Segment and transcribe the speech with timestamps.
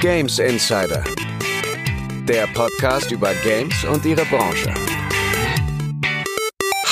[0.00, 1.04] Games Insider,
[2.24, 4.72] der Podcast über Games und ihre Branche.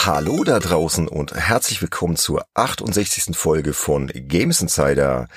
[0.05, 3.35] Hallo da draußen und herzlich willkommen zur 68.
[3.35, 5.29] Folge von Games Insider.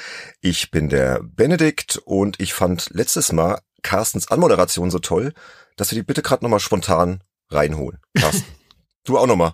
[0.41, 5.31] Ich bin der Benedikt und ich fand letztes Mal Carstens Anmoderation so toll,
[5.77, 8.01] dass wir die bitte gerade nochmal spontan reinholen.
[8.19, 8.51] Carsten,
[9.05, 9.53] du auch nochmal.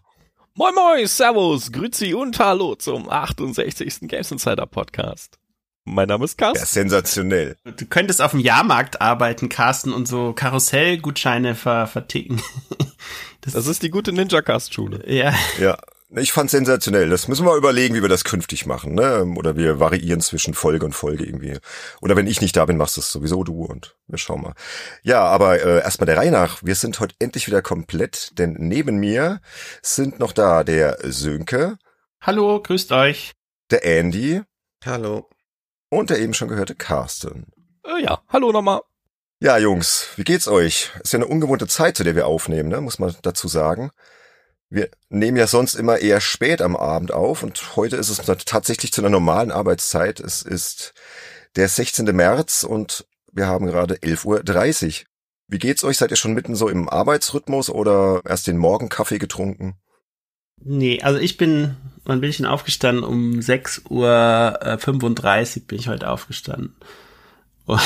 [0.56, 4.08] Moin Moin, Servus, Grüezi und Hallo zum 68.
[4.08, 5.38] Games Insider Podcast.
[5.90, 6.60] Mein Name ist Carsten.
[6.60, 7.56] Ja, sensationell.
[7.64, 12.42] Du könntest auf dem Jahrmarkt arbeiten, Carsten, und so Karussellgutscheine ver verticken.
[13.42, 15.10] Das, das ist die gute Ninja-Cast-Schule.
[15.10, 15.34] Ja.
[15.58, 15.78] Ja,
[16.10, 17.10] ich fand sensationell.
[17.10, 19.24] Das müssen wir überlegen, wie wir das künftig machen, ne?
[19.38, 21.58] Oder wir variieren zwischen Folge und Folge irgendwie.
[22.02, 24.54] Oder wenn ich nicht da bin, machst du es sowieso du und wir schauen mal.
[25.02, 26.62] Ja, aber äh, erstmal der Reihe nach.
[26.62, 29.40] Wir sind heute endlich wieder komplett, denn neben mir
[29.82, 31.78] sind noch da der Sönke.
[32.20, 33.32] Hallo, grüßt euch.
[33.72, 34.42] Der Andy.
[34.84, 35.30] Hallo.
[35.90, 37.48] Und der eben schon gehörte Carsten.
[37.86, 38.82] Äh, ja, hallo nochmal.
[39.40, 40.92] Ja, Jungs, wie geht's euch?
[41.04, 42.82] Ist ja eine ungewohnte Zeit, zu der wir aufnehmen, ne?
[42.82, 43.92] muss man dazu sagen.
[44.70, 48.92] Wir nehmen ja sonst immer eher spät am Abend auf und heute ist es tatsächlich
[48.92, 50.20] zu einer normalen Arbeitszeit.
[50.20, 50.94] Es ist
[51.56, 52.06] der 16.
[52.16, 54.26] März und wir haben gerade 11.30
[55.02, 55.06] Uhr.
[55.48, 55.98] Wie geht's euch?
[55.98, 59.76] Seid ihr schon mitten so im Arbeitsrhythmus oder erst den Morgenkaffee getrunken?
[60.60, 61.78] Nee, also ich bin,
[62.08, 63.04] wann bin ich denn aufgestanden?
[63.04, 63.90] Um 6.35
[65.58, 66.74] Uhr bin ich heute aufgestanden.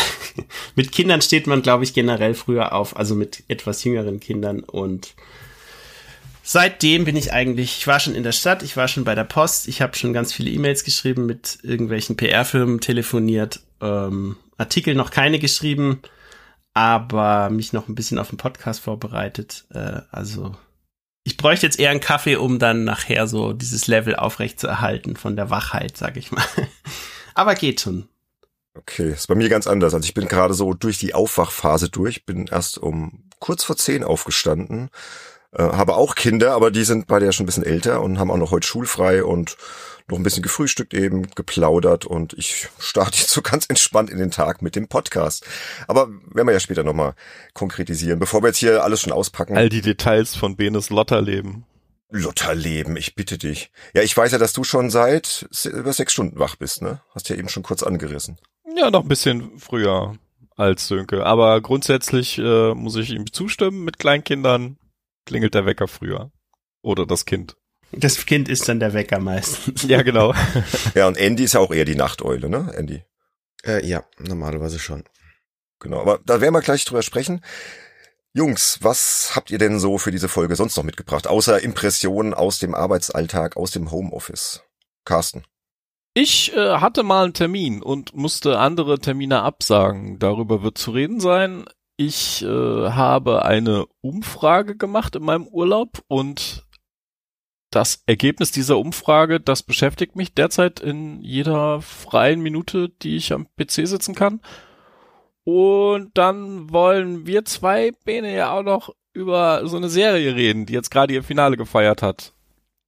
[0.75, 5.15] mit Kindern steht man, glaube ich, generell früher auf, also mit etwas jüngeren Kindern und
[6.43, 9.23] seitdem bin ich eigentlich, ich war schon in der Stadt, ich war schon bei der
[9.23, 15.09] Post, ich habe schon ganz viele E-Mails geschrieben, mit irgendwelchen PR-Firmen telefoniert, ähm, Artikel noch
[15.09, 16.01] keine geschrieben,
[16.73, 19.65] aber mich noch ein bisschen auf den Podcast vorbereitet.
[19.73, 20.55] Äh, also
[21.23, 25.15] ich bräuchte jetzt eher einen Kaffee, um dann nachher so dieses Level aufrecht zu erhalten
[25.15, 26.43] von der Wachheit, sag ich mal.
[27.35, 28.07] aber geht schon.
[28.73, 29.93] Okay, ist bei mir ganz anders.
[29.93, 34.03] Also ich bin gerade so durch die Aufwachphase durch, bin erst um kurz vor zehn
[34.03, 34.89] aufgestanden,
[35.51, 38.31] äh, habe auch Kinder, aber die sind beide ja schon ein bisschen älter und haben
[38.31, 39.57] auch noch heute schulfrei und
[40.11, 44.31] noch ein bisschen gefrühstückt eben, geplaudert und ich starte jetzt so ganz entspannt in den
[44.31, 45.45] Tag mit dem Podcast.
[45.87, 47.15] Aber werden wir ja später nochmal
[47.53, 49.57] konkretisieren, bevor wir jetzt hier alles schon auspacken.
[49.57, 51.65] All die Details von Benes Lotterleben.
[52.09, 53.71] Lotterleben, ich bitte dich.
[53.93, 57.01] Ja, ich weiß ja, dass du schon seit über sechs Stunden wach bist, ne?
[57.15, 58.37] Hast ja eben schon kurz angerissen.
[58.75, 60.17] Ja, noch ein bisschen früher
[60.57, 61.25] als Sönke.
[61.25, 64.77] Aber grundsätzlich äh, muss ich ihm zustimmen, mit Kleinkindern
[65.25, 66.31] klingelt der Wecker früher.
[66.81, 67.55] Oder das Kind.
[67.93, 69.83] Das Kind ist dann der Wecker meistens.
[69.87, 70.33] Ja, genau.
[70.95, 73.03] ja, und Andy ist ja auch eher die Nachteule, ne, Andy?
[73.65, 75.03] Äh, ja, normalerweise schon.
[75.79, 77.41] Genau, aber da werden wir gleich drüber sprechen.
[78.33, 82.59] Jungs, was habt ihr denn so für diese Folge sonst noch mitgebracht, außer Impressionen aus
[82.59, 84.63] dem Arbeitsalltag, aus dem Homeoffice?
[85.03, 85.43] Carsten.
[86.13, 90.19] Ich äh, hatte mal einen Termin und musste andere Termine absagen.
[90.19, 91.65] Darüber wird zu reden sein.
[91.97, 96.65] Ich äh, habe eine Umfrage gemacht in meinem Urlaub und
[97.71, 103.47] das Ergebnis dieser Umfrage, das beschäftigt mich derzeit in jeder freien Minute, die ich am
[103.57, 104.41] PC sitzen kann.
[105.43, 110.73] Und dann wollen wir zwei Bene ja auch noch über so eine Serie reden, die
[110.73, 112.33] jetzt gerade ihr Finale gefeiert hat.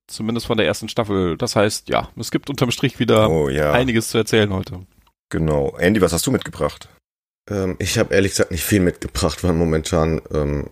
[0.08, 1.38] Zumindest von der ersten Staffel.
[1.38, 3.72] Das heißt, ja, es gibt unterm Strich wieder oh, ja.
[3.72, 4.86] einiges zu erzählen heute.
[5.30, 5.76] Genau.
[5.78, 6.90] Andy, was hast du mitgebracht?
[7.50, 10.70] Ähm, ich habe ehrlich gesagt nicht viel mitgebracht, weil momentan ähm,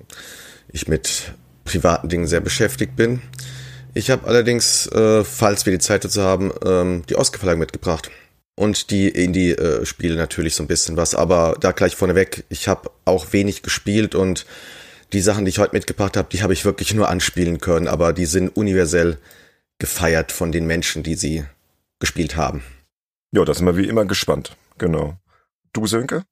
[0.72, 1.34] ich mit
[1.64, 3.22] privaten Dingen sehr beschäftigt bin.
[3.94, 8.10] Ich habe allerdings, äh, falls wir die Zeit dazu haben, ähm, die Oscar-Verleihung mitgebracht.
[8.56, 11.16] Und die Indie-Spiele natürlich so ein bisschen was.
[11.16, 14.46] Aber da gleich vorneweg, ich habe auch wenig gespielt und
[15.14, 18.14] die Sachen, die ich heute mitgebracht habe, die habe ich wirklich nur anspielen können, aber
[18.14, 19.18] die sind universell
[19.80, 21.44] gefeiert von den Menschen, die sie
[22.00, 22.64] gespielt haben.
[23.32, 24.56] Ja, da sind wir wie immer gespannt.
[24.78, 25.18] Genau.
[25.74, 26.24] Du, Sönke?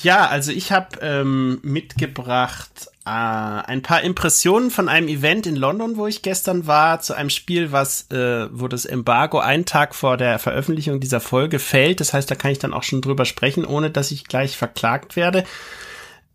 [0.00, 5.96] Ja, also ich habe ähm, mitgebracht äh, ein paar Impressionen von einem Event in London,
[5.96, 10.16] wo ich gestern war, zu einem Spiel, was, äh, wo das Embargo einen Tag vor
[10.16, 11.98] der Veröffentlichung dieser Folge fällt.
[12.00, 15.16] Das heißt, da kann ich dann auch schon drüber sprechen, ohne dass ich gleich verklagt
[15.16, 15.42] werde.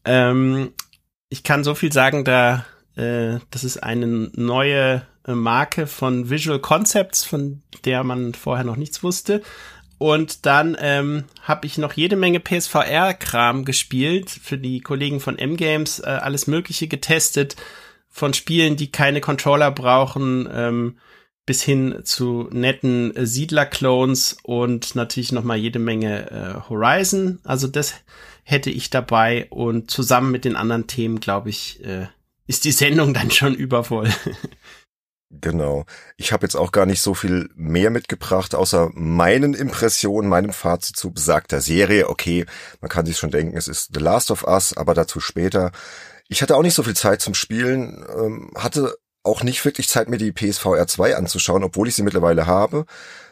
[0.03, 0.73] Ähm,
[1.29, 2.65] ich kann so viel sagen, da
[2.95, 8.75] äh, das ist eine neue äh, Marke von Visual Concepts, von der man vorher noch
[8.75, 9.41] nichts wusste.
[9.97, 15.99] Und dann ähm, habe ich noch jede Menge PSVR-Kram gespielt, für die Kollegen von M-Games
[15.99, 17.55] äh, alles Mögliche getestet,
[18.09, 20.97] von Spielen, die keine Controller brauchen, ähm,
[21.45, 27.39] bis hin zu netten äh, Siedler-Clones und natürlich noch mal jede Menge äh, Horizon.
[27.43, 27.95] Also das
[28.43, 32.07] hätte ich dabei und zusammen mit den anderen Themen, glaube ich, äh,
[32.47, 34.09] ist die Sendung dann schon übervoll.
[35.41, 35.85] Genau.
[36.15, 40.95] Ich habe jetzt auch gar nicht so viel mehr mitgebracht, außer meinen Impressionen, meinem Fazit
[40.95, 42.09] zu besagter Serie.
[42.09, 42.45] Okay,
[42.81, 45.71] man kann sich schon denken, es ist The Last of Us, aber dazu später.
[46.27, 50.07] Ich hatte auch nicht so viel Zeit zum Spielen, ähm, hatte auch nicht wirklich Zeit,
[50.09, 52.85] mir die PSVR 2 anzuschauen, obwohl ich sie mittlerweile habe.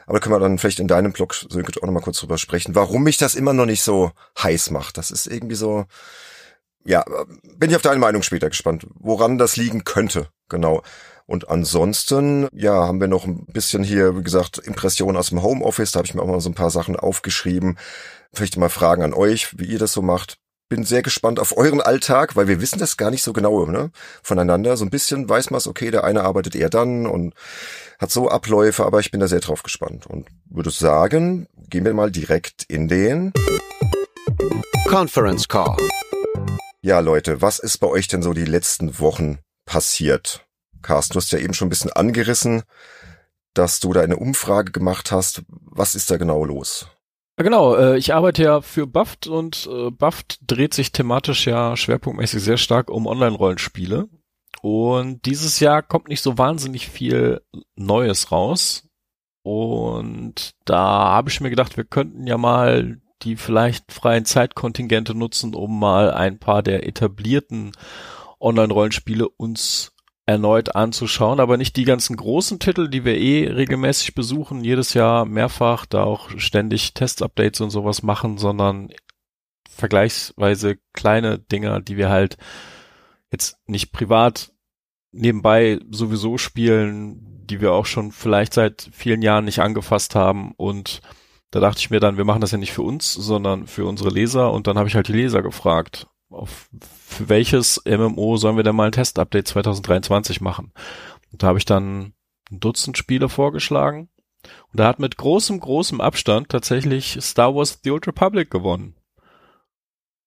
[0.07, 2.74] Aber da können wir dann vielleicht in deinem Blog Sönke, auch nochmal kurz drüber sprechen,
[2.75, 4.12] warum mich das immer noch nicht so
[4.42, 4.98] heiß macht.
[4.98, 5.86] Das ist irgendwie so,
[6.83, 7.06] ja,
[7.57, 10.30] bin ich auf deine Meinung später gespannt, woran das liegen könnte.
[10.50, 10.81] Genau.
[11.31, 15.93] Und ansonsten, ja, haben wir noch ein bisschen hier, wie gesagt, Impressionen aus dem Homeoffice.
[15.93, 17.77] Da habe ich mir auch mal so ein paar Sachen aufgeschrieben.
[18.33, 20.39] Vielleicht mal Fragen an euch, wie ihr das so macht.
[20.67, 23.91] Bin sehr gespannt auf euren Alltag, weil wir wissen das gar nicht so genau ne?
[24.21, 24.75] voneinander.
[24.75, 27.33] So ein bisschen weiß man es, okay, der eine arbeitet eher dann und
[27.97, 30.07] hat so Abläufe, aber ich bin da sehr drauf gespannt.
[30.07, 33.31] Und würde sagen, gehen wir mal direkt in den
[34.85, 35.77] Conference Call.
[36.81, 40.45] Ja, Leute, was ist bei euch denn so die letzten Wochen passiert?
[40.81, 42.63] Carsten, du hast ja eben schon ein bisschen angerissen,
[43.53, 45.43] dass du da eine Umfrage gemacht hast.
[45.49, 46.87] Was ist da genau los?
[47.37, 52.43] Genau, äh, ich arbeite ja für BAFT und äh, BAFT dreht sich thematisch ja schwerpunktmäßig
[52.43, 54.09] sehr stark um Online-Rollenspiele.
[54.61, 57.41] Und dieses Jahr kommt nicht so wahnsinnig viel
[57.75, 58.87] Neues raus.
[59.43, 65.55] Und da habe ich mir gedacht, wir könnten ja mal die vielleicht freien Zeitkontingente nutzen,
[65.55, 67.71] um mal ein paar der etablierten
[68.39, 69.93] Online-Rollenspiele uns
[70.25, 75.25] erneut anzuschauen, aber nicht die ganzen großen Titel, die wir eh regelmäßig besuchen, jedes Jahr
[75.25, 78.89] mehrfach, da auch ständig Test-Updates und sowas machen, sondern
[79.69, 82.38] vergleichsweise kleine Dinger, die wir halt
[83.31, 84.51] jetzt nicht privat
[85.12, 90.53] nebenbei sowieso spielen, die wir auch schon vielleicht seit vielen Jahren nicht angefasst haben.
[90.56, 91.01] Und
[91.50, 94.09] da dachte ich mir dann, wir machen das ja nicht für uns, sondern für unsere
[94.09, 94.51] Leser.
[94.53, 96.69] Und dann habe ich halt die Leser gefragt, auf
[97.07, 100.71] für welches MMO sollen wir denn mal ein Testupdate 2023 machen?
[101.31, 102.13] Und da habe ich dann
[102.51, 104.09] ein Dutzend Spiele vorgeschlagen
[104.71, 108.95] und da hat mit großem, großem Abstand tatsächlich Star Wars The Old Republic gewonnen.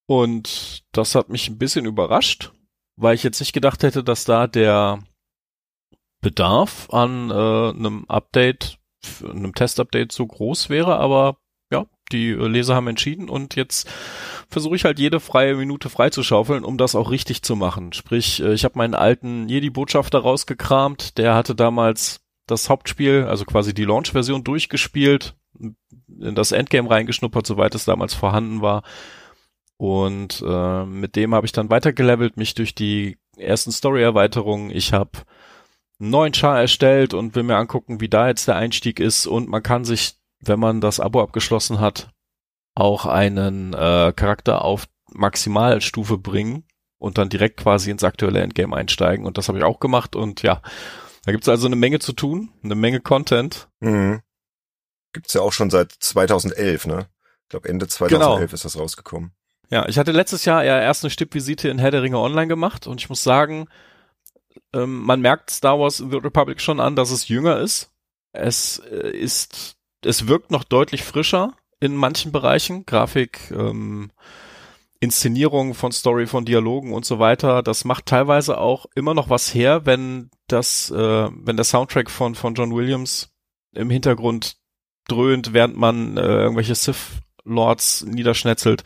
[0.07, 2.53] Und das hat mich ein bisschen überrascht,
[2.97, 5.03] weil ich jetzt nicht gedacht hätte, dass da der
[6.21, 7.35] Bedarf an äh,
[7.71, 8.79] einem Update,
[9.23, 11.39] einem Testupdate so groß wäre, aber
[11.73, 13.89] ja, die Leser haben entschieden und jetzt
[14.49, 17.93] versuche ich halt jede freie Minute freizuschaufeln, um das auch richtig zu machen.
[17.93, 23.75] Sprich, äh, ich habe meinen alten Jedi-Botschafter rausgekramt, der hatte damals das Hauptspiel, also quasi
[23.75, 28.83] die Launch-Version durchgespielt, in das Endgame reingeschnuppert, soweit es damals vorhanden war.
[29.77, 34.71] Und äh, mit dem habe ich dann weitergelevelt, mich durch die ersten Story-Erweiterungen.
[34.71, 35.11] Ich habe
[36.01, 39.27] einen neuen Char erstellt und will mir angucken, wie da jetzt der Einstieg ist.
[39.27, 42.11] Und man kann sich, wenn man das Abo abgeschlossen hat,
[42.75, 46.65] auch einen äh, Charakter auf Maximalstufe bringen
[46.99, 49.27] und dann direkt quasi ins aktuelle Endgame einsteigen.
[49.27, 50.17] Und das habe ich auch gemacht.
[50.17, 50.61] Und ja,
[51.25, 53.69] da gibt's also eine Menge zu tun, eine Menge Content.
[53.81, 54.23] Mhm.
[55.13, 57.09] Gibt's ja auch schon seit 2011, ne?
[57.43, 58.55] Ich glaube Ende 2011 genau.
[58.55, 59.33] ist das rausgekommen.
[59.71, 62.87] Ja, ich hatte letztes Jahr ja erst eine Stippvisite in Herr der Ringe Online gemacht
[62.87, 63.69] und ich muss sagen,
[64.73, 67.91] ähm, man merkt Star Wars The Republic schon an, dass es jünger ist.
[68.33, 74.11] Es äh, ist, es wirkt noch deutlich frischer in manchen Bereichen, Grafik, ähm,
[75.01, 77.63] Inszenierung von Story, von Dialogen und so weiter.
[77.63, 82.35] Das macht teilweise auch immer noch was her, wenn das, äh, wenn der Soundtrack von
[82.35, 83.31] von John Williams
[83.75, 84.57] im Hintergrund
[85.07, 88.83] dröhnt, während man äh, irgendwelche Sith Lords niederschnetzelt.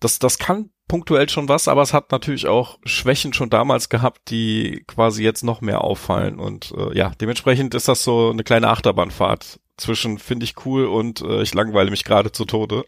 [0.00, 4.30] Das, das kann punktuell schon was, aber es hat natürlich auch Schwächen schon damals gehabt,
[4.30, 6.38] die quasi jetzt noch mehr auffallen.
[6.38, 11.22] Und äh, ja, dementsprechend ist das so eine kleine Achterbahnfahrt zwischen finde ich cool und
[11.22, 12.84] äh, ich langweile mich gerade zu Tode.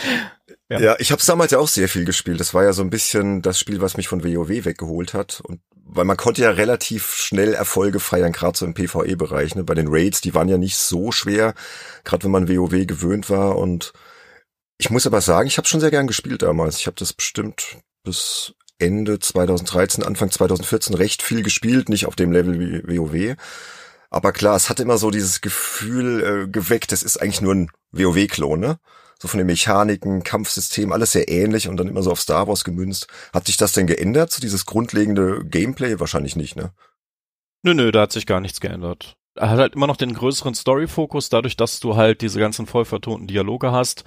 [0.70, 0.80] ja.
[0.80, 2.40] ja, ich habe es damals ja auch sehr viel gespielt.
[2.40, 5.42] Das war ja so ein bisschen das Spiel, was mich von WoW weggeholt hat.
[5.42, 9.54] Und weil man konnte ja relativ schnell Erfolge feiern, gerade so im PvE-Bereich.
[9.54, 9.64] Ne?
[9.64, 11.54] Bei den Raids, die waren ja nicht so schwer,
[12.04, 13.58] gerade wenn man WoW gewöhnt war.
[13.58, 13.92] Und
[14.78, 16.78] ich muss aber sagen, ich habe schon sehr gern gespielt damals.
[16.78, 22.32] Ich habe das bestimmt bis Ende 2013, Anfang 2014 recht viel gespielt, nicht auf dem
[22.32, 23.36] Level wie WoW.
[24.10, 27.70] Aber klar, es hat immer so dieses Gefühl äh, geweckt, das ist eigentlich nur ein
[27.92, 28.78] WoW-Klon, ne?
[29.20, 32.64] So von den Mechaniken, Kampfsystem, alles sehr ähnlich und dann immer so auf Star Wars
[32.64, 33.06] gemünzt.
[33.32, 35.98] Hat sich das denn geändert, so dieses grundlegende Gameplay?
[35.98, 36.72] Wahrscheinlich nicht, ne?
[37.62, 39.16] Nö, nö, da hat sich gar nichts geändert.
[39.36, 42.84] Er hat halt immer noch den größeren Story-Fokus, dadurch, dass du halt diese ganzen voll
[42.84, 44.04] vertonten Dialoge hast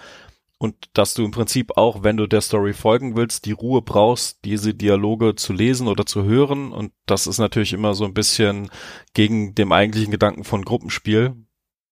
[0.60, 4.44] und dass du im Prinzip auch, wenn du der Story folgen willst, die Ruhe brauchst,
[4.44, 6.72] diese Dialoge zu lesen oder zu hören.
[6.72, 8.70] Und das ist natürlich immer so ein bisschen
[9.14, 11.36] gegen dem eigentlichen Gedanken von Gruppenspiel.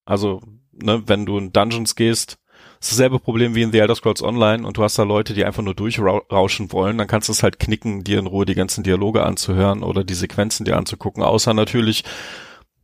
[0.05, 0.41] Also,
[0.71, 2.39] ne, wenn du in Dungeons gehst,
[2.79, 5.45] ist dasselbe Problem wie in The Elder Scrolls Online und du hast da Leute, die
[5.45, 8.83] einfach nur durchrauschen wollen, dann kannst du es halt knicken, dir in Ruhe die ganzen
[8.83, 12.03] Dialoge anzuhören oder die Sequenzen dir anzugucken, außer natürlich,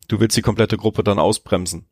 [0.08, 1.88] du willst die komplette Gruppe dann ausbremsen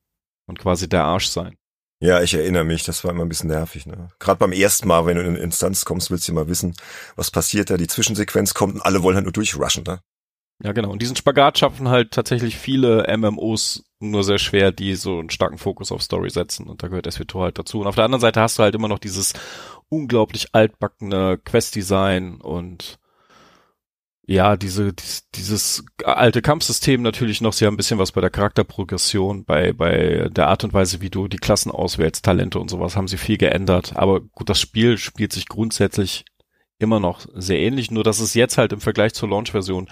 [0.46, 1.58] und quasi der Arsch sein.
[2.01, 3.85] Ja, ich erinnere mich, das war immer ein bisschen nervig.
[3.85, 4.07] Ne?
[4.19, 6.73] Gerade beim ersten Mal, wenn du in eine Instanz kommst, willst du mal wissen,
[7.17, 9.83] was passiert da, die Zwischensequenz kommt und alle wollen halt nur durchrushen.
[9.85, 9.99] Ne?
[10.63, 10.91] Ja, genau.
[10.91, 15.57] Und diesen Spagat schaffen halt tatsächlich viele MMOs nur sehr schwer, die so einen starken
[15.57, 16.67] Fokus auf Story setzen.
[16.67, 17.81] Und da gehört SWTOR halt dazu.
[17.81, 19.33] Und auf der anderen Seite hast du halt immer noch dieses
[19.89, 22.99] unglaublich altbackene Quest-Design und
[24.29, 24.93] ja, diese,
[25.33, 27.51] dieses alte Kampfsystem natürlich noch.
[27.51, 31.09] Sie haben ein bisschen was bei der Charakterprogression, bei, bei der Art und Weise, wie
[31.09, 33.93] du die Klassen auswählst, Talente und sowas, haben sie viel geändert.
[33.95, 36.25] Aber gut, das Spiel spielt sich grundsätzlich
[36.77, 39.89] immer noch sehr ähnlich, nur dass es jetzt halt im Vergleich zur Launch-Version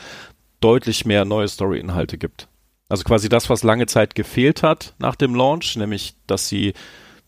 [0.60, 2.48] deutlich mehr neue Story-Inhalte gibt.
[2.90, 6.74] Also quasi das, was lange Zeit gefehlt hat nach dem Launch, nämlich, dass sie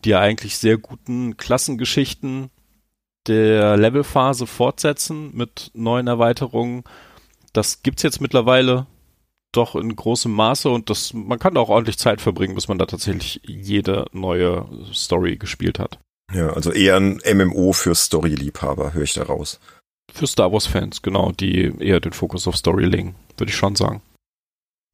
[0.04, 2.50] die eigentlich sehr guten Klassengeschichten
[3.26, 6.84] der Levelphase fortsetzen mit neuen Erweiterungen.
[7.52, 8.86] Das gibt's jetzt mittlerweile
[9.52, 12.78] doch in großem Maße und das, man kann da auch ordentlich Zeit verbringen, bis man
[12.78, 15.98] da tatsächlich jede neue Story gespielt hat.
[16.32, 19.58] Ja, also eher ein MMO für Story-Liebhaber, höre ich da raus.
[20.12, 24.02] Für Star Wars-Fans, genau, die eher den Fokus auf Story legen, würde ich schon sagen.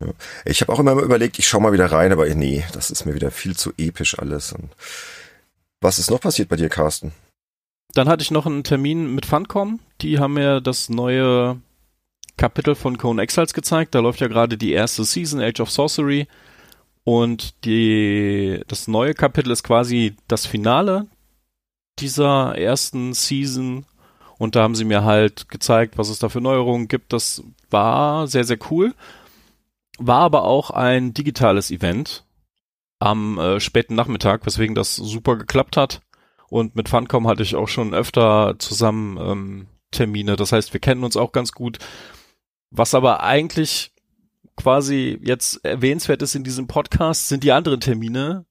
[0.03, 0.13] Ja.
[0.45, 3.15] Ich habe auch immer überlegt, ich schau mal wieder rein, aber nee, das ist mir
[3.15, 4.53] wieder viel zu episch alles.
[4.53, 4.71] Und
[5.81, 7.13] was ist noch passiert bei dir, Carsten?
[7.97, 9.81] Dann hatte ich noch einen Termin mit Funcom.
[10.03, 11.61] Die haben mir das neue
[12.37, 13.95] Kapitel von Cone Exiles gezeigt.
[13.95, 16.27] Da läuft ja gerade die erste Season, Age of Sorcery.
[17.05, 21.07] Und die, das neue Kapitel ist quasi das Finale
[21.99, 23.87] dieser ersten Season
[24.39, 27.13] und da haben sie mir halt gezeigt, was es da für Neuerungen gibt.
[27.13, 28.95] Das war sehr, sehr cool.
[29.99, 32.25] War aber auch ein digitales Event
[32.99, 36.03] am äh, späten Nachmittag, weswegen das super geklappt hat.
[36.49, 40.37] Und mit Funcom hatte ich auch schon öfter zusammen ähm, Termine.
[40.37, 41.79] Das heißt, wir kennen uns auch ganz gut.
[42.71, 43.93] Was aber eigentlich
[44.57, 48.47] quasi jetzt erwähnenswert ist in diesem Podcast, sind die anderen Termine,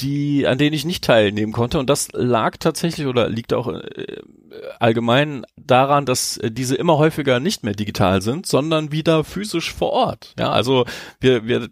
[0.00, 1.78] die, an denen ich nicht teilnehmen konnte.
[1.78, 4.20] Und das lag tatsächlich oder liegt auch äh,
[4.80, 10.34] allgemein daran, dass diese immer häufiger nicht mehr digital sind, sondern wieder physisch vor Ort.
[10.38, 10.84] Ja, also
[11.20, 11.68] wir, wir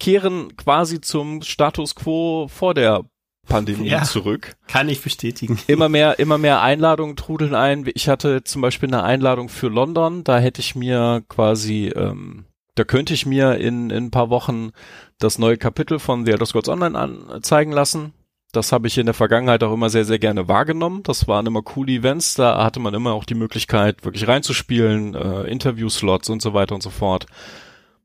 [0.00, 3.04] kehren quasi zum Status quo vor der
[3.48, 4.56] Pandemie ja, zurück.
[4.68, 5.58] Kann ich bestätigen.
[5.66, 7.90] Immer mehr, immer mehr Einladungen trudeln ein.
[7.94, 12.84] Ich hatte zum Beispiel eine Einladung für London, da hätte ich mir quasi ähm, da
[12.84, 14.70] könnte ich mir in, in ein paar Wochen
[15.18, 18.14] das neue Kapitel von The Elder Scrolls Online anzeigen lassen.
[18.52, 21.02] Das habe ich in der Vergangenheit auch immer sehr, sehr gerne wahrgenommen.
[21.02, 22.34] Das waren immer coole Events.
[22.34, 26.82] Da hatte man immer auch die Möglichkeit, wirklich reinzuspielen, äh, Interview-Slots und so weiter und
[26.82, 27.26] so fort.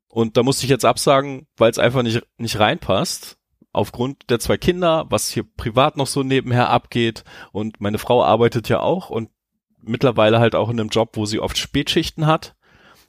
[0.07, 3.36] Und da musste ich jetzt absagen, weil es einfach nicht, nicht reinpasst.
[3.77, 7.23] Aufgrund der zwei Kinder, was hier privat noch so nebenher abgeht.
[7.51, 9.29] Und meine Frau arbeitet ja auch und
[9.81, 12.55] mittlerweile halt auch in einem Job, wo sie oft Spätschichten hat.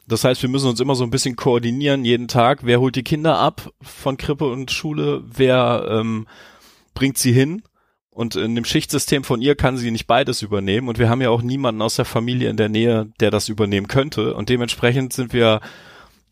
[0.07, 2.61] Das heißt, wir müssen uns immer so ein bisschen koordinieren jeden Tag.
[2.65, 5.23] Wer holt die Kinder ab von Krippe und Schule?
[5.27, 6.27] Wer ähm,
[6.95, 7.63] bringt sie hin?
[8.11, 10.89] Und in dem Schichtsystem von ihr kann sie nicht beides übernehmen.
[10.89, 13.87] Und wir haben ja auch niemanden aus der Familie in der Nähe, der das übernehmen
[13.87, 14.35] könnte.
[14.35, 15.61] Und dementsprechend sind wir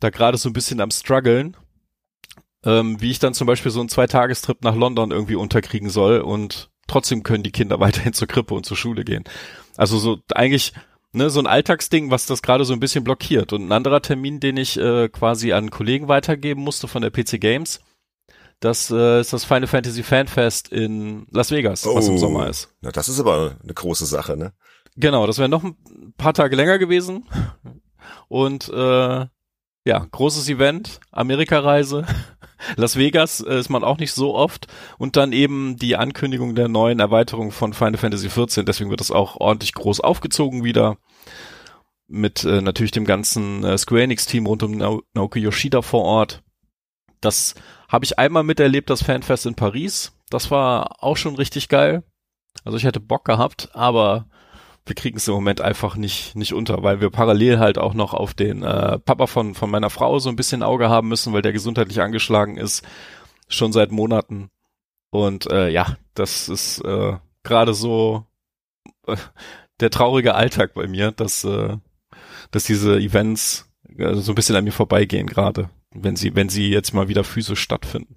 [0.01, 1.57] da gerade so ein bisschen am struggeln,
[2.65, 6.21] ähm, wie ich dann zum Beispiel so einen Zweitagestrip nach London irgendwie unterkriegen soll.
[6.21, 9.25] Und trotzdem können die Kinder weiterhin zur Krippe und zur Schule gehen.
[9.77, 10.73] Also so eigentlich
[11.13, 13.53] ne, so ein Alltagsding, was das gerade so ein bisschen blockiert.
[13.53, 17.41] Und ein anderer Termin, den ich äh, quasi an Kollegen weitergeben musste von der PC
[17.41, 17.81] Games,
[18.61, 22.73] das äh, ist das Final Fantasy Fanfest in Las Vegas, oh, was im Sommer ist.
[22.81, 24.53] Na, das ist aber eine große Sache, ne?
[24.97, 25.77] Genau, das wäre noch ein
[26.17, 27.29] paar Tage länger gewesen.
[28.29, 29.27] Und äh,
[29.85, 32.07] ja, großes Event, Amerikareise.
[32.77, 34.67] Las Vegas äh, ist man auch nicht so oft
[34.99, 39.11] und dann eben die Ankündigung der neuen Erweiterung von Final Fantasy XIV, deswegen wird das
[39.11, 40.97] auch ordentlich groß aufgezogen wieder
[42.09, 46.43] mit äh, natürlich dem ganzen äh, Square Enix Team rund um Naoki Yoshida vor Ort.
[47.21, 47.55] Das
[47.89, 50.13] habe ich einmal miterlebt, das Fanfest in Paris.
[50.31, 52.05] Das war auch schon richtig geil.
[52.65, 54.27] Also ich hätte Bock gehabt, aber
[54.87, 58.15] wir kriegen es im Moment einfach nicht, nicht unter, weil wir parallel halt auch noch
[58.15, 61.43] auf den äh, Papa von, von meiner Frau so ein bisschen Auge haben müssen, weil
[61.43, 62.87] der gesundheitlich angeschlagen ist,
[63.49, 64.49] schon seit Monaten.
[65.11, 68.27] Und äh, ja, das ist äh, gerade so
[69.09, 69.17] äh,
[69.81, 71.77] der traurige Alltag bei mir, dass, äh,
[72.53, 76.71] dass diese Events äh, so ein bisschen an mir vorbeigehen gerade, wenn sie, wenn sie
[76.71, 78.17] jetzt mal wieder physisch stattfinden.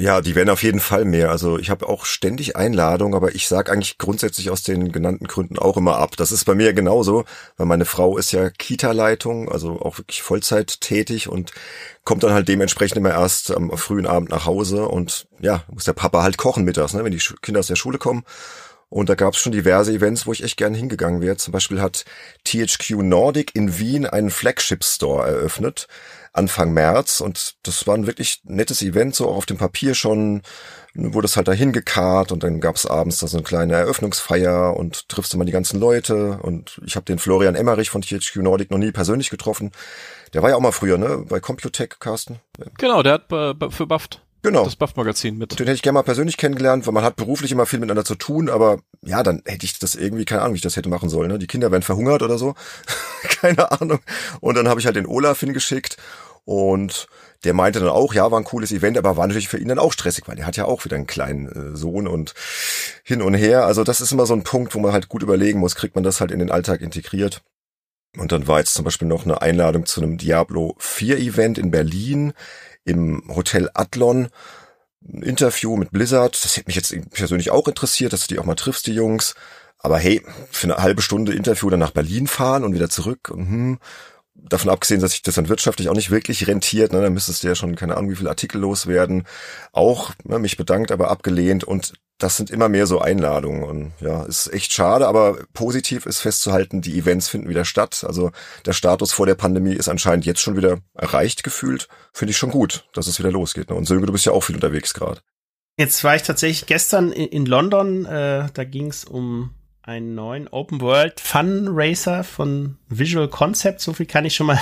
[0.00, 1.28] Ja, die werden auf jeden Fall mehr.
[1.30, 5.58] Also ich habe auch ständig Einladungen, aber ich sage eigentlich grundsätzlich aus den genannten Gründen
[5.58, 6.16] auch immer ab.
[6.16, 7.26] Das ist bei mir genauso,
[7.58, 11.52] weil meine Frau ist ja Kita-Leitung, also auch wirklich Vollzeit tätig und
[12.02, 15.92] kommt dann halt dementsprechend immer erst am frühen Abend nach Hause und ja, muss der
[15.92, 18.24] Papa halt kochen mittags, ne, wenn die Kinder aus der Schule kommen.
[18.88, 21.36] Und da gab es schon diverse Events, wo ich echt gern hingegangen wäre.
[21.36, 22.04] Zum Beispiel hat
[22.44, 25.86] THQ Nordic in Wien einen Flagship Store eröffnet.
[26.32, 30.42] Anfang März und das war ein wirklich nettes Event, so auch auf dem Papier schon,
[30.94, 34.76] wurde es halt dahin gekarrt und dann gab es abends da so eine kleine Eröffnungsfeier
[34.76, 38.70] und triffst immer die ganzen Leute und ich habe den Florian Emmerich von THQ Nordic
[38.70, 39.72] noch nie persönlich getroffen.
[40.32, 42.38] Der war ja auch mal früher, ne, bei Computech, Carsten.
[42.78, 44.64] Genau, der hat für Buffed Genau.
[44.64, 45.58] Das Buff-Magazin mit.
[45.58, 48.14] Den hätte ich gerne mal persönlich kennengelernt, weil man hat beruflich immer viel miteinander zu
[48.14, 51.10] tun, aber ja, dann hätte ich das irgendwie, keine Ahnung, wie ich das hätte machen
[51.10, 51.30] sollen.
[51.30, 51.38] Ne?
[51.38, 52.54] Die Kinder werden verhungert oder so.
[53.22, 54.00] keine Ahnung.
[54.40, 55.96] Und dann habe ich halt den Olaf hingeschickt
[56.44, 57.08] und
[57.44, 59.78] der meinte dann auch, ja, war ein cooles Event, aber war natürlich für ihn dann
[59.78, 62.34] auch stressig, weil er hat ja auch wieder einen kleinen äh, Sohn und
[63.02, 63.66] hin und her.
[63.66, 66.04] Also das ist immer so ein Punkt, wo man halt gut überlegen muss, kriegt man
[66.04, 67.42] das halt in den Alltag integriert.
[68.18, 71.70] Und dann war jetzt zum Beispiel noch eine Einladung zu einem Diablo 4 Event in
[71.70, 72.32] Berlin
[72.84, 74.28] im Hotel Adlon.
[75.02, 76.42] Ein Interview mit Blizzard.
[76.44, 79.34] Das hätte mich jetzt persönlich auch interessiert, dass du die auch mal triffst, die Jungs.
[79.78, 83.30] Aber hey, für eine halbe Stunde Interview dann nach Berlin fahren und wieder zurück.
[83.30, 83.78] Und, hm,
[84.34, 87.48] davon abgesehen, dass sich das dann wirtschaftlich auch nicht wirklich rentiert, ne, dann müsstest du
[87.48, 89.24] ja schon keine Ahnung, wie viele Artikel loswerden.
[89.72, 94.22] Auch ne, mich bedankt, aber abgelehnt und das sind immer mehr so Einladungen und ja,
[94.24, 98.04] ist echt schade, aber positiv ist festzuhalten, die Events finden wieder statt.
[98.06, 98.30] Also
[98.66, 101.88] der Status vor der Pandemie ist anscheinend jetzt schon wieder erreicht gefühlt.
[102.12, 103.70] Finde ich schon gut, dass es wieder losgeht.
[103.70, 103.76] Ne?
[103.76, 105.20] Und Sönke, du bist ja auch viel unterwegs gerade.
[105.78, 110.82] Jetzt war ich tatsächlich gestern in, London, äh, da ging es um einen neuen Open
[110.82, 113.80] World Fun Racer von Visual Concept.
[113.80, 114.60] So viel kann ich schon mal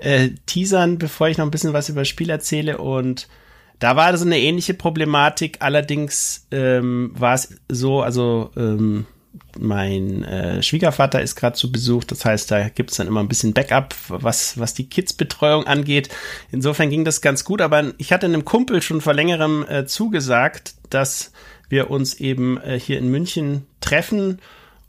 [0.00, 2.78] äh, teasern, bevor ich noch ein bisschen was über das Spiel erzähle.
[2.78, 3.28] Und
[3.78, 5.58] da war so eine ähnliche Problematik.
[5.60, 9.06] Allerdings ähm, war es so, also ähm,
[9.58, 13.54] mein äh, Schwiegervater ist gerade zu Besuch, das heißt, da gibt's dann immer ein bisschen
[13.54, 16.08] Backup, was, was die Kids-Betreuung angeht.
[16.50, 20.74] Insofern ging das ganz gut, aber ich hatte einem Kumpel schon vor längerem äh, zugesagt,
[20.90, 21.32] dass
[21.68, 24.40] wir uns eben äh, hier in München treffen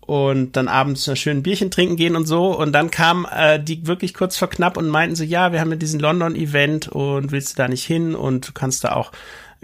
[0.09, 2.57] und dann abends ein schönes Bierchen trinken gehen und so.
[2.57, 5.69] Und dann kam äh, die wirklich kurz vor knapp und meinten so, ja, wir haben
[5.69, 9.11] ja diesen London-Event und willst du da nicht hin und du kannst da auch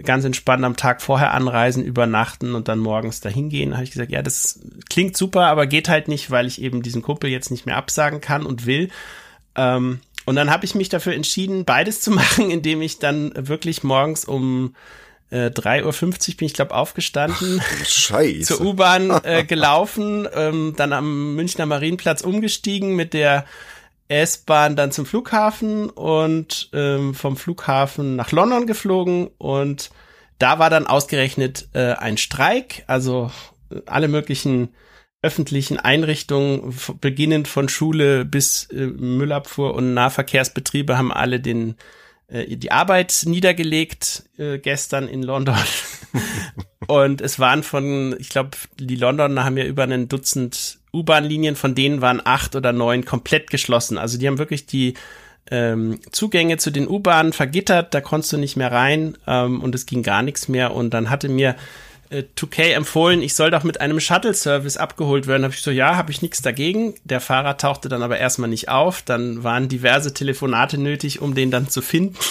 [0.04, 3.70] ganz entspannt am Tag vorher anreisen, übernachten und dann morgens dahin gehen.
[3.70, 6.80] Da habe ich gesagt, ja, das klingt super, aber geht halt nicht, weil ich eben
[6.80, 8.90] diesen Kumpel jetzt nicht mehr absagen kann und will.
[9.56, 13.82] Ähm, und dann habe ich mich dafür entschieden, beides zu machen, indem ich dann wirklich
[13.82, 14.76] morgens um
[15.30, 17.60] äh, 3.50 Uhr bin ich, glaube aufgestanden.
[17.84, 18.42] Scheiße.
[18.56, 23.44] zur U-Bahn äh, gelaufen, ähm, dann am Münchner Marienplatz umgestiegen mit der
[24.08, 29.90] S-Bahn dann zum Flughafen und ähm, vom Flughafen nach London geflogen und
[30.38, 33.30] da war dann ausgerechnet äh, ein Streik, also
[33.70, 34.68] äh, alle möglichen
[35.22, 41.74] öffentlichen Einrichtungen, beginnend von Schule bis äh, Müllabfuhr und Nahverkehrsbetriebe haben alle den
[42.28, 45.56] die Arbeit niedergelegt äh, gestern in London.
[46.86, 51.74] und es waren von, ich glaube, die Londoner haben ja über ein Dutzend U-Bahn-Linien, von
[51.74, 53.98] denen waren acht oder neun komplett geschlossen.
[53.98, 54.94] Also die haben wirklich die
[55.50, 59.86] ähm, Zugänge zu den U-Bahnen vergittert, da konntest du nicht mehr rein ähm, und es
[59.86, 60.74] ging gar nichts mehr.
[60.74, 61.54] Und dann hatte mir
[62.10, 65.44] äh, 2K empfohlen, ich soll doch mit einem Shuttle-Service abgeholt werden.
[65.44, 66.94] Habe ich so, ja, habe ich nichts dagegen.
[67.04, 69.02] Der Fahrer tauchte dann aber erstmal nicht auf.
[69.02, 72.16] Dann waren diverse Telefonate nötig, um den dann zu finden.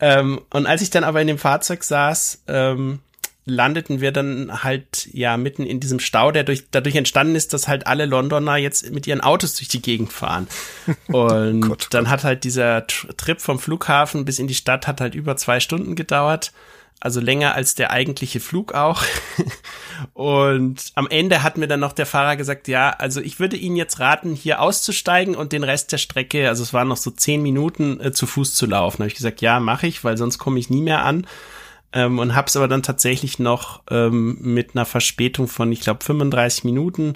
[0.00, 3.00] Ähm, und als ich dann aber in dem Fahrzeug saß, ähm,
[3.48, 7.66] landeten wir dann halt ja mitten in diesem Stau, der durch, dadurch entstanden ist, dass
[7.66, 10.46] halt alle Londoner jetzt mit ihren Autos durch die Gegend fahren.
[11.08, 15.14] Und Gott, dann hat halt dieser Trip vom Flughafen bis in die Stadt hat halt
[15.14, 16.52] über zwei Stunden gedauert
[17.00, 19.02] also länger als der eigentliche Flug auch.
[20.14, 23.76] und am Ende hat mir dann noch der Fahrer gesagt, ja, also ich würde Ihnen
[23.76, 27.42] jetzt raten, hier auszusteigen und den Rest der Strecke, also es waren noch so zehn
[27.42, 28.98] Minuten, äh, zu Fuß zu laufen.
[28.98, 31.26] Da habe ich gesagt, ja, mache ich, weil sonst komme ich nie mehr an.
[31.92, 36.04] Ähm, und habe es aber dann tatsächlich noch ähm, mit einer Verspätung von, ich glaube,
[36.04, 37.14] 35 Minuten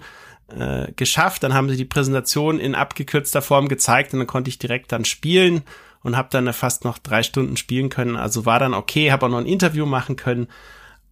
[0.49, 1.43] äh, geschafft.
[1.43, 5.05] Dann haben sie die Präsentation in abgekürzter Form gezeigt und dann konnte ich direkt dann
[5.05, 5.63] spielen
[6.03, 8.17] und habe dann fast noch drei Stunden spielen können.
[8.17, 10.49] Also war dann okay, habe auch noch ein Interview machen können.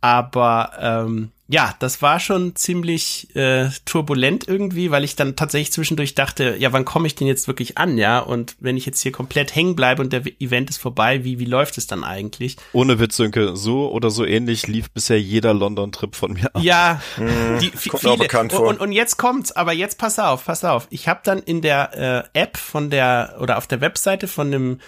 [0.00, 6.14] Aber ähm, ja, das war schon ziemlich äh, turbulent irgendwie, weil ich dann tatsächlich zwischendurch
[6.14, 8.20] dachte, ja, wann komme ich denn jetzt wirklich an, ja?
[8.20, 11.46] Und wenn ich jetzt hier komplett hängen bleibe und der Event ist vorbei, wie, wie
[11.46, 12.56] läuft es dann eigentlich?
[12.72, 16.62] Ohne Witz, Sönke, so oder so ähnlich lief bisher jeder London-Trip von mir ab.
[16.62, 18.16] Ja, hm, die, Kommt viele.
[18.16, 18.60] Bekannt vor.
[18.60, 20.86] Und, und, und jetzt kommt's, aber jetzt pass auf, pass auf.
[20.90, 24.78] Ich habe dann in der äh, App von der, oder auf der Webseite von dem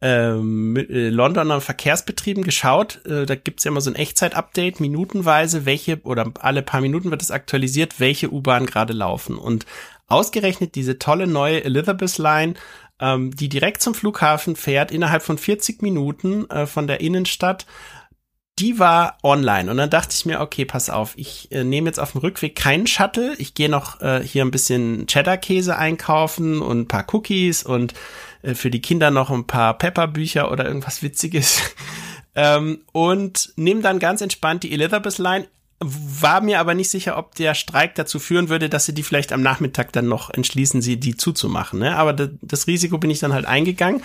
[0.00, 3.04] ähm, äh, Londoner Verkehrsbetrieben geschaut.
[3.04, 7.22] Äh, da gibt's ja immer so ein Echtzeit-Update, minutenweise, welche oder alle paar Minuten wird
[7.22, 9.36] es aktualisiert, welche U-Bahn gerade laufen.
[9.36, 9.66] Und
[10.06, 12.54] ausgerechnet diese tolle neue Elizabeth Line,
[13.00, 17.66] ähm, die direkt zum Flughafen fährt, innerhalb von 40 Minuten äh, von der Innenstadt,
[18.58, 22.00] die war online und dann dachte ich mir, okay, pass auf, ich äh, nehme jetzt
[22.00, 26.80] auf dem Rückweg keinen Shuttle, ich gehe noch äh, hier ein bisschen Cheddar-Käse einkaufen und
[26.80, 27.94] ein paar Cookies und
[28.42, 31.62] äh, für die Kinder noch ein paar Pepper-Bücher oder irgendwas Witziges.
[32.34, 35.46] ähm, und nehme dann ganz entspannt die Elizabeth Line.
[35.80, 39.32] War mir aber nicht sicher, ob der Streik dazu führen würde, dass sie die vielleicht
[39.32, 41.78] am Nachmittag dann noch entschließen, sie die zuzumachen.
[41.78, 41.96] Ne?
[41.96, 44.02] Aber das, das Risiko bin ich dann halt eingegangen.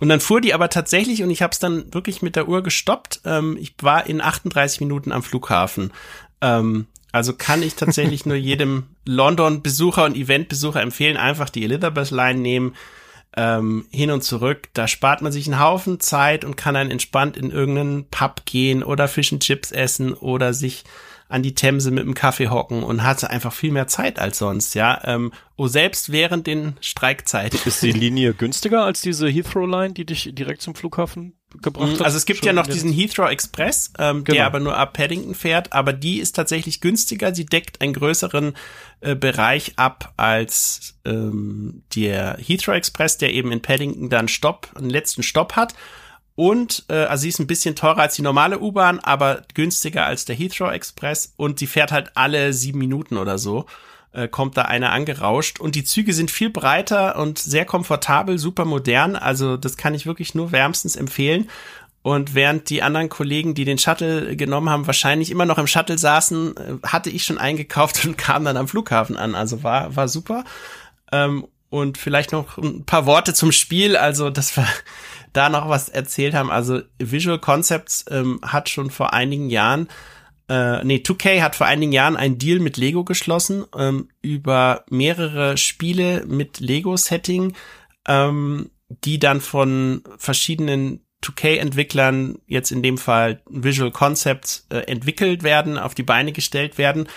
[0.00, 2.62] Und dann fuhr die aber tatsächlich und ich habe es dann wirklich mit der Uhr
[2.62, 3.22] gestoppt.
[3.24, 5.92] Ähm, ich war in 38 Minuten am Flughafen.
[6.40, 12.40] Ähm, also kann ich tatsächlich nur jedem London-Besucher und Event-Besucher empfehlen, einfach die Elizabeth Line
[12.40, 12.74] nehmen
[13.38, 14.68] ähm, hin und zurück.
[14.74, 18.82] Da spart man sich einen Haufen Zeit und kann dann entspannt in irgendeinen Pub gehen
[18.82, 20.82] oder Fish and Chips essen oder sich
[21.28, 24.74] an die Themse mit dem Kaffee hocken und hatte einfach viel mehr Zeit als sonst,
[24.74, 25.00] ja.
[25.04, 27.60] Ähm, oh, selbst während den Streikzeiten.
[27.64, 32.02] Ist die Linie günstiger als diese Heathrow-Line, die dich direkt zum Flughafen gebracht hat?
[32.02, 34.36] Also es gibt ja noch diesen Heathrow Express, ähm, genau.
[34.36, 37.34] der aber nur ab Paddington fährt, aber die ist tatsächlich günstiger.
[37.34, 38.54] Sie deckt einen größeren
[39.00, 44.90] äh, Bereich ab als ähm, der Heathrow Express, der eben in Paddington dann Stopp, einen
[44.90, 45.74] letzten Stopp hat.
[46.34, 50.24] Und äh, also sie ist ein bisschen teurer als die normale U-Bahn, aber günstiger als
[50.24, 53.66] der Heathrow Express und sie fährt halt alle sieben Minuten oder so.
[54.12, 58.64] Äh, kommt da einer angerauscht und die Züge sind viel breiter und sehr komfortabel, super
[58.64, 59.16] modern.
[59.16, 61.50] Also das kann ich wirklich nur wärmstens empfehlen.
[62.00, 65.98] Und während die anderen Kollegen, die den Shuttle genommen haben, wahrscheinlich immer noch im Shuttle
[65.98, 69.34] saßen, äh, hatte ich schon eingekauft und kam dann am Flughafen an.
[69.34, 70.44] Also war, war super.
[71.12, 73.94] Ähm, und vielleicht noch ein paar Worte zum Spiel.
[73.96, 74.66] Also das war
[75.34, 76.50] da noch was erzählt haben.
[76.50, 79.88] Also Visual Concepts ähm, hat schon vor einigen Jahren,
[80.48, 85.58] äh, nee, 2K hat vor einigen Jahren einen Deal mit Lego geschlossen ähm, über mehrere
[85.58, 87.54] Spiele mit Lego-Setting,
[88.06, 95.78] ähm, die dann von verschiedenen 2K-Entwicklern, jetzt in dem Fall Visual Concepts, äh, entwickelt werden,
[95.78, 97.08] auf die Beine gestellt werden.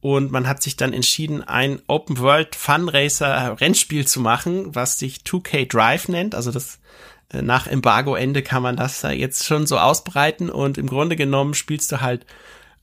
[0.00, 4.98] Und man hat sich dann entschieden, ein Open World Fun Racer Rennspiel zu machen, was
[4.98, 6.34] sich 2K Drive nennt.
[6.34, 6.80] Also das
[7.30, 11.90] äh, nach Embargo-Ende kann man das jetzt schon so ausbreiten und im Grunde genommen spielst
[11.92, 12.26] du halt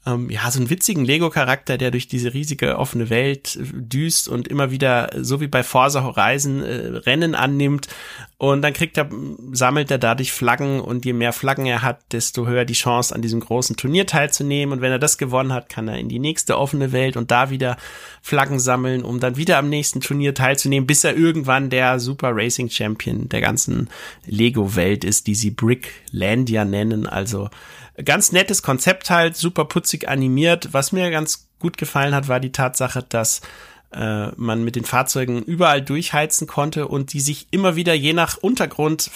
[0.04, 4.48] ähm, ja, so einen witzigen Lego-Charakter, der durch diese riesige offene Welt äh, düst und
[4.48, 7.88] immer wieder, so wie bei Forza Horizon, äh, Rennen annimmt.
[8.38, 9.08] Und dann kriegt er,
[9.52, 13.22] sammelt er dadurch Flaggen und je mehr Flaggen er hat, desto höher die Chance, an
[13.22, 14.74] diesem großen Turnier teilzunehmen.
[14.74, 17.52] Und wenn er das gewonnen hat, kann er in die nächste offene Welt und da
[17.52, 17.78] wieder
[18.24, 22.72] Flaggen sammeln, um dann wieder am nächsten Turnier teilzunehmen, bis er irgendwann der Super Racing
[22.72, 23.92] Champion der ganzen
[24.26, 27.06] Lego-Welt ist, die sie Bricklandia nennen.
[27.06, 27.52] Also
[28.04, 30.70] ganz nettes Konzept halt, super putzig animiert.
[30.72, 33.42] Was mir ganz gut gefallen hat, war die Tatsache, dass
[33.92, 38.38] äh, man mit den Fahrzeugen überall durchheizen konnte und die sich immer wieder je nach
[38.38, 39.12] Untergrund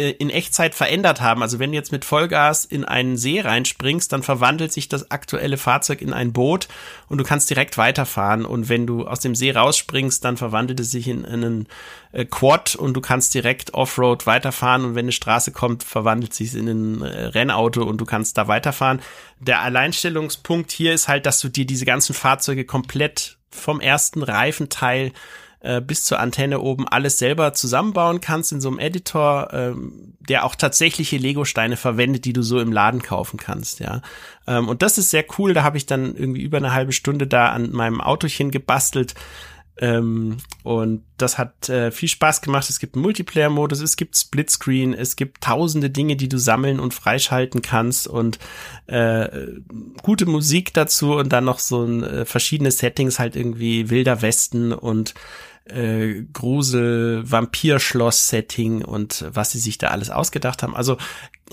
[0.00, 1.42] äh, in Echtzeit verändert haben.
[1.42, 5.56] Also wenn du jetzt mit Vollgas in einen See reinspringst, dann verwandelt sich das aktuelle
[5.56, 6.68] Fahrzeug in ein Boot
[7.08, 8.44] und du kannst direkt weiterfahren.
[8.44, 11.68] Und wenn du aus dem See rausspringst, dann verwandelt es sich in einen
[12.12, 14.84] äh, Quad und du kannst direkt Offroad weiterfahren.
[14.84, 18.48] Und wenn eine Straße kommt, verwandelt sich in ein äh, Rennauto und du kannst da
[18.48, 19.00] weiterfahren.
[19.38, 25.12] Der Alleinstellungspunkt hier ist halt, dass du dir diese ganzen Fahrzeuge komplett vom ersten Reifenteil
[25.60, 30.44] äh, bis zur Antenne oben alles selber zusammenbauen kannst in so einem Editor, ähm, der
[30.44, 34.00] auch tatsächliche Lego-Steine verwendet, die du so im Laden kaufen kannst, ja.
[34.46, 35.54] Ähm, und das ist sehr cool.
[35.54, 39.14] Da habe ich dann irgendwie über eine halbe Stunde da an meinem Autochen gebastelt.
[39.80, 42.68] Ähm, und das hat äh, viel Spaß gemacht.
[42.68, 46.92] Es gibt einen Multiplayer-Modus, es gibt Splitscreen, es gibt tausende Dinge, die du sammeln und
[46.92, 48.38] freischalten kannst und
[48.88, 49.46] äh,
[50.02, 54.74] gute Musik dazu und dann noch so ein, äh, verschiedene Settings, halt irgendwie Wilder Westen
[54.74, 55.14] und
[55.64, 60.74] äh, Grusel, Vampirschloss-Setting und was sie sich da alles ausgedacht haben.
[60.74, 60.96] Also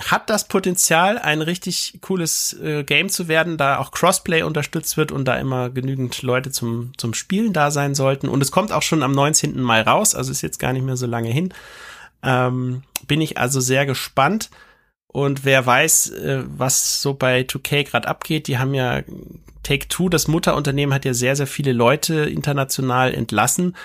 [0.05, 5.11] hat das Potenzial, ein richtig cooles äh, Game zu werden, da auch Crossplay unterstützt wird
[5.11, 8.29] und da immer genügend Leute zum, zum Spielen da sein sollten.
[8.29, 9.59] Und es kommt auch schon am 19.
[9.59, 11.53] Mai raus, also ist jetzt gar nicht mehr so lange hin.
[12.23, 14.49] Ähm, bin ich also sehr gespannt.
[15.07, 19.01] Und wer weiß, äh, was so bei 2K gerade abgeht, die haben ja
[19.63, 23.75] Take Two, das Mutterunternehmen, hat ja sehr, sehr viele Leute international entlassen.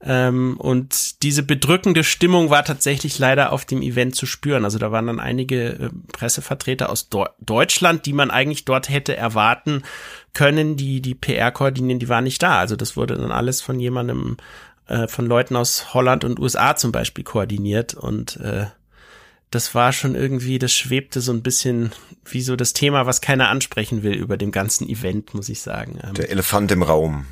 [0.00, 4.64] Ähm, und diese bedrückende Stimmung war tatsächlich leider auf dem Event zu spüren.
[4.64, 7.08] Also da waren dann einige äh, Pressevertreter aus
[7.40, 9.82] Deutschland, die man eigentlich dort hätte erwarten
[10.34, 12.58] können, die die PR koordinieren, die waren nicht da.
[12.58, 14.36] Also das wurde dann alles von jemandem,
[14.86, 18.66] äh, von Leuten aus Holland und USA zum Beispiel koordiniert und äh,
[19.50, 21.92] das war schon irgendwie, das schwebte so ein bisschen
[22.24, 25.98] wie so das Thema, was keiner ansprechen will über dem ganzen Event, muss ich sagen.
[26.06, 27.26] Ähm, Der Elefant im Raum.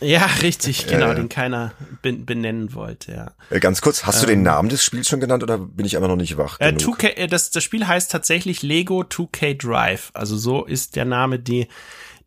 [0.00, 1.14] ja, richtig, genau, ja.
[1.14, 3.32] den keiner ben benennen wollte, ja.
[3.50, 6.08] Äh, Ganz kurz, hast du den Namen des Spiels schon genannt oder bin ich einfach
[6.08, 6.58] noch nicht wach?
[6.58, 6.98] Äh, genug?
[6.98, 10.10] 2K, äh, das, das Spiel heißt tatsächlich Lego 2K Drive.
[10.14, 11.68] Also so ist der Name, die,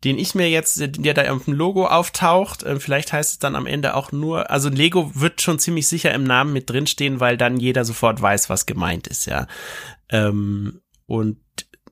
[0.04, 2.62] den ich mir jetzt, der da auf dem Logo auftaucht.
[2.62, 6.12] Äh, vielleicht heißt es dann am Ende auch nur, also Lego wird schon ziemlich sicher
[6.14, 9.46] im Namen mit drinstehen, weil dann jeder sofort weiß, was gemeint ist, ja.
[10.08, 11.38] Ähm, und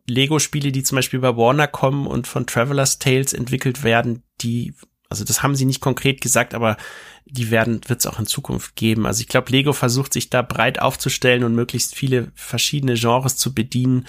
[0.06, 4.74] Lego-Spiele, die zum Beispiel bei Warner kommen und von Traveler's Tales entwickelt werden, die,
[5.10, 6.78] also das haben sie nicht konkret gesagt, aber
[7.26, 9.04] die werden, wird es auch in Zukunft geben.
[9.04, 13.54] Also ich glaube, Lego versucht sich da breit aufzustellen und möglichst viele verschiedene Genres zu
[13.54, 14.06] bedienen,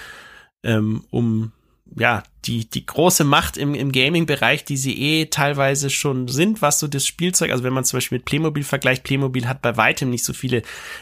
[0.64, 1.52] ähm, um
[1.98, 6.80] ja, die, die große Macht im, im Gaming-Bereich, die sie eh teilweise schon sind, was
[6.80, 10.10] so das Spielzeug, also wenn man zum Beispiel mit Playmobil vergleicht, Playmobil hat bei weitem
[10.10, 10.62] nicht so viele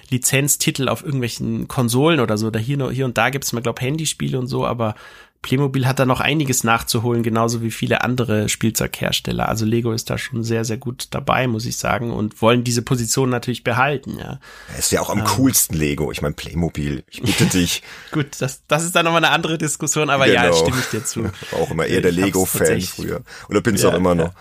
[0.09, 2.49] Lizenztitel auf irgendwelchen Konsolen oder so.
[2.49, 4.95] Da hier, hier und da gibt's mal, glaube Handyspiele und so, aber
[5.41, 9.47] Playmobil hat da noch einiges nachzuholen, genauso wie viele andere Spielzeughersteller.
[9.47, 12.81] Also Lego ist da schon sehr, sehr gut dabei, muss ich sagen, und wollen diese
[12.81, 14.39] Position natürlich behalten, ja.
[14.73, 15.25] Es ist ja auch am Ähm.
[15.25, 16.11] coolsten Lego.
[16.11, 17.83] Ich meine, Playmobil, ich bitte dich.
[18.11, 20.55] Gut, das, das ist dann nochmal eine andere Diskussion, aber ja, Genau.
[20.55, 21.23] stimme ich dir zu.
[21.23, 23.21] War auch immer eher der Lego-Fan früher.
[23.49, 24.15] Oder bin es Ja, auch immer ja.
[24.25, 24.33] noch.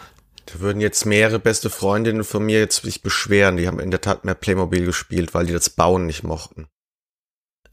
[0.46, 3.56] Da würden jetzt mehrere beste Freundinnen von mir jetzt sich beschweren.
[3.56, 6.68] Die haben in der Tat mehr Playmobil gespielt, weil die das Bauen nicht mochten.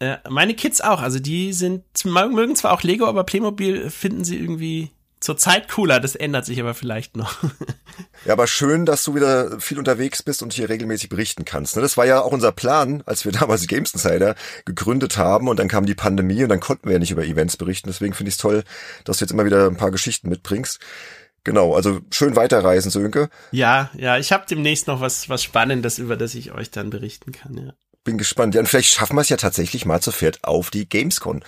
[0.03, 4.37] Äh, meine Kids auch, also die sind, mögen zwar auch Lego, aber Playmobil finden sie
[4.37, 5.99] irgendwie zurzeit cooler.
[5.99, 7.35] Das ändert sich aber vielleicht noch.
[8.25, 11.75] Ja, aber schön, dass du wieder viel unterwegs bist und hier regelmäßig berichten kannst.
[11.75, 11.81] ne?
[11.81, 14.35] Das war ja auch unser Plan, als wir damals Games Insider
[14.65, 17.57] gegründet haben und dann kam die Pandemie und dann konnten wir ja nicht über Events
[17.57, 17.89] berichten.
[17.89, 18.63] Deswegen finde ich es toll,
[19.03, 20.79] dass du jetzt immer wieder ein paar Geschichten mitbringst.
[21.43, 23.29] Genau, also schön weiterreisen, Sönke.
[23.51, 27.33] ja, ja, ich habe demnächst noch was, was Spannendes, über das ich euch dann berichten
[27.33, 27.73] kann, ja.
[28.03, 28.55] Bin gespannt.
[28.55, 31.43] Ja, und vielleicht schaffen wir es ja tatsächlich mal zu viert auf die Gamescon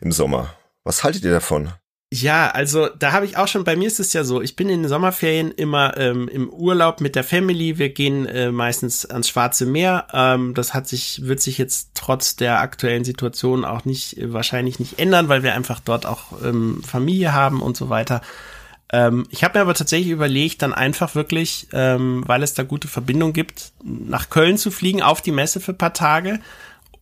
[0.00, 0.54] im Sommer.
[0.84, 1.72] Was haltet ihr davon?
[2.12, 4.68] Ja, also da habe ich auch schon, bei mir ist es ja so, ich bin
[4.68, 9.28] in den Sommerferien immer ähm, im Urlaub mit der Family, wir gehen äh, meistens ans
[9.28, 10.08] Schwarze Meer.
[10.12, 14.80] Ähm, das hat sich, wird sich jetzt trotz der aktuellen Situation auch nicht, äh, wahrscheinlich
[14.80, 18.22] nicht ändern, weil wir einfach dort auch ähm, Familie haben und so weiter.
[18.92, 22.88] Ähm, ich habe mir aber tatsächlich überlegt, dann einfach wirklich, ähm, weil es da gute
[22.88, 26.40] Verbindung gibt, nach Köln zu fliegen, auf die Messe für ein paar Tage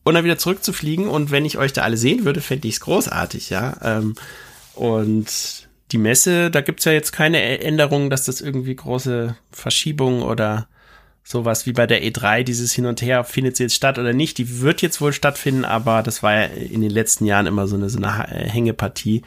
[0.04, 1.08] und dann wieder zurückzufliegen.
[1.08, 3.76] Und wenn ich euch da alle sehen würde, fände ich es großartig, ja.
[3.82, 4.14] Ähm,
[4.74, 10.68] und die Messe, da gibt's ja jetzt keine Änderungen, dass das irgendwie große Verschiebungen oder
[11.24, 14.38] sowas wie bei der E3, dieses Hin und Her, findet sie jetzt statt oder nicht.
[14.38, 17.76] Die wird jetzt wohl stattfinden, aber das war ja in den letzten Jahren immer so
[17.76, 19.22] eine, so eine Hängepartie.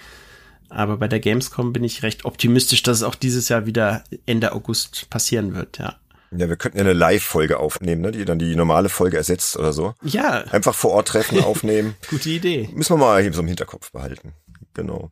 [0.73, 4.53] Aber bei der Gamescom bin ich recht optimistisch, dass es auch dieses Jahr wieder Ende
[4.53, 5.97] August passieren wird, ja.
[6.33, 9.73] Ja, wir könnten ja eine Live-Folge aufnehmen, ne, die dann die normale Folge ersetzt oder
[9.73, 9.95] so.
[10.01, 11.95] Ja, Einfach vor Ort treffen, aufnehmen.
[12.09, 12.69] gute Idee.
[12.73, 14.33] Müssen wir mal hier so im Hinterkopf behalten.
[14.73, 15.11] Genau.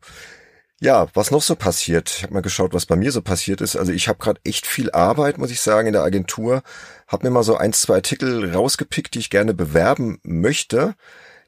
[0.80, 2.08] Ja, was noch so passiert?
[2.16, 3.76] Ich habe mal geschaut, was bei mir so passiert ist.
[3.76, 6.62] Also ich habe gerade echt viel Arbeit, muss ich sagen, in der Agentur.
[7.06, 10.94] Hab mir mal so ein, zwei Artikel rausgepickt, die ich gerne bewerben möchte.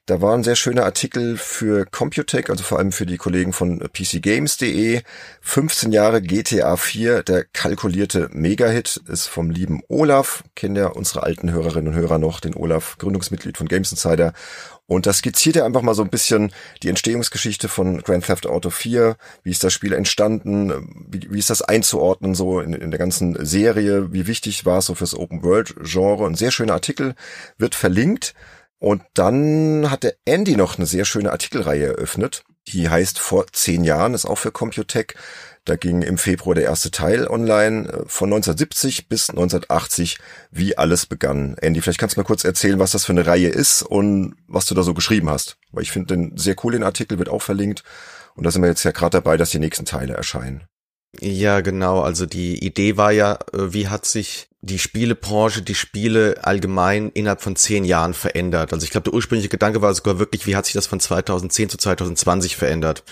[0.07, 3.79] Da war ein sehr schöner Artikel für Computec, also vor allem für die Kollegen von
[3.79, 5.01] PCGames.de.
[5.43, 10.43] 15 Jahre GTA 4, der kalkulierte Megahit, ist vom lieben Olaf.
[10.57, 14.33] Kennen ja unsere alten Hörerinnen und Hörer noch, den Olaf, Gründungsmitglied von Games Insider.
[14.87, 18.71] Und das skizziert ja einfach mal so ein bisschen die Entstehungsgeschichte von Grand Theft Auto
[18.71, 19.17] 4.
[19.45, 21.07] Wie ist das Spiel entstanden?
[21.09, 24.13] Wie, wie ist das einzuordnen so in, in der ganzen Serie?
[24.13, 26.27] Wie wichtig war es so fürs Open World Genre?
[26.27, 27.15] Ein sehr schöner Artikel
[27.57, 28.35] wird verlinkt.
[28.83, 32.43] Und dann hat der Andy noch eine sehr schöne Artikelreihe eröffnet.
[32.67, 35.15] Die heißt vor zehn Jahren, ist auch für Computec.
[35.65, 40.19] Da ging im Februar der erste Teil online äh, von 1970 bis 1980,
[40.51, 41.55] wie alles begann.
[41.61, 44.67] Andy, vielleicht kannst du mal kurz erzählen, was das für eine Reihe ist und was
[44.67, 45.59] du da so geschrieben hast.
[45.71, 47.85] Weil ich finde den sehr cool, den Artikel wird auch verlinkt.
[48.35, 50.65] Und da sind wir jetzt ja gerade dabei, dass die nächsten Teile erscheinen.
[51.21, 52.01] Ja, genau.
[52.01, 57.43] Also die Idee war ja, äh, wie hat sich die Spielebranche, die Spiele allgemein innerhalb
[57.43, 58.73] von zehn Jahren verändert.
[58.73, 61.69] Also ich glaube, der ursprüngliche Gedanke war sogar wirklich, wie hat sich das von 2010
[61.69, 63.03] zu 2020 verändert.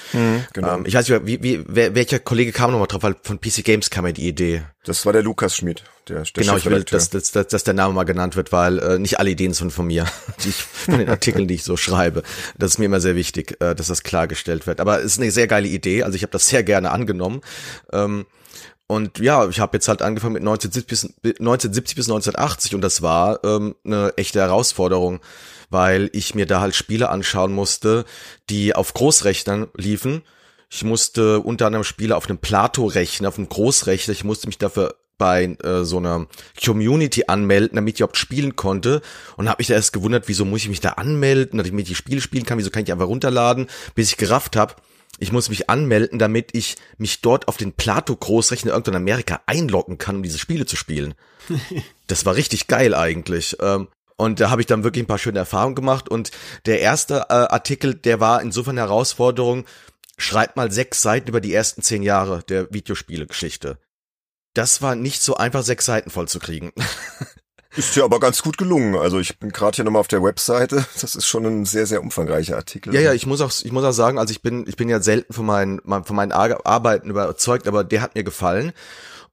[0.52, 0.76] Genau.
[0.76, 3.64] Ähm, ich weiß nicht, wie, wie, wer, welcher Kollege kam nochmal drauf, weil von PC
[3.64, 4.62] Games kam ja die Idee.
[4.84, 7.92] Das war der Lukas Schmid, der, der genau, ich will, dass, dass, dass der Name
[7.94, 10.06] mal genannt wird, weil äh, nicht alle Ideen sind von mir,
[10.44, 12.22] die ich, von den Artikeln, die ich so schreibe.
[12.58, 14.80] Das ist mir immer sehr wichtig, äh, dass das klargestellt wird.
[14.80, 17.40] Aber es ist eine sehr geile Idee, also ich habe das sehr gerne angenommen.
[17.92, 18.26] Ähm,
[18.90, 20.86] und ja, ich habe jetzt halt angefangen mit 1970
[21.22, 25.20] bis, 1970 bis 1980 und das war ähm, eine echte Herausforderung,
[25.68, 28.04] weil ich mir da halt Spiele anschauen musste,
[28.48, 30.22] die auf Großrechnern liefen.
[30.68, 34.10] Ich musste unter anderem Spiele auf einem Plato rechnen, auf einem Großrechner.
[34.10, 36.26] Ich musste mich dafür bei äh, so einer
[36.60, 39.02] Community anmelden, damit ich überhaupt spielen konnte
[39.36, 41.94] und habe mich da erst gewundert, wieso muss ich mich da anmelden, damit ich die
[41.94, 44.74] Spiele spielen kann, wieso kann ich einfach runterladen, bis ich gerafft habe,
[45.20, 49.98] ich muss mich anmelden, damit ich mich dort auf den Plato-Großrechner irgendwo in Amerika einloggen
[49.98, 51.14] kann, um diese Spiele zu spielen.
[52.06, 53.56] das war richtig geil eigentlich.
[53.60, 56.08] Ähm, und da habe ich dann wirklich ein paar schöne Erfahrungen gemacht.
[56.08, 56.30] Und
[56.66, 59.66] der erste äh, Artikel, der war insofern eine Herausforderung,
[60.16, 63.78] schreibt mal sechs Seiten über die ersten zehn Jahre der Videospiele-Geschichte.
[64.54, 66.72] Das war nicht so einfach, sechs Seiten voll zu kriegen.
[67.76, 68.96] Ist ja aber ganz gut gelungen.
[68.96, 70.84] Also ich bin gerade hier nochmal auf der Webseite.
[71.00, 72.94] Das ist schon ein sehr, sehr umfangreicher Artikel.
[72.94, 75.00] Ja, ja, ich muss auch, ich muss auch sagen, also ich bin, ich bin ja
[75.00, 78.72] selten von meinen, von meinen Arbeiten überzeugt, aber der hat mir gefallen.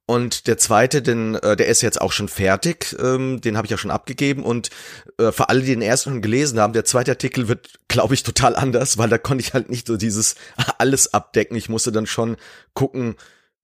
[0.06, 3.70] Und der zweite, den, äh, der ist jetzt auch schon fertig, ähm, den habe ich
[3.70, 4.42] ja schon abgegeben.
[4.42, 4.70] Und
[5.18, 8.22] äh, für alle, die den ersten schon gelesen haben, der zweite Artikel wird, glaube ich,
[8.22, 10.36] total anders, weil da konnte ich halt nicht so dieses
[10.78, 11.58] alles abdecken.
[11.58, 12.38] Ich musste dann schon
[12.72, 13.16] gucken,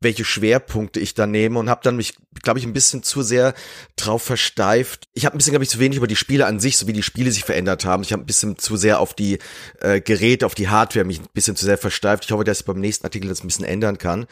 [0.05, 3.55] welche Schwerpunkte ich da nehme und habe dann mich, glaube ich, ein bisschen zu sehr
[3.97, 5.09] drauf versteift.
[5.15, 6.93] Ich habe ein bisschen, glaube ich, zu wenig über die Spiele an sich, so wie
[6.93, 8.05] die Spiele sich verändert haben.
[8.05, 9.39] Ich habe ein bisschen zu sehr auf die
[9.81, 12.25] äh, Geräte, auf die Hardware mich ein bisschen zu sehr versteift.
[12.25, 14.27] Ich hoffe, dass ich beim nächsten Artikel das ein bisschen ändern kann.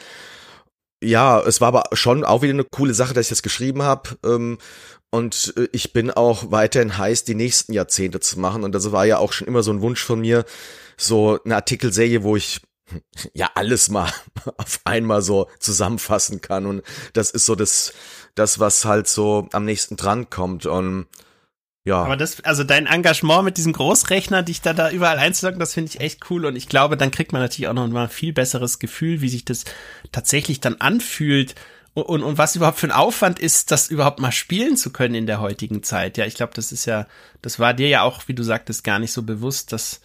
[1.03, 4.17] Ja, es war aber schon auch wieder eine coole Sache, dass ich das geschrieben habe.
[4.23, 4.57] Ähm,
[5.09, 8.63] und äh, ich bin auch weiterhin heiß, die nächsten Jahrzehnte zu machen.
[8.63, 10.45] Und das war ja auch schon immer so ein Wunsch von mir,
[10.97, 12.61] so eine Artikelserie, wo ich
[13.33, 14.11] ja alles mal
[14.57, 17.93] auf einmal so zusammenfassen kann und das ist so das
[18.35, 21.07] das was halt so am nächsten dran kommt und
[21.85, 22.01] ja.
[22.01, 25.89] Aber das, also dein Engagement mit diesem Großrechner, dich da, da überall einzuloggen, das finde
[25.89, 26.45] ich echt cool.
[26.45, 29.29] Und ich glaube, dann kriegt man natürlich auch noch mal ein viel besseres Gefühl, wie
[29.29, 29.65] sich das
[30.11, 31.55] tatsächlich dann anfühlt.
[31.93, 35.15] Und, und, und was überhaupt für ein Aufwand ist, das überhaupt mal spielen zu können
[35.15, 36.17] in der heutigen Zeit.
[36.17, 37.05] Ja, ich glaube, das ist ja,
[37.41, 39.99] das war dir ja auch, wie du sagtest, gar nicht so bewusst, dass,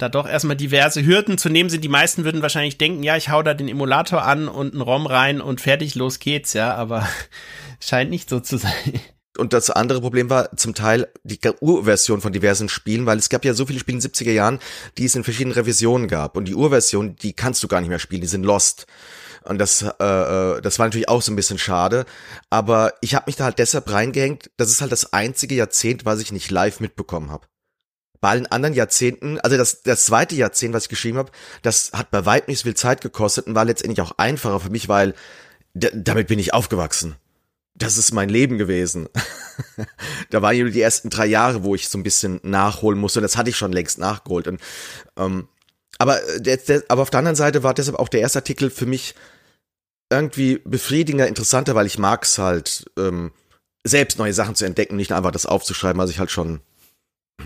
[0.00, 1.84] da doch erstmal diverse Hürden zu nehmen sind.
[1.84, 5.06] Die meisten würden wahrscheinlich denken, ja, ich hau da den Emulator an und einen ROM
[5.06, 7.06] rein und fertig, los geht's, ja, aber
[7.80, 9.00] scheint nicht so zu sein.
[9.38, 13.44] Und das andere Problem war zum Teil die Urversion von diversen Spielen, weil es gab
[13.44, 14.58] ja so viele Spiele in den 70er Jahren,
[14.98, 16.36] die es in verschiedenen Revisionen gab.
[16.36, 18.86] Und die Urversion, die kannst du gar nicht mehr spielen, die sind lost.
[19.44, 22.04] Und das, äh, äh das war natürlich auch so ein bisschen schade.
[22.50, 26.20] Aber ich habe mich da halt deshalb reingehängt, das ist halt das einzige Jahrzehnt, was
[26.20, 27.46] ich nicht live mitbekommen habe
[28.20, 32.10] bei allen anderen Jahrzehnten, also das, das zweite Jahrzehnt, was ich geschrieben habe, das hat
[32.10, 35.14] bei weitem nicht so viel Zeit gekostet und war letztendlich auch einfacher für mich, weil
[35.74, 37.16] damit bin ich aufgewachsen.
[37.74, 39.08] Das ist mein Leben gewesen.
[40.30, 43.20] da waren nur die ersten drei Jahre, wo ich so ein bisschen nachholen musste.
[43.20, 44.48] Und das hatte ich schon längst nachgeholt.
[44.48, 44.60] Und,
[45.16, 45.48] ähm,
[45.98, 48.86] aber, der, der, aber auf der anderen Seite war deshalb auch der erste Artikel für
[48.86, 49.14] mich
[50.10, 53.32] irgendwie befriedigender, interessanter, weil ich mag es halt, ähm,
[53.84, 56.60] selbst neue Sachen zu entdecken, nicht einfach das aufzuschreiben, was ich halt schon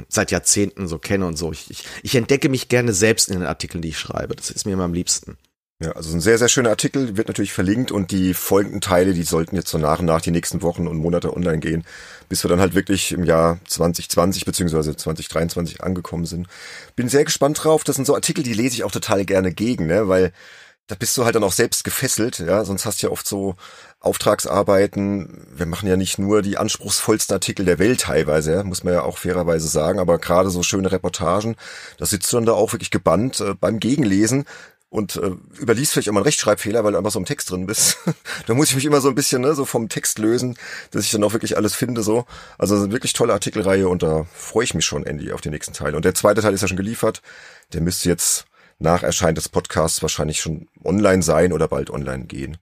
[0.08, 1.52] seit Jahrzehnten so kenne und so.
[1.52, 4.36] Ich, ich, ich entdecke mich gerne selbst in den Artikeln, die ich schreibe.
[4.36, 5.36] Das ist mir immer am liebsten.
[5.82, 9.24] Ja, also ein sehr, sehr schöner Artikel, wird natürlich verlinkt und die folgenden Teile, die
[9.24, 11.84] sollten jetzt so nach und nach die nächsten Wochen und Monate online gehen,
[12.28, 16.46] bis wir dann halt wirklich im Jahr 2020 beziehungsweise 2023 angekommen sind.
[16.94, 17.82] Bin sehr gespannt drauf.
[17.82, 20.32] Das sind so Artikel, die lese ich auch total gerne gegen, ne, weil
[20.86, 23.56] da bist du halt dann auch selbst gefesselt, ja, sonst hast du ja oft so
[24.04, 25.46] Auftragsarbeiten.
[25.54, 29.18] Wir machen ja nicht nur die anspruchsvollsten Artikel der Welt teilweise, muss man ja auch
[29.18, 31.56] fairerweise sagen, aber gerade so schöne Reportagen,
[31.98, 34.44] da sitzt du dann da auch wirklich gebannt äh, beim Gegenlesen
[34.94, 37.98] und äh, überliest vielleicht immer einen Rechtschreibfehler, weil du einfach so im Text drin bist.
[38.46, 40.56] da muss ich mich immer so ein bisschen ne, so vom Text lösen,
[40.92, 42.26] dass ich dann auch wirklich alles finde so.
[42.58, 45.96] Also wirklich tolle Artikelreihe und da freue ich mich schon, Andy, auf den nächsten Teil.
[45.96, 47.22] Und der zweite Teil ist ja schon geliefert.
[47.72, 48.44] Der müsste jetzt
[48.78, 52.58] nach Erscheinen des Podcasts wahrscheinlich schon online sein oder bald online gehen.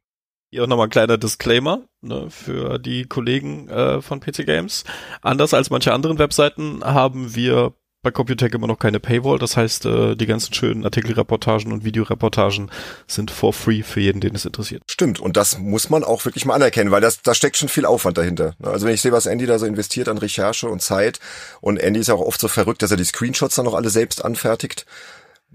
[0.52, 4.84] Hier auch nochmal ein kleiner Disclaimer ne, für die Kollegen äh, von PC Games.
[5.22, 9.38] Anders als manche anderen Webseiten haben wir bei Computech immer noch keine Paywall.
[9.38, 12.70] Das heißt, äh, die ganzen schönen Artikelreportagen und Videoreportagen
[13.06, 14.82] sind for free für jeden, den es interessiert.
[14.90, 15.20] Stimmt.
[15.20, 18.18] Und das muss man auch wirklich mal anerkennen, weil das, da steckt schon viel Aufwand
[18.18, 18.54] dahinter.
[18.62, 21.18] Also wenn ich sehe, was Andy da so investiert an Recherche und Zeit
[21.62, 24.22] und Andy ist auch oft so verrückt, dass er die Screenshots dann noch alle selbst
[24.22, 24.84] anfertigt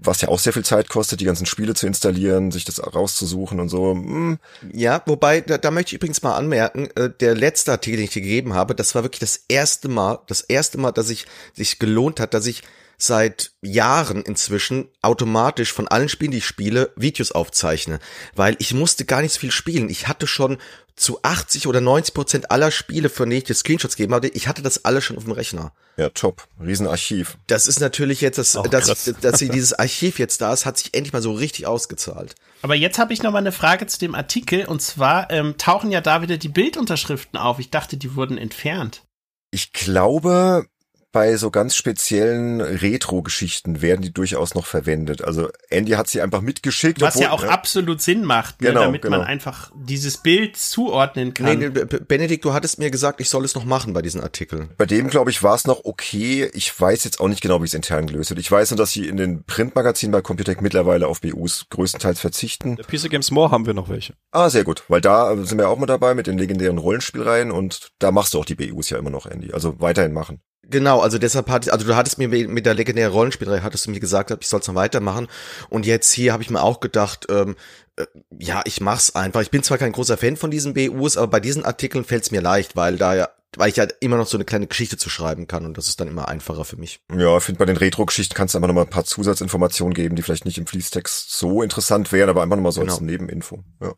[0.00, 3.58] was ja auch sehr viel Zeit kostet, die ganzen Spiele zu installieren, sich das rauszusuchen
[3.58, 3.92] und so.
[3.92, 4.38] Hm.
[4.72, 8.12] Ja, wobei, da, da möchte ich übrigens mal anmerken, äh, der letzte Artikel, den ich
[8.12, 11.78] dir gegeben habe, das war wirklich das erste Mal, das erste Mal, dass ich sich
[11.78, 12.62] gelohnt hat, dass ich
[12.96, 18.00] seit Jahren inzwischen automatisch von allen Spielen, die ich spiele, Videos aufzeichne.
[18.34, 19.88] Weil ich musste gar nicht so viel spielen.
[19.88, 20.58] Ich hatte schon
[20.98, 24.48] zu 80 oder 90 Prozent aller Spiele, von denen ich dir Screenshots gegeben hatte, ich
[24.48, 25.72] hatte das alles schon auf dem Rechner.
[25.96, 26.46] Ja, top.
[26.60, 27.38] Riesenarchiv.
[27.46, 30.94] Das ist natürlich jetzt, das, dass, dass sie dieses Archiv jetzt da ist, hat sich
[30.94, 32.34] endlich mal so richtig ausgezahlt.
[32.62, 35.90] Aber jetzt habe ich noch mal eine Frage zu dem Artikel und zwar ähm, tauchen
[35.90, 37.58] ja da wieder die Bildunterschriften auf.
[37.58, 39.02] Ich dachte, die wurden entfernt.
[39.50, 40.66] Ich glaube,
[41.10, 45.22] bei so ganz speziellen Retro-Geschichten werden die durchaus noch verwendet.
[45.22, 47.00] Also Andy hat sie einfach mitgeschickt.
[47.00, 47.48] Was obwohl, ja auch ne?
[47.50, 49.18] absolut Sinn macht, ne, Genau, damit genau.
[49.18, 51.58] man einfach dieses Bild zuordnen Nee, kann.
[51.58, 54.70] nee, B- Benedikt, du hattest mir gesagt, ich soll es noch machen bei diesen Artikeln.
[54.76, 56.50] Bei dem, glaube ich, war es noch okay.
[56.52, 58.40] Ich weiß jetzt auch nicht genau, wie es intern gelöst wird.
[58.40, 62.76] Ich weiß nur, dass sie in den Printmagazinen bei Computec mittlerweile auf BUs größtenteils verzichten.
[62.76, 64.14] Der PC Games More haben wir noch welche.
[64.30, 67.88] Ah, sehr gut, weil da sind wir auch mal dabei mit den legendären Rollenspielreihen und
[67.98, 69.52] da machst du auch die BUs ja immer noch, Andy.
[69.52, 70.40] Also weiterhin machen.
[70.70, 74.00] Genau, also deshalb hatte also du hattest mir mit der legendären Rollenspielerei, hattest du mir
[74.00, 75.28] gesagt, ich soll es noch weitermachen.
[75.70, 77.56] Und jetzt hier habe ich mir auch gedacht, ähm,
[77.96, 78.04] äh,
[78.38, 79.40] ja, ich mach's einfach.
[79.40, 82.30] Ich bin zwar kein großer Fan von diesen BUs, aber bei diesen Artikeln fällt es
[82.30, 85.08] mir leicht, weil da ja, weil ich ja immer noch so eine kleine Geschichte zu
[85.08, 87.00] schreiben kann und das ist dann immer einfacher für mich.
[87.16, 90.22] Ja, ich finde bei den Retro-Geschichten kannst du einfach nochmal ein paar Zusatzinformationen geben, die
[90.22, 93.10] vielleicht nicht im Fließtext so interessant wären, aber einfach nochmal so als Genau.
[93.10, 93.64] Nebeninfo.
[93.80, 93.94] Ja.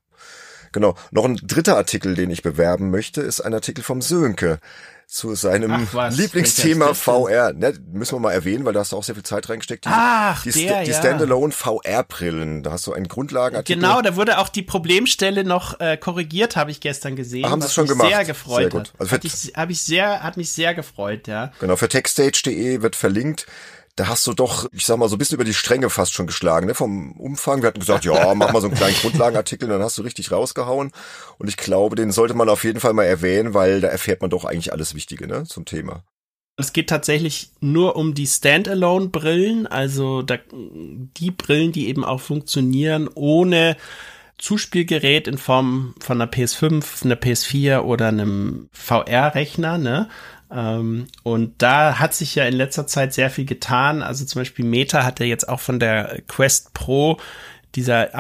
[0.71, 0.95] Genau.
[1.11, 4.61] Noch ein dritter Artikel, den ich bewerben möchte, ist ein Artikel vom Sönke
[5.11, 7.53] zu seinem was, Lieblingsthema VR.
[7.53, 9.85] Ne, müssen wir mal erwähnen, weil da hast du auch sehr viel Zeit reingesteckt.
[9.85, 10.99] Diese, Ach, die, der, die ja.
[10.99, 12.63] Standalone VR-Brillen.
[12.63, 13.83] Da hast du einen Grundlagenartikel.
[13.83, 17.51] Genau, da wurde auch die Problemstelle noch äh, korrigiert, habe ich gestern gesehen.
[17.51, 18.09] Haben sie was schon mich gemacht.
[18.09, 18.81] Sehr Sehr gefreut gut.
[18.81, 18.93] hat.
[18.99, 21.51] Also hat, ich, hab ich sehr, hat mich sehr gefreut, ja.
[21.59, 23.47] Genau, für techstage.de wird verlinkt.
[23.97, 26.27] Da hast du doch, ich sag mal, so ein bisschen über die Stränge fast schon
[26.27, 26.75] geschlagen, ne?
[26.75, 27.63] Vom Umfang.
[27.63, 30.93] Wir hatten gesagt, ja, mach mal so einen kleinen Grundlagenartikel, dann hast du richtig rausgehauen.
[31.39, 34.31] Und ich glaube, den sollte man auf jeden Fall mal erwähnen, weil da erfährt man
[34.31, 35.45] doch eigentlich alles Wichtige, ne?
[35.45, 36.05] Zum Thema.
[36.57, 43.09] Es geht tatsächlich nur um die Standalone-Brillen, also da, die Brillen, die eben auch funktionieren
[43.15, 43.77] ohne
[44.37, 50.09] Zuspielgerät in Form von einer PS5, einer PS4 oder einem VR-Rechner, ne?
[50.53, 54.03] Ähm, und da hat sich ja in letzter Zeit sehr viel getan.
[54.03, 57.19] Also zum Beispiel Meta hat ja jetzt auch von der Quest Pro
[57.77, 58.11] dieser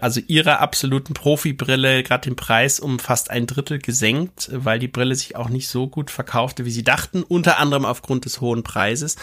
[0.00, 5.14] also ihrer absoluten Profibrille gerade den Preis um fast ein Drittel gesenkt, weil die Brille
[5.14, 9.16] sich auch nicht so gut verkaufte, wie sie dachten, unter anderem aufgrund des hohen Preises.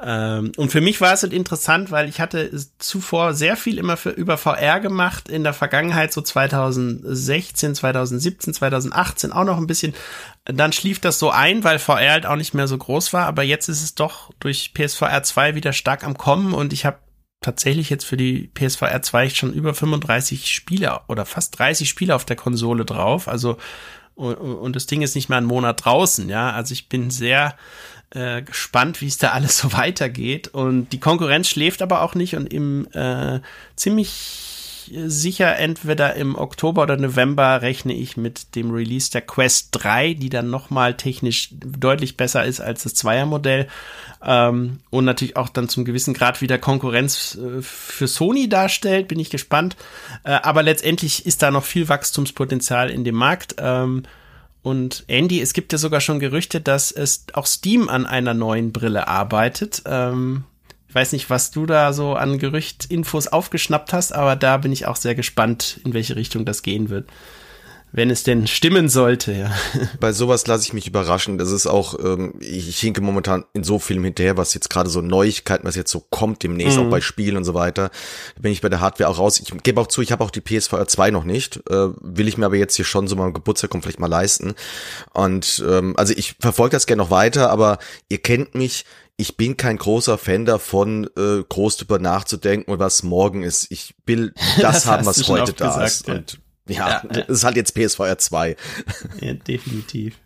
[0.00, 3.96] Ähm, und für mich war es halt interessant, weil ich hatte zuvor sehr viel immer
[3.96, 9.94] für über VR gemacht, in der Vergangenheit so 2016, 2017, 2018 auch noch ein bisschen.
[10.44, 13.42] Dann schlief das so ein, weil VR halt auch nicht mehr so groß war, aber
[13.42, 16.98] jetzt ist es doch durch PSVR 2 wieder stark am Kommen und ich habe
[17.40, 22.24] tatsächlich jetzt für die PSVR 2 schon über 35 Spiele oder fast 30 Spiele auf
[22.24, 23.28] der Konsole drauf.
[23.28, 23.58] Also
[24.14, 26.50] und, und das Ding ist nicht mehr einen Monat draußen, ja.
[26.50, 27.54] Also ich bin sehr
[28.10, 30.48] äh, gespannt, wie es da alles so weitergeht.
[30.48, 33.40] Und die Konkurrenz schläft aber auch nicht und im äh,
[33.76, 34.48] ziemlich
[34.90, 40.30] sicher entweder im Oktober oder November rechne ich mit dem Release der Quest 3, die
[40.30, 43.68] dann nochmal technisch deutlich besser ist als das Zweiermodell
[44.24, 49.20] ähm, und natürlich auch dann zum gewissen Grad wieder Konkurrenz äh, für Sony darstellt, bin
[49.20, 49.76] ich gespannt.
[50.24, 53.56] Äh, aber letztendlich ist da noch viel Wachstumspotenzial in dem Markt.
[53.58, 54.04] Ähm,
[54.62, 58.72] und Andy, es gibt ja sogar schon Gerüchte, dass es auch Steam an einer neuen
[58.72, 59.82] Brille arbeitet.
[59.86, 60.44] Ähm,
[60.88, 64.86] ich weiß nicht, was du da so an Gerüchtinfos aufgeschnappt hast, aber da bin ich
[64.86, 67.08] auch sehr gespannt, in welche Richtung das gehen wird.
[67.90, 69.50] Wenn es denn stimmen sollte, ja.
[70.00, 71.38] Bei sowas lasse ich mich überraschen.
[71.38, 75.00] Das ist auch, ähm, ich, hinke momentan in so Filmen hinterher, was jetzt gerade so
[75.00, 76.86] Neuigkeiten, was jetzt so kommt demnächst, Mhm.
[76.86, 77.90] auch bei Spielen und so weiter.
[78.36, 79.40] Da bin ich bei der Hardware auch raus.
[79.40, 81.56] Ich gebe auch zu, ich habe auch die PSVR 2 noch nicht.
[81.70, 84.54] Äh, will ich mir aber jetzt hier schon so mal Geburtstag kommt vielleicht mal leisten.
[85.14, 87.78] Und ähm, also ich verfolge das gerne noch weiter, aber
[88.08, 88.84] ihr kennt mich,
[89.16, 93.66] ich bin kein großer Fan davon, äh, groß drüber nachzudenken und was morgen ist.
[93.70, 96.06] Ich will das, Das haben, was heute da gesagt, ist.
[96.06, 96.14] ja.
[96.14, 97.02] Und ja, Ja.
[97.10, 98.56] es ist halt jetzt PSVR 2.
[99.20, 100.18] ja definitiv.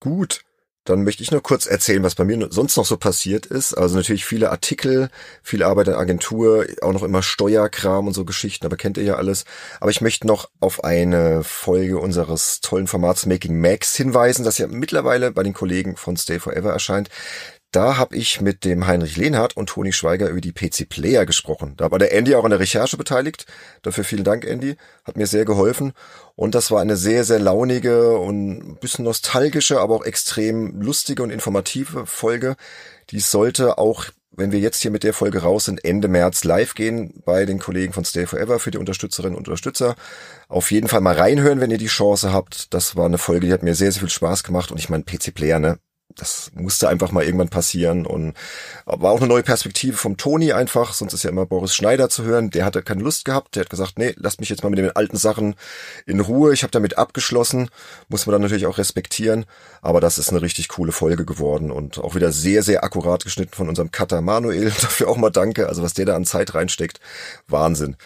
[0.00, 0.42] Gut.
[0.84, 3.74] Dann möchte ich noch kurz erzählen, was bei mir sonst noch so passiert ist.
[3.74, 5.10] Also natürlich viele Artikel,
[5.42, 9.02] viel Arbeit in der Agentur, auch noch immer Steuerkram und so Geschichten, aber kennt ihr
[9.02, 9.46] ja alles.
[9.80, 14.68] Aber ich möchte noch auf eine Folge unseres tollen Formats Making Max hinweisen, das ja
[14.68, 17.08] mittlerweile bei den Kollegen von Stay Forever erscheint.
[17.76, 21.74] Da habe ich mit dem Heinrich Lehnhardt und Toni Schweiger über die PC Player gesprochen.
[21.76, 23.44] Da war der Andy auch an der Recherche beteiligt.
[23.82, 24.76] Dafür vielen Dank, Andy.
[25.04, 25.92] Hat mir sehr geholfen.
[26.36, 31.22] Und das war eine sehr, sehr launige und ein bisschen nostalgische, aber auch extrem lustige
[31.22, 32.56] und informative Folge.
[33.10, 36.74] Die sollte auch, wenn wir jetzt hier mit der Folge raus sind, Ende März live
[36.74, 39.96] gehen bei den Kollegen von Stay Forever für die Unterstützerinnen und Unterstützer.
[40.48, 42.72] Auf jeden Fall mal reinhören, wenn ihr die Chance habt.
[42.72, 44.70] Das war eine Folge, die hat mir sehr, sehr viel Spaß gemacht.
[44.70, 45.78] Und ich meine, PC Player, ne?
[46.14, 48.34] Das musste einfach mal irgendwann passieren und
[48.86, 52.24] war auch eine neue Perspektive vom Toni einfach, sonst ist ja immer Boris Schneider zu
[52.24, 54.78] hören, der hatte keine Lust gehabt, der hat gesagt, nee, lasst mich jetzt mal mit
[54.78, 55.54] den alten Sachen
[56.06, 57.70] in Ruhe, ich habe damit abgeschlossen,
[58.08, 59.44] muss man dann natürlich auch respektieren,
[59.82, 63.54] aber das ist eine richtig coole Folge geworden und auch wieder sehr, sehr akkurat geschnitten
[63.54, 67.00] von unserem Cutter Manuel, dafür auch mal danke, also was der da an Zeit reinsteckt,
[67.46, 67.96] Wahnsinn.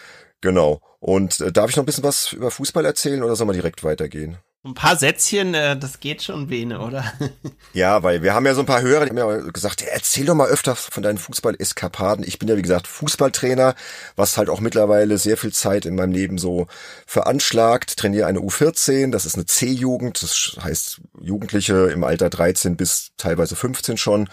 [0.41, 0.81] Genau.
[0.99, 3.83] Und äh, darf ich noch ein bisschen was über Fußball erzählen oder soll man direkt
[3.83, 4.37] weitergehen?
[4.63, 7.03] Ein paar Sätzchen, äh, das geht schon, Bene, oder?
[7.73, 10.35] Ja, weil wir haben ja so ein paar Hörer, die haben ja gesagt, erzähl doch
[10.35, 12.27] mal öfter von deinen Fußball-Eskapaden.
[12.27, 13.75] Ich bin ja, wie gesagt, Fußballtrainer,
[14.17, 16.67] was halt auch mittlerweile sehr viel Zeit in meinem Leben so
[17.07, 17.95] veranschlagt.
[17.95, 23.55] Trainiere eine U14, das ist eine C-Jugend, das heißt Jugendliche im Alter 13 bis teilweise
[23.55, 24.27] 15 schon.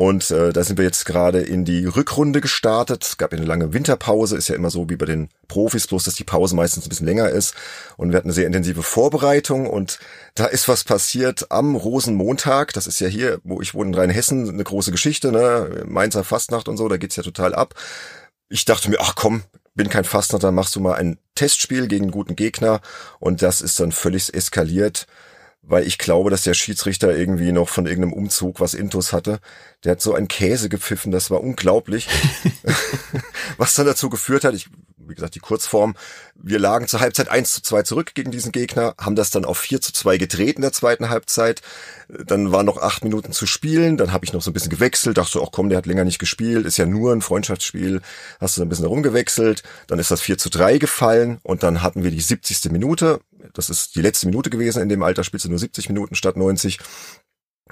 [0.00, 3.04] Und äh, da sind wir jetzt gerade in die Rückrunde gestartet.
[3.04, 6.14] Es gab eine lange Winterpause, ist ja immer so wie bei den Profis, bloß dass
[6.14, 7.54] die Pause meistens ein bisschen länger ist.
[7.98, 9.98] Und wir hatten eine sehr intensive Vorbereitung und
[10.34, 12.72] da ist was passiert am Rosenmontag.
[12.72, 15.84] Das ist ja hier, wo ich wohne in Rheinhessen, eine große Geschichte, ne?
[15.86, 17.74] Mainzer Fastnacht und so, da geht's ja total ab.
[18.48, 19.42] Ich dachte mir, ach komm,
[19.74, 22.80] bin kein Fastnacht, dann machst du mal ein Testspiel gegen einen guten Gegner.
[23.18, 25.06] Und das ist dann völlig eskaliert
[25.62, 29.40] weil ich glaube, dass der Schiedsrichter irgendwie noch von irgendeinem Umzug was Intus hatte.
[29.84, 32.08] Der hat so einen Käse gepfiffen, das war unglaublich.
[33.56, 35.94] was dann dazu geführt hat, ich, wie gesagt, die Kurzform,
[36.34, 39.58] wir lagen zur Halbzeit 1 zu 2 zurück gegen diesen Gegner, haben das dann auf
[39.58, 41.62] 4 zu 2 gedreht in der zweiten Halbzeit.
[42.08, 45.18] Dann waren noch acht Minuten zu spielen, dann habe ich noch so ein bisschen gewechselt,
[45.18, 48.00] dachte so, ach komm, der hat länger nicht gespielt, ist ja nur ein Freundschaftsspiel,
[48.40, 52.02] hast du ein bisschen rumgewechselt, dann ist das 4 zu 3 gefallen und dann hatten
[52.02, 52.70] wir die 70.
[52.70, 53.20] Minute,
[53.54, 56.36] das ist die letzte Minute gewesen, in dem Alter spielst du nur 70 Minuten statt
[56.36, 56.78] 90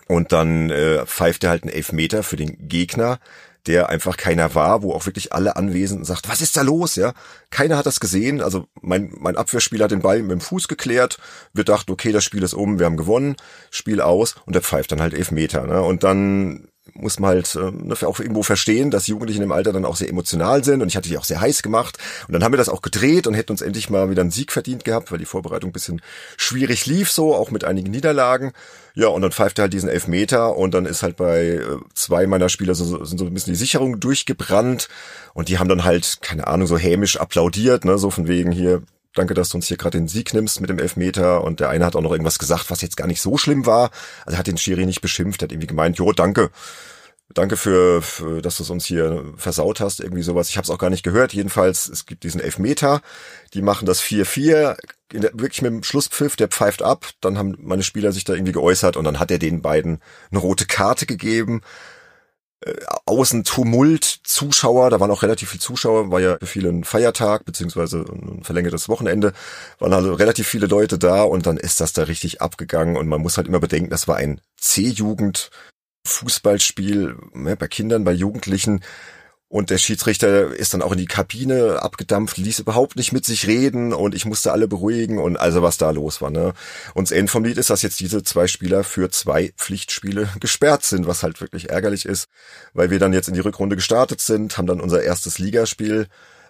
[0.06, 3.18] und dann äh, pfeift er halt einen Elfmeter für den Gegner,
[3.66, 7.12] der einfach keiner war, wo auch wirklich alle Anwesenden sagt, was ist da los, ja?
[7.50, 11.18] Keiner hat das gesehen, also mein, mein Abwehrspieler hat den Ball mit dem Fuß geklärt,
[11.52, 13.36] wir dachten, okay, das Spiel ist um, wir haben gewonnen,
[13.70, 15.82] Spiel aus und der pfeift dann halt Elfmeter, ne?
[15.82, 19.84] Und dann muss man halt äh, auch irgendwo verstehen, dass Jugendliche in dem Alter dann
[19.84, 22.52] auch sehr emotional sind und ich hatte die auch sehr heiß gemacht und dann haben
[22.52, 25.18] wir das auch gedreht und hätten uns endlich mal wieder einen Sieg verdient gehabt, weil
[25.18, 26.00] die Vorbereitung bisschen
[26.36, 28.52] schwierig lief so, auch mit einigen Niederlagen.
[28.98, 32.26] Ja, und dann pfeift er halt diesen Elfmeter und dann ist halt bei äh, zwei
[32.26, 34.88] meiner Spieler so, sind so ein bisschen die Sicherung durchgebrannt
[35.34, 38.82] und die haben dann halt, keine Ahnung, so hämisch applaudiert, ne, so von wegen hier,
[39.14, 41.44] danke, dass du uns hier gerade den Sieg nimmst mit dem Elfmeter.
[41.44, 43.90] Und der eine hat auch noch irgendwas gesagt, was jetzt gar nicht so schlimm war.
[44.26, 46.50] Also hat den Schiri nicht beschimpft, hat irgendwie gemeint, jo, danke.
[47.34, 50.48] Danke für, für dass du es uns hier versaut hast, irgendwie sowas.
[50.48, 51.34] Ich habe es auch gar nicht gehört.
[51.34, 53.02] Jedenfalls, es gibt diesen Elfmeter.
[53.52, 54.76] Die machen das 4-4.
[55.12, 57.10] Wirklich mit dem Schlusspfiff, der pfeift ab.
[57.20, 60.00] Dann haben meine Spieler sich da irgendwie geäußert und dann hat er den beiden
[60.30, 61.60] eine rote Karte gegeben
[62.64, 62.74] äh,
[63.06, 67.44] außen Tumult, Zuschauer, da waren auch relativ viele Zuschauer, war ja für viele ein Feiertag,
[67.44, 69.32] beziehungsweise ein verlängertes Wochenende,
[69.78, 73.20] waren also relativ viele Leute da und dann ist das da richtig abgegangen und man
[73.20, 75.50] muss halt immer bedenken, das war ein C-Jugend
[76.08, 78.80] Fußballspiel ne, bei Kindern, bei Jugendlichen,
[79.50, 83.46] und der Schiedsrichter ist dann auch in die Kabine abgedampft, ließ überhaupt nicht mit sich
[83.46, 86.30] reden und ich musste alle beruhigen und also was da los war.
[86.30, 86.52] Ne?
[86.92, 90.84] Und das Ende vom Lied ist, dass jetzt diese zwei Spieler für zwei Pflichtspiele gesperrt
[90.84, 92.28] sind, was halt wirklich ärgerlich ist,
[92.74, 96.08] weil wir dann jetzt in die Rückrunde gestartet sind, haben dann unser erstes Ligaspiel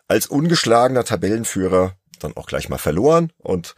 [0.08, 3.76] als ungeschlagener Tabellenführer dann auch gleich mal verloren und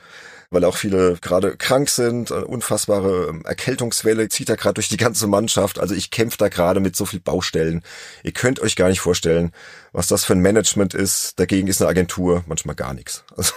[0.51, 4.96] weil auch viele gerade krank sind, eine unfassbare ähm, Erkältungswelle zieht da gerade durch die
[4.96, 5.78] ganze Mannschaft.
[5.78, 7.82] Also ich kämpfe da gerade mit so viel Baustellen.
[8.24, 9.53] Ihr könnt euch gar nicht vorstellen,
[9.92, 11.38] was das für ein Management ist.
[11.38, 13.24] Dagegen ist eine Agentur manchmal gar nichts.
[13.36, 13.53] Also,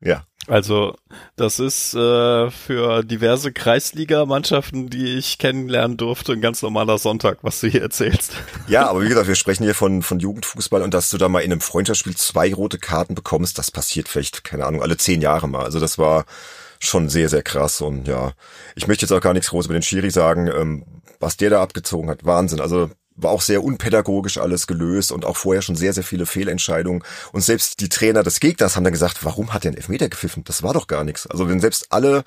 [0.00, 0.24] ja.
[0.46, 0.96] Also
[1.36, 7.60] das ist äh, für diverse Kreisliga-Mannschaften, die ich kennenlernen durfte, ein ganz normaler Sonntag, was
[7.60, 8.32] du hier erzählst.
[8.66, 11.40] Ja, aber wie gesagt, wir sprechen hier von, von Jugendfußball und dass du da mal
[11.40, 15.46] in einem Freundschaftsspiel zwei rote Karten bekommst, das passiert vielleicht, keine Ahnung, alle zehn Jahre
[15.46, 15.64] mal.
[15.64, 16.24] Also das war
[16.78, 18.32] schon sehr, sehr krass und ja,
[18.74, 20.84] ich möchte jetzt auch gar nichts groß über den Schiri sagen, ähm,
[21.20, 22.60] was der da abgezogen hat, Wahnsinn.
[22.60, 22.90] Also
[23.22, 27.02] war auch sehr unpädagogisch alles gelöst und auch vorher schon sehr, sehr viele Fehlentscheidungen.
[27.32, 30.44] Und selbst die Trainer des Gegners haben dann gesagt, warum hat der einen Elfmeter gepfiffen?
[30.44, 31.26] Das war doch gar nichts.
[31.26, 32.24] Also wenn selbst alle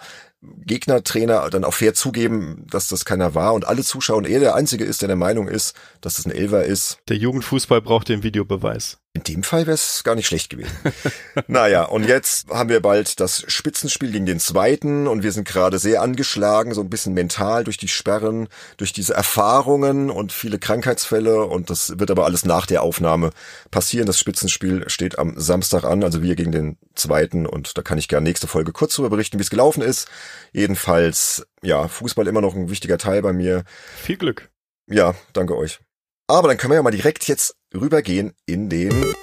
[0.66, 4.56] Gegnertrainer dann auch fair zugeben, dass das keiner war und alle Zuschauer und er der
[4.56, 6.98] Einzige ist, der der Meinung ist, dass das ein Elver ist.
[7.10, 8.98] Der Jugendfußball braucht den Videobeweis.
[9.16, 10.76] In dem Fall wäre es gar nicht schlecht gewesen.
[11.48, 15.78] naja, und jetzt haben wir bald das Spitzenspiel gegen den zweiten und wir sind gerade
[15.78, 21.46] sehr angeschlagen, so ein bisschen mental durch die Sperren, durch diese Erfahrungen und viele Krankheitsfälle
[21.46, 23.30] und das wird aber alles nach der Aufnahme
[23.70, 24.08] passieren.
[24.08, 28.08] Das Spitzenspiel steht am Samstag an, also wir gegen den zweiten und da kann ich
[28.08, 30.08] gerne nächste Folge kurz darüber berichten, wie es gelaufen ist.
[30.52, 33.64] Jedenfalls, ja, Fußball immer noch ein wichtiger Teil bei mir.
[33.96, 34.50] Viel Glück.
[34.88, 35.80] Ja, danke euch.
[36.28, 39.14] Aber dann können wir ja mal direkt jetzt rübergehen in den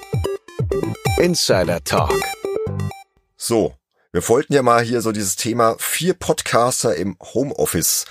[1.19, 2.21] Insider Talk.
[3.37, 3.75] So,
[4.13, 8.07] wir wollten ja mal hier so dieses Thema vier Podcaster im Homeoffice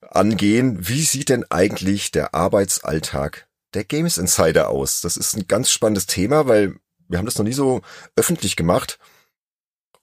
[0.00, 0.88] angehen.
[0.88, 5.00] Wie sieht denn eigentlich der Arbeitsalltag der Games Insider aus?
[5.00, 6.76] Das ist ein ganz spannendes Thema, weil
[7.08, 7.82] wir haben das noch nie so
[8.16, 8.98] öffentlich gemacht.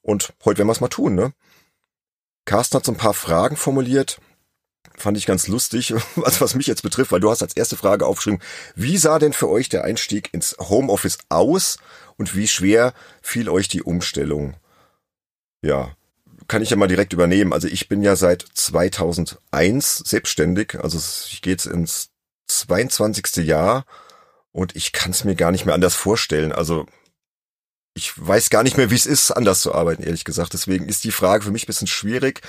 [0.02, 1.34] Und heute werden wir es mal tun, ne?
[2.50, 4.20] Carsten hat so ein paar Fragen formuliert.
[4.97, 8.08] Fand ich ganz lustig, was, was mich jetzt betrifft, weil du hast als erste Frage
[8.08, 8.41] aufgeschrieben,
[8.74, 11.78] wie sah denn für euch der Einstieg ins Homeoffice aus
[12.18, 14.56] und wie schwer fiel euch die Umstellung?
[15.62, 15.95] Ja,
[16.47, 17.54] kann ich ja mal direkt übernehmen.
[17.54, 22.10] Also ich bin ja seit 2001 selbstständig, also ich gehe jetzt ins
[22.47, 23.45] 22.
[23.45, 23.86] Jahr
[24.52, 26.52] und ich kann es mir gar nicht mehr anders vorstellen.
[26.52, 26.88] Also
[28.00, 30.54] ich weiß gar nicht mehr, wie es ist, anders zu arbeiten, ehrlich gesagt.
[30.54, 32.39] Deswegen ist die Frage für mich ein bisschen schwierig.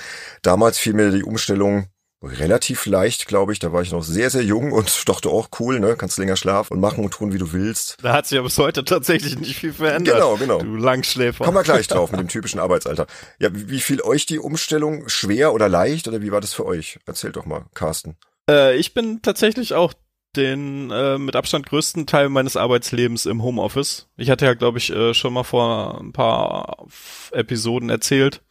[0.41, 1.87] Damals fiel mir die Umstellung
[2.23, 3.59] relativ leicht, glaube ich.
[3.59, 5.97] Da war ich noch sehr, sehr jung und dachte auch cool, ne?
[5.97, 7.97] Kannst länger schlafen und machen und tun, wie du willst.
[8.01, 10.15] Da hat sich aber bis heute tatsächlich nicht viel verändert.
[10.15, 10.59] Genau, genau.
[10.59, 11.43] Du Langschläfer.
[11.43, 13.07] Kommen wir gleich drauf mit dem typischen Arbeitsalter.
[13.39, 16.97] Ja, wie fiel euch die Umstellung schwer oder leicht oder wie war das für euch?
[17.05, 18.15] Erzählt doch mal, Carsten.
[18.49, 19.93] Äh, ich bin tatsächlich auch
[20.35, 24.07] den äh, mit Abstand größten Teil meines Arbeitslebens im Homeoffice.
[24.17, 26.85] Ich hatte ja, glaube ich, äh, schon mal vor ein paar
[27.31, 28.41] Episoden erzählt,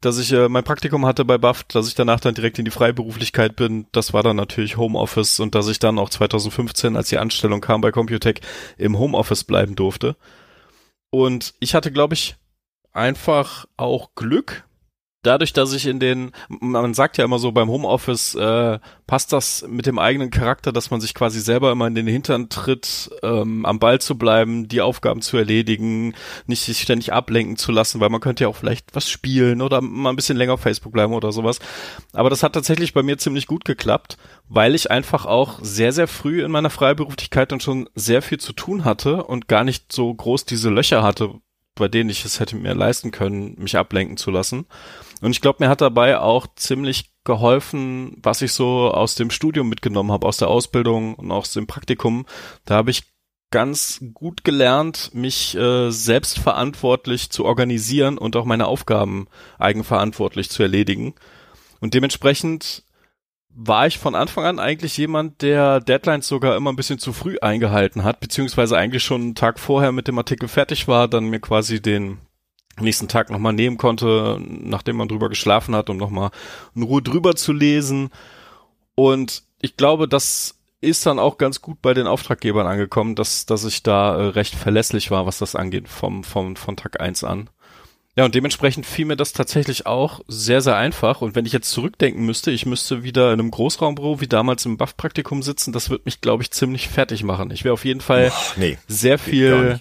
[0.00, 2.70] dass ich äh, mein Praktikum hatte bei BAFT, dass ich danach dann direkt in die
[2.70, 3.86] Freiberuflichkeit bin.
[3.92, 7.80] Das war dann natürlich Homeoffice und dass ich dann auch 2015, als die Anstellung kam
[7.80, 8.40] bei Computec,
[8.76, 10.16] im Homeoffice bleiben durfte.
[11.10, 12.36] Und ich hatte, glaube ich,
[12.92, 14.64] einfach auch Glück,
[15.26, 19.64] dadurch, dass ich in den, man sagt ja immer so beim Homeoffice, äh, passt das
[19.68, 23.66] mit dem eigenen Charakter, dass man sich quasi selber immer in den Hintern tritt, ähm,
[23.66, 26.14] am Ball zu bleiben, die Aufgaben zu erledigen,
[26.46, 29.80] nicht sich ständig ablenken zu lassen, weil man könnte ja auch vielleicht was spielen oder
[29.80, 31.58] mal ein bisschen länger auf Facebook bleiben oder sowas.
[32.12, 34.16] Aber das hat tatsächlich bei mir ziemlich gut geklappt,
[34.48, 38.52] weil ich einfach auch sehr, sehr früh in meiner Freiberuflichkeit dann schon sehr viel zu
[38.52, 41.34] tun hatte und gar nicht so groß diese Löcher hatte,
[41.74, 44.66] bei denen ich es hätte mir leisten können, mich ablenken zu lassen.
[45.20, 49.68] Und ich glaube, mir hat dabei auch ziemlich geholfen, was ich so aus dem Studium
[49.68, 52.26] mitgenommen habe, aus der Ausbildung und aus dem Praktikum.
[52.64, 53.14] Da habe ich
[53.50, 61.14] ganz gut gelernt, mich äh, selbstverantwortlich zu organisieren und auch meine Aufgaben eigenverantwortlich zu erledigen.
[61.80, 62.83] Und dementsprechend
[63.56, 67.38] war ich von Anfang an eigentlich jemand, der Deadlines sogar immer ein bisschen zu früh
[67.40, 71.40] eingehalten hat, beziehungsweise eigentlich schon einen Tag vorher mit dem Artikel fertig war, dann mir
[71.40, 72.18] quasi den
[72.80, 76.30] nächsten Tag nochmal nehmen konnte, nachdem man drüber geschlafen hat, um nochmal
[76.74, 78.10] in Ruhe drüber zu lesen.
[78.96, 83.64] Und ich glaube, das ist dann auch ganz gut bei den Auftraggebern angekommen, dass, dass
[83.64, 87.48] ich da äh, recht verlässlich war, was das angeht, vom, vom, von Tag eins an.
[88.16, 91.20] Ja, und dementsprechend fiel mir das tatsächlich auch sehr, sehr einfach.
[91.20, 94.76] Und wenn ich jetzt zurückdenken müsste, ich müsste wieder in einem Großraumbüro wie damals im
[94.76, 97.50] Buff-Praktikum sitzen, das wird mich, glaube ich, ziemlich fertig machen.
[97.50, 99.80] Ich wäre auf jeden Fall Boah, nee, sehr viel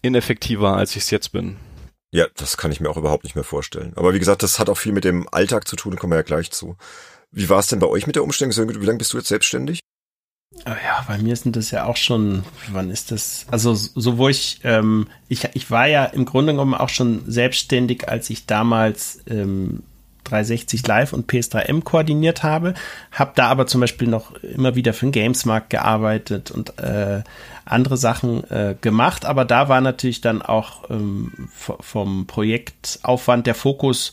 [0.00, 1.56] ineffektiver, als ich es jetzt bin.
[2.10, 3.92] Ja, das kann ich mir auch überhaupt nicht mehr vorstellen.
[3.96, 6.22] Aber wie gesagt, das hat auch viel mit dem Alltag zu tun, kommen wir ja
[6.22, 6.76] gleich zu.
[7.32, 8.52] Wie war es denn bei euch mit der Umstellung?
[8.80, 9.80] Wie lange bist du jetzt selbstständig?
[10.66, 12.42] Ja, bei mir sind das ja auch schon,
[12.72, 13.46] wann ist das?
[13.50, 18.08] Also so wo ich, ähm, ich, ich war ja im Grunde genommen auch schon selbstständig,
[18.08, 19.82] als ich damals ähm,
[20.24, 22.74] 360 Live und PS3M koordiniert habe,
[23.12, 27.22] habe da aber zum Beispiel noch immer wieder für den Gamesmarkt gearbeitet und äh,
[27.66, 34.12] andere Sachen äh, gemacht, aber da war natürlich dann auch ähm, vom Projektaufwand der Fokus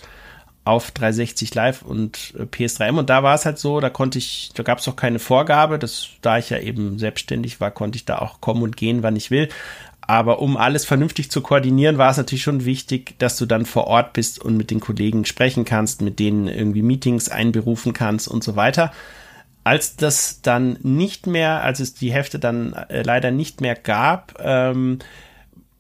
[0.64, 4.52] auf 360 Live und äh, PS3M und da war es halt so, da konnte ich,
[4.54, 8.06] da gab es auch keine Vorgabe, das, da ich ja eben selbstständig war, konnte ich
[8.06, 9.50] da auch kommen und gehen, wann ich will.
[10.02, 13.88] Aber um alles vernünftig zu koordinieren, war es natürlich schon wichtig, dass du dann vor
[13.88, 18.44] Ort bist und mit den Kollegen sprechen kannst, mit denen irgendwie Meetings einberufen kannst und
[18.44, 18.92] so weiter.
[19.64, 24.40] Als das dann nicht mehr, als es die Hefte dann äh, leider nicht mehr gab,
[24.44, 25.00] ähm,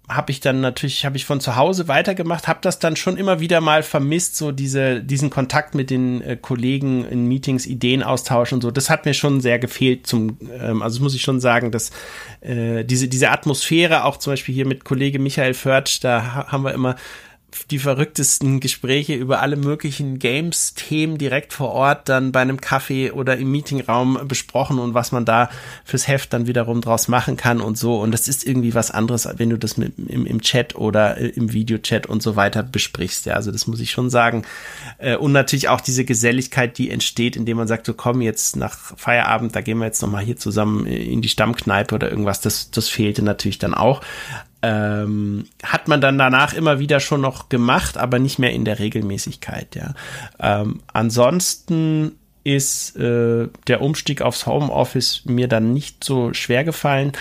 [0.10, 3.40] habe ich dann natürlich, habe ich von zu Hause weitergemacht, habe das dann schon immer
[3.40, 8.56] wieder mal vermisst, so diese, diesen Kontakt mit den äh, Kollegen in Meetings, Ideen austauschen
[8.56, 8.72] und so.
[8.72, 10.08] Das hat mir schon sehr gefehlt.
[10.08, 11.92] Zum, ähm, also muss ich schon sagen, dass
[12.42, 16.74] äh, diese diese Atmosphäre, auch zum Beispiel hier mit Kollege Michael Förtsch, da haben wir
[16.74, 16.96] immer
[17.70, 23.38] die verrücktesten Gespräche über alle möglichen Games-Themen direkt vor Ort dann bei einem Kaffee oder
[23.38, 25.50] im Meetingraum besprochen und was man da
[25.84, 28.00] fürs Heft dann wiederum draus machen kann und so.
[28.00, 31.54] Und das ist irgendwie was anderes, wenn du das mit, im, im Chat oder im
[31.54, 33.26] Videochat und so weiter besprichst.
[33.26, 34.44] Ja, also das muss ich schon sagen.
[34.98, 38.98] Äh, und natürlich auch diese Geselligkeit, die entsteht, indem man sagt, so komm jetzt nach
[38.98, 42.42] Feierabend, da gehen wir jetzt nochmal hier zusammen in die Stammkneipe oder irgendwas.
[42.42, 44.02] Das, das fehlte natürlich dann auch
[44.64, 48.80] ähm, hat man dann danach immer wieder schon noch gemacht, aber nicht mehr in der
[48.80, 49.94] Regelmäßigkeit, ja.
[50.40, 57.12] Ähm, ansonsten ist äh, der Umstieg aufs Homeoffice mir dann nicht so schwer gefallen.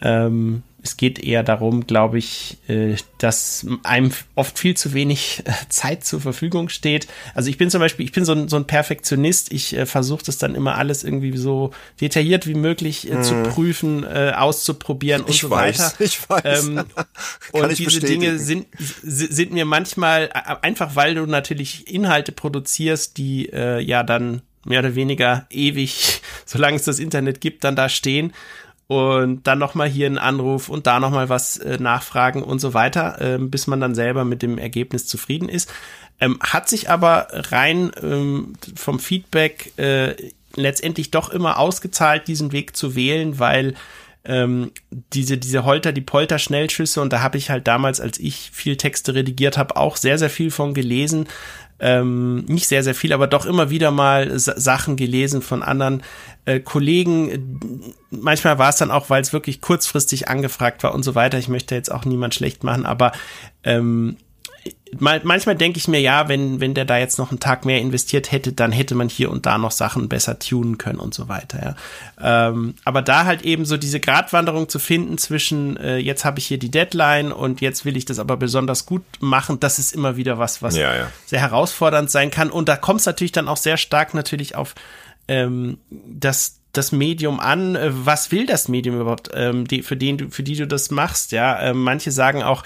[0.00, 5.52] Ähm, es geht eher darum, glaube ich, äh, dass einem oft viel zu wenig äh,
[5.68, 7.08] Zeit zur Verfügung steht.
[7.34, 9.52] Also ich bin zum Beispiel, ich bin so ein, so ein Perfektionist.
[9.52, 13.42] Ich äh, versuche das dann immer alles irgendwie so detailliert wie möglich äh, zu hm.
[13.44, 15.94] prüfen, äh, auszuprobieren und ich so weiß, weiter.
[15.98, 16.66] Ich weiß.
[16.66, 16.84] Ähm,
[17.52, 20.30] und diese Dinge sind, sind mir manchmal
[20.62, 26.76] einfach, weil du natürlich Inhalte produzierst, die äh, ja dann mehr oder weniger ewig, solange
[26.76, 28.32] es das Internet gibt, dann da stehen
[28.88, 33.20] und dann nochmal hier einen Anruf und da nochmal was äh, nachfragen und so weiter,
[33.20, 35.72] äh, bis man dann selber mit dem Ergebnis zufrieden ist.
[36.20, 40.14] Ähm, hat sich aber rein ähm, vom Feedback äh,
[40.54, 43.74] letztendlich doch immer ausgezahlt, diesen Weg zu wählen, weil
[44.24, 44.72] ähm,
[45.12, 49.14] diese, diese Holter, die Polter-Schnellschüsse, und da habe ich halt damals, als ich viel Texte
[49.14, 51.28] redigiert habe, auch sehr, sehr viel von gelesen.
[51.78, 56.02] Ähm, nicht sehr, sehr viel, aber doch immer wieder mal Sachen gelesen von anderen
[56.46, 57.92] äh, Kollegen.
[58.10, 61.38] Manchmal war es dann auch, weil es wirklich kurzfristig angefragt war und so weiter.
[61.38, 63.12] Ich möchte jetzt auch niemand schlecht machen, aber
[63.62, 64.16] ähm,
[64.98, 68.30] manchmal denke ich mir, ja, wenn, wenn der da jetzt noch einen Tag mehr investiert
[68.30, 71.76] hätte, dann hätte man hier und da noch Sachen besser tunen können und so weiter.
[72.20, 72.48] Ja.
[72.48, 76.46] Ähm, aber da halt eben so diese Gratwanderung zu finden zwischen, äh, jetzt habe ich
[76.46, 80.16] hier die Deadline und jetzt will ich das aber besonders gut machen, das ist immer
[80.16, 81.10] wieder was, was ja, ja.
[81.26, 82.50] sehr herausfordernd sein kann.
[82.50, 84.74] Und da kommt es natürlich dann auch sehr stark natürlich auf
[85.28, 90.18] ähm, das das Medium an, äh, was will das Medium überhaupt, ähm, die, für den
[90.18, 91.60] du, für die du das machst, ja.
[91.62, 92.62] Ähm, manche sagen auch,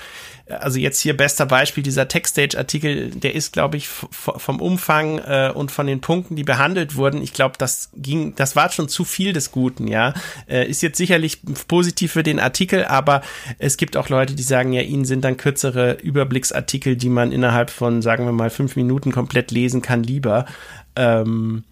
[0.50, 5.70] also jetzt hier bester Beispiel, dieser Techstage-Artikel, der ist, glaube ich, vom Umfang äh, und
[5.70, 9.32] von den Punkten, die behandelt wurden, ich glaube, das ging, das war schon zu viel
[9.32, 10.14] des Guten, ja.
[10.48, 13.22] Äh, ist jetzt sicherlich positiv für den Artikel, aber
[13.58, 17.70] es gibt auch Leute, die sagen, ja, ihnen sind dann kürzere Überblicksartikel, die man innerhalb
[17.70, 20.46] von, sagen wir mal, fünf Minuten komplett lesen kann, lieber.
[20.96, 21.64] Ähm,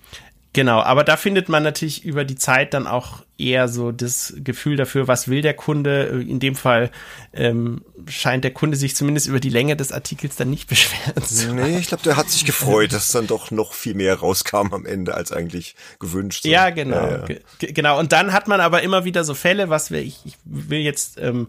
[0.59, 4.77] Genau, aber da findet man natürlich über die Zeit dann auch eher so das Gefühl
[4.77, 6.25] dafür, was will der Kunde.
[6.29, 6.91] In dem Fall
[7.33, 11.55] ähm, scheint der Kunde sich zumindest über die Länge des Artikels dann nicht beschweren zu.
[11.55, 14.85] Nee, ich glaube, der hat sich gefreut, dass dann doch noch viel mehr rauskam am
[14.85, 16.43] Ende als eigentlich gewünscht.
[16.43, 16.49] So.
[16.49, 16.97] Ja, genau.
[16.97, 17.37] Ja, ja.
[17.61, 17.97] Genau.
[18.01, 21.21] Und dann hat man aber immer wieder so Fälle, was wir, ich, ich will jetzt
[21.21, 21.49] ähm,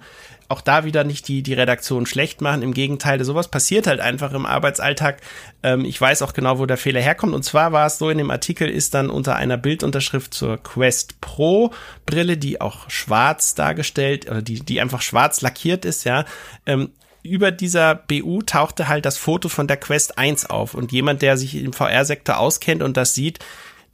[0.49, 2.63] auch da wieder nicht die, die Redaktion schlecht machen.
[2.63, 5.21] Im Gegenteil, sowas passiert halt einfach im Arbeitsalltag.
[5.61, 7.35] Ähm, ich weiß auch genau, wo der Fehler herkommt.
[7.35, 11.21] Und zwar war es so, in dem Artikel ist dann unter einer Bildunterschrift zur Quest
[11.21, 11.71] Pro
[12.07, 16.25] Brille, die auch schwarz dargestellt, oder die, die einfach schwarz lackiert ist, ja,
[16.65, 16.89] ähm,
[17.21, 20.73] über dieser BU tauchte halt das Foto von der Quest 1 auf.
[20.73, 23.39] Und jemand, der sich im VR-Sektor auskennt und das sieht,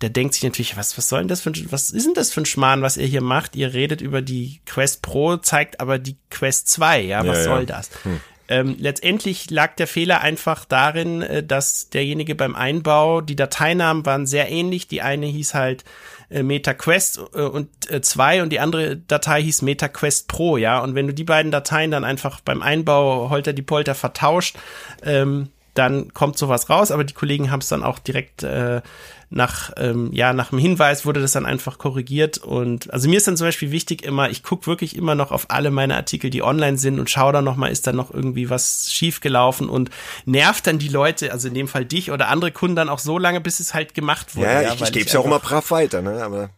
[0.02, 2.32] der denkt sich natürlich, was, was soll denn das für ein, was ist denn das
[2.32, 3.56] für ein Schmarrn, was ihr hier macht?
[3.56, 7.60] Ihr redet über die Quest Pro, zeigt aber die Quest 2, ja, was ja, soll
[7.62, 7.66] ja.
[7.66, 7.89] das?
[8.04, 8.20] Hm.
[8.48, 14.28] Ähm, letztendlich lag der Fehler einfach darin, äh, dass derjenige beim Einbau, die Dateinamen waren
[14.28, 14.88] sehr ähnlich.
[14.88, 15.84] Die eine hieß halt
[16.30, 20.80] äh, MetaQuest äh, und äh, 2 und die andere Datei hieß MetaQuest Pro, ja.
[20.80, 24.58] Und wenn du die beiden Dateien dann einfach beim Einbau holter die Polter vertauscht,
[25.02, 28.82] ähm, dann kommt sowas raus, aber die Kollegen haben es dann auch direkt äh,
[29.30, 32.38] nach, ähm, ja, nach dem Hinweis wurde das dann einfach korrigiert.
[32.38, 35.49] Und also mir ist dann zum Beispiel wichtig immer, ich gucke wirklich immer noch auf
[35.49, 38.91] alle meine Artikel, die online sind und schaue dann nochmal, ist da noch irgendwie was
[38.91, 39.89] schiefgelaufen und
[40.26, 43.17] nervt dann die Leute, also in dem Fall dich oder andere Kunden dann auch so
[43.17, 44.47] lange, bis es halt gemacht wurde.
[44.47, 46.23] Ja, ja ich, ich gebe es ja auch immer brav weiter, ne?
[46.23, 46.49] Aber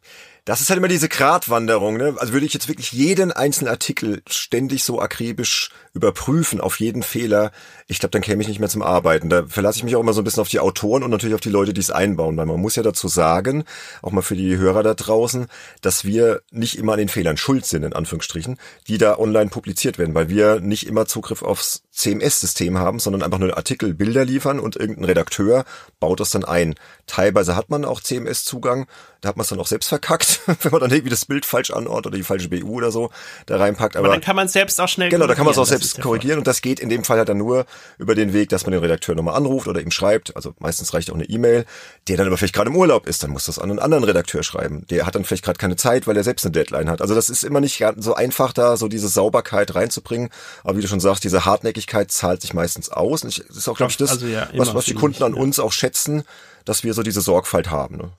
[0.48, 2.16] das ist halt immer diese Gratwanderung, ne?
[2.20, 7.52] Also würde ich jetzt wirklich jeden einzelnen Artikel ständig so akribisch überprüfen auf jeden Fehler,
[7.88, 9.30] ich glaube, dann käme ich nicht mehr zum Arbeiten.
[9.30, 11.42] Da verlasse ich mich auch immer so ein bisschen auf die Autoren und natürlich auf
[11.42, 13.66] die Leute, die es einbauen, weil man muss ja dazu sagen,
[14.02, 15.48] auch mal für die Hörer da draußen,
[15.82, 19.98] dass wir nicht immer an den Fehlern schuld sind, in Anführungsstrichen, die da online publiziert
[19.98, 24.60] werden, weil wir nicht immer Zugriff aufs CMS-System haben, sondern einfach nur Artikel, Bilder liefern
[24.60, 25.66] und irgendein Redakteur
[26.00, 26.76] baut das dann ein.
[27.08, 28.88] Teilweise hat man auch CMS-Zugang,
[29.22, 31.72] da hat man es dann auch selbst verkackt, wenn man dann irgendwie das Bild falsch
[31.72, 33.10] anordnet oder die falsche BU oder so
[33.46, 33.96] da reinpackt.
[33.96, 35.66] Aber, Aber dann kann man es selbst auch schnell Genau, da kann man es auch
[35.66, 37.66] selbst korrigieren und das geht in dem Fall halt dann nur
[37.98, 40.36] über den Weg, dass man den Redakteur nochmal anruft oder ihm schreibt.
[40.36, 41.66] Also meistens reicht auch eine E-Mail,
[42.08, 44.44] der dann aber vielleicht gerade im Urlaub ist, dann muss das an einen anderen Redakteur
[44.44, 44.86] schreiben.
[44.90, 47.02] Der hat dann vielleicht gerade keine Zeit, weil er selbst eine Deadline hat.
[47.02, 50.30] Also das ist immer nicht so einfach, da so diese Sauberkeit reinzubringen.
[50.64, 53.24] Aber wie du schon sagst, diese Hartnäckigkeit zahlt sich meistens aus.
[53.24, 55.60] Und das ist auch, glaube ich, das, also ja, was, was die Kunden an uns
[55.60, 56.24] auch schätzen,
[56.66, 57.98] dass wir so diese Sorgfalt haben.
[57.98, 58.12] Ne?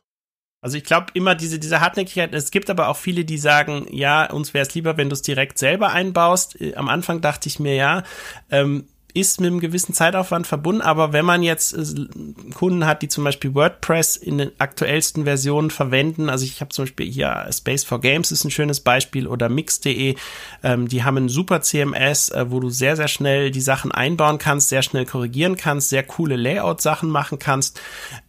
[0.61, 4.29] Also ich glaube immer diese, diese Hartnäckigkeit, es gibt aber auch viele, die sagen, ja,
[4.31, 6.61] uns wäre es lieber, wenn du es direkt selber einbaust.
[6.61, 8.03] Äh, am Anfang dachte ich mir, ja,
[8.51, 12.07] ähm, ist mit einem gewissen Zeitaufwand verbunden, aber wenn man jetzt äh,
[12.55, 16.85] Kunden hat, die zum Beispiel WordPress in den aktuellsten Versionen verwenden, also ich habe zum
[16.85, 20.15] Beispiel hier Space for Games ist ein schönes Beispiel oder Mix.de,
[20.63, 24.39] ähm, die haben ein super CMS, äh, wo du sehr, sehr schnell die Sachen einbauen
[24.39, 27.81] kannst, sehr schnell korrigieren kannst, sehr coole Layout-Sachen machen kannst,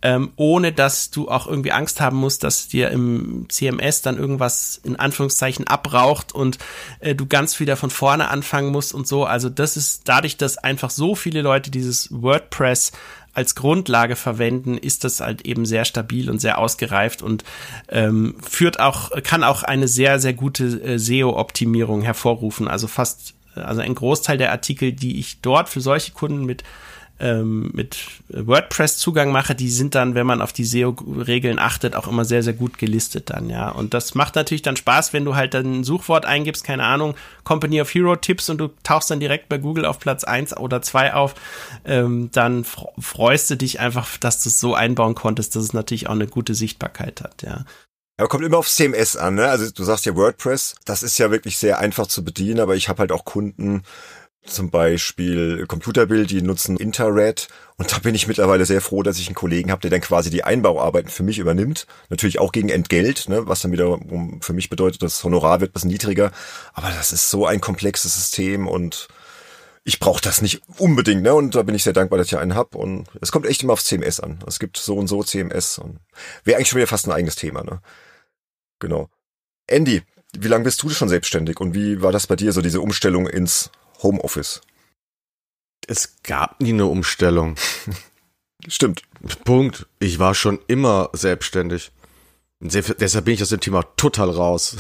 [0.02, 4.80] ähm, ohne dass du auch irgendwie Angst haben musst, dass dir im CMS dann irgendwas
[4.84, 6.58] in Anführungszeichen abraucht und
[7.00, 9.26] äh, du ganz wieder von vorne anfangen musst und so.
[9.26, 12.92] Also das ist dadurch, dass einfach so viele Leute dieses WordPress
[13.34, 17.44] als Grundlage verwenden, ist das halt eben sehr stabil und sehr ausgereift und
[17.90, 22.68] ähm, führt auch, kann auch eine sehr, sehr gute äh, SEO-Optimierung hervorrufen.
[22.68, 26.64] Also fast, also ein Großteil der Artikel, die ich dort für solche Kunden mit
[27.20, 27.98] ähm, mit
[28.30, 32.44] WordPress Zugang mache, die sind dann, wenn man auf die SEO-Regeln achtet, auch immer sehr,
[32.44, 33.70] sehr gut gelistet dann, ja.
[33.70, 37.16] Und das macht natürlich dann Spaß, wenn du halt dann ein Suchwort eingibst, keine Ahnung,
[37.44, 40.82] Company of Hero Tipps und du tauchst dann direkt bei Google auf Platz eins oder
[40.82, 41.36] zwei auf,
[41.86, 46.08] ähm, dann freust du dich einfach, dass du es so einbauen konntest, dass es natürlich
[46.08, 47.66] auch eine gute Sichtbarkeit hat, ja.
[48.20, 49.48] Aber kommt immer aufs CMS an, ne?
[49.48, 52.90] Also du sagst ja WordPress, das ist ja wirklich sehr einfach zu bedienen, aber ich
[52.90, 53.84] habe halt auch Kunden,
[54.46, 59.28] zum Beispiel Computerbild, die nutzen Interred und da bin ich mittlerweile sehr froh, dass ich
[59.28, 61.88] einen Kollegen habe, der dann quasi die Einbauarbeiten für mich übernimmt.
[62.10, 65.74] Natürlich auch gegen Entgelt, ne, was dann wiederum für mich bedeutet, das Honorar wird ein
[65.74, 66.32] bisschen niedriger.
[66.74, 69.08] Aber das ist so ein komplexes System und
[69.86, 71.34] ich brauche das nicht unbedingt, ne?
[71.34, 72.76] Und da bin ich sehr dankbar, dass ich einen hab.
[72.76, 74.44] Und es kommt echt immer aufs CMS an.
[74.46, 76.00] Es gibt so und so CMS und
[76.44, 77.82] wäre eigentlich schon wieder fast ein eigenes Thema, ne?
[78.80, 79.10] Genau.
[79.68, 80.04] Andy,
[80.38, 83.28] wie lange bist du schon selbstständig und wie war das bei dir, so diese Umstellung
[83.28, 83.72] ins
[84.02, 84.62] Homeoffice?
[85.88, 87.56] Es gab nie eine Umstellung.
[88.68, 89.04] Stimmt.
[89.44, 89.88] Punkt.
[90.00, 91.92] Ich war schon immer selbstständig.
[92.62, 94.78] Deshalb bin ich aus dem Thema total raus.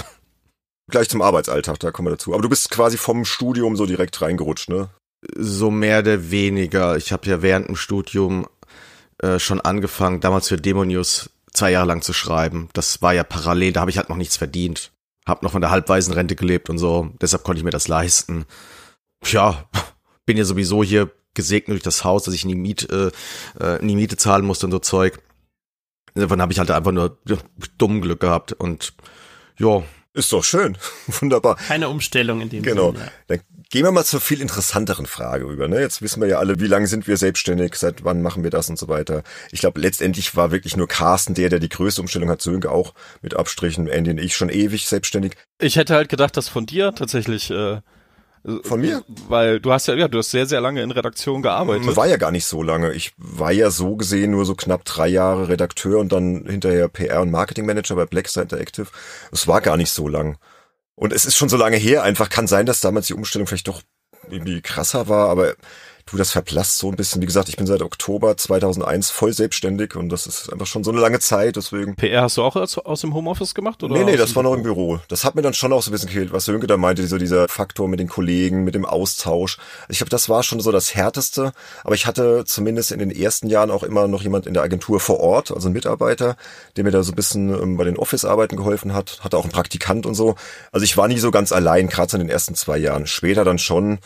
[0.90, 2.34] Gleich zum Arbeitsalltag, da kommen wir dazu.
[2.34, 4.90] Aber du bist quasi vom Studium so direkt reingerutscht, ne?
[5.36, 6.98] So mehr oder weniger.
[6.98, 8.48] Ich habe ja während dem Studium
[9.20, 12.70] äh, schon angefangen, damals für Demo News zwei Jahre lang zu schreiben.
[12.74, 14.92] Das war ja parallel, da habe ich halt noch nichts verdient.
[15.26, 17.12] Hab noch von der Halbwaisenrente gelebt und so.
[17.22, 18.46] Deshalb konnte ich mir das leisten.
[19.26, 19.70] Ja,
[20.26, 23.12] bin ja sowieso hier gesegnet durch das Haus, dass ich nie, Miet, äh,
[23.60, 25.20] äh nie Miete zahlen musste und so Zeug.
[26.16, 27.20] Davon habe ich halt einfach nur
[27.78, 28.94] dumm Glück gehabt und
[29.58, 29.84] ja.
[30.14, 30.76] Ist doch schön.
[31.08, 31.56] Wunderbar.
[31.56, 32.92] Keine Umstellung in dem Genau.
[32.92, 33.12] Sinn, ja.
[33.28, 33.40] Dann
[33.70, 35.68] gehen wir mal zur viel interessanteren Frage rüber.
[35.68, 35.80] Ne?
[35.80, 38.70] Jetzt wissen wir ja alle, wie lange sind wir selbstständig, seit wann machen wir das
[38.70, 39.24] und so weiter.
[39.52, 42.42] Ich glaube, letztendlich war wirklich nur Carsten der, der die größte Umstellung hat.
[42.42, 45.34] Sönke auch mit Abstrichen, Andy und ich schon ewig selbstständig.
[45.62, 47.82] Ich hätte halt gedacht, dass von dir tatsächlich äh,
[48.64, 49.04] von mir?
[49.28, 51.96] Weil du hast ja, ja, du hast sehr, sehr lange in Redaktion gearbeitet.
[51.96, 52.94] War ja gar nicht so lange.
[52.94, 57.22] Ich war ja so gesehen nur so knapp drei Jahre Redakteur und dann hinterher PR
[57.22, 58.88] und Marketingmanager bei Blackside Interactive.
[59.32, 60.38] Es war gar nicht so lang.
[60.96, 62.04] Und es ist schon so lange her.
[62.04, 63.82] Einfach kann sein, dass damals die Umstellung vielleicht doch
[64.30, 65.56] irgendwie krasser war, aber
[66.12, 67.22] du, das verblasst so ein bisschen.
[67.22, 70.92] Wie gesagt, ich bin seit Oktober 2001 voll selbstständig und das ist einfach schon so
[70.92, 71.96] eine lange Zeit, deswegen.
[71.96, 73.98] PR hast du auch aus, aus dem Homeoffice gemacht, oder?
[73.98, 75.00] Nee, nee, das war noch im Büro.
[75.08, 77.18] Das hat mir dann schon auch so ein bisschen gekillt, was Sönke da meinte, so
[77.18, 79.58] dieser Faktor mit den Kollegen, mit dem Austausch.
[79.88, 81.52] Ich glaube, das war schon so das Härteste,
[81.84, 85.00] aber ich hatte zumindest in den ersten Jahren auch immer noch jemand in der Agentur
[85.00, 86.36] vor Ort, also ein Mitarbeiter,
[86.76, 89.52] der mir da so ein bisschen ähm, bei den Office-Arbeiten geholfen hat, hatte auch einen
[89.52, 90.36] Praktikant und so.
[90.72, 93.08] Also ich war nie so ganz allein, gerade in den ersten zwei Jahren.
[93.08, 94.00] Später dann schon,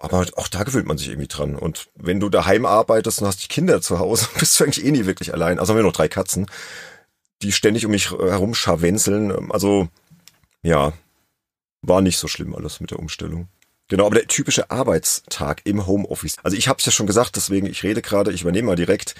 [0.00, 1.56] aber auch da gewöhnt man sich irgendwie dran.
[1.56, 4.90] Und wenn du daheim arbeitest und hast die Kinder zu Hause, bist du eigentlich eh
[4.90, 5.58] nie wirklich allein.
[5.58, 6.46] Also haben wir noch drei Katzen,
[7.42, 9.52] die ständig um mich herum scharwenzeln.
[9.52, 9.88] Also,
[10.62, 10.94] ja,
[11.82, 13.48] war nicht so schlimm alles mit der Umstellung.
[13.88, 16.36] Genau, aber der typische Arbeitstag im Homeoffice.
[16.42, 19.14] Also ich habe es ja schon gesagt, deswegen ich rede gerade, ich übernehme mal direkt.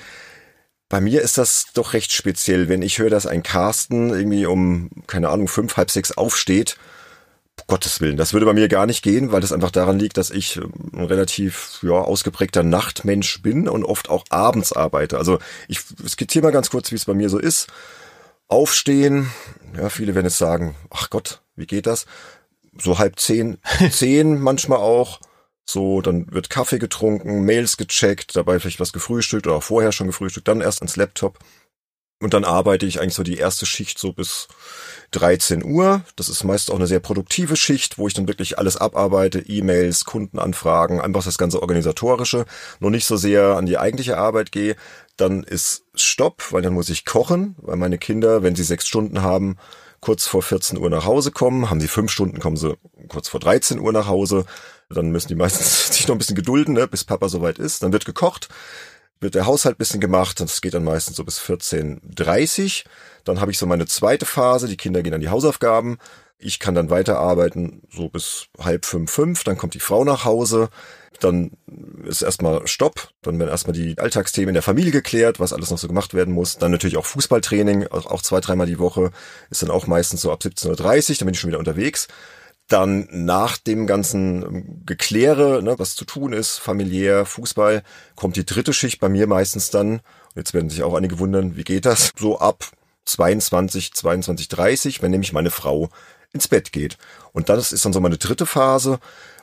[0.89, 4.91] Bei mir ist das doch recht speziell, wenn ich höre, dass ein Carsten irgendwie um,
[5.07, 6.79] keine Ahnung, fünf, halb sechs aufsteht
[7.67, 10.31] Gottes Willen, das würde bei mir gar nicht gehen, weil das einfach daran liegt, dass
[10.31, 15.19] ich ähm, ein relativ ja, ausgeprägter Nachtmensch bin und oft auch abends arbeite.
[15.19, 15.39] Also
[15.69, 17.69] ich skizziere mal ganz kurz, wie es bei mir so ist.
[18.49, 19.31] Aufstehen,
[19.77, 22.07] ja, viele werden jetzt sagen, ach Gott, wie geht das?
[22.79, 23.59] So halb zehn,
[23.91, 25.21] zehn manchmal auch.
[25.65, 30.09] So, dann wird Kaffee getrunken, Mails gecheckt, dabei vielleicht was gefrühstückt oder auch vorher schon
[30.09, 31.39] gefrühstückt, dann erst ans Laptop.
[32.23, 34.47] Und dann arbeite ich eigentlich so die erste Schicht so bis
[35.13, 36.03] 13 Uhr.
[36.17, 40.05] Das ist meist auch eine sehr produktive Schicht, wo ich dann wirklich alles abarbeite, E-Mails,
[40.05, 42.45] Kundenanfragen, einfach das ganze organisatorische,
[42.79, 44.77] nur nicht so sehr an die eigentliche Arbeit gehe.
[45.17, 49.23] Dann ist Stopp, weil dann muss ich kochen, weil meine Kinder, wenn sie sechs Stunden
[49.23, 49.57] haben,
[50.01, 51.71] kurz vor 14 Uhr nach Hause kommen.
[51.71, 52.77] Haben sie fünf Stunden, kommen sie
[53.09, 54.45] kurz vor 13 Uhr nach Hause.
[54.91, 57.83] Dann müssen die meistens sich noch ein bisschen gedulden, ne, bis Papa soweit ist.
[57.83, 58.49] Dann wird gekocht
[59.21, 62.85] wird der Haushalt bisschen gemacht und das geht dann meistens so bis 14.30
[63.25, 65.99] Dann habe ich so meine zweite Phase, die Kinder gehen an die Hausaufgaben.
[66.39, 69.45] Ich kann dann weiterarbeiten, so bis halb fünf, fünf.
[69.45, 70.71] Dann kommt die Frau nach Hause.
[71.21, 71.51] Dann
[72.05, 73.11] ist erstmal Stopp.
[73.21, 76.33] Dann werden erstmal die Alltagsthemen in der Familie geklärt, was alles noch so gemacht werden
[76.33, 76.57] muss.
[76.57, 79.11] Dann natürlich auch Fußballtraining, auch zwei, dreimal die Woche.
[79.51, 81.17] Ist dann auch meistens so ab 17.30 Uhr.
[81.19, 82.09] Dann bin ich schon wieder unterwegs
[82.73, 87.83] dann nach dem ganzen Gekläre, ne, was zu tun ist, familiär, Fußball,
[88.17, 90.01] kommt die dritte Schicht bei mir meistens dann.
[90.35, 92.13] Jetzt werden sich auch einige wundern, wie geht das?
[92.19, 92.71] So ab
[93.05, 95.91] 22, 22, 30, wenn nämlich meine Frau
[96.33, 96.97] ins Bett geht.
[97.33, 99.01] Und das ist dann so meine dritte Phase.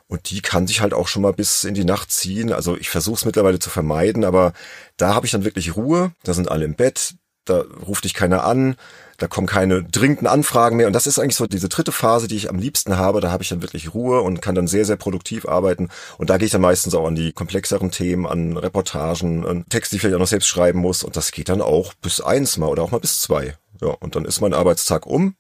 [0.08, 2.54] Und die kann sich halt auch schon mal bis in die Nacht ziehen.
[2.54, 4.54] Also ich versuche es mittlerweile zu vermeiden, aber
[4.96, 6.14] da habe ich dann wirklich Ruhe.
[6.24, 7.16] Da sind alle im Bett
[7.50, 8.76] da ruft dich keiner an,
[9.18, 10.88] da kommen keine dringenden Anfragen mehr.
[10.88, 13.20] Und das ist eigentlich so diese dritte Phase, die ich am liebsten habe.
[13.20, 15.90] Da habe ich dann wirklich Ruhe und kann dann sehr, sehr produktiv arbeiten.
[16.18, 19.94] Und da gehe ich dann meistens auch an die komplexeren Themen, an Reportagen, an Texte,
[19.94, 21.04] die ich vielleicht auch noch selbst schreiben muss.
[21.04, 23.58] Und das geht dann auch bis eins mal oder auch mal bis zwei.
[23.82, 25.36] Ja, und dann ist mein Arbeitstag um.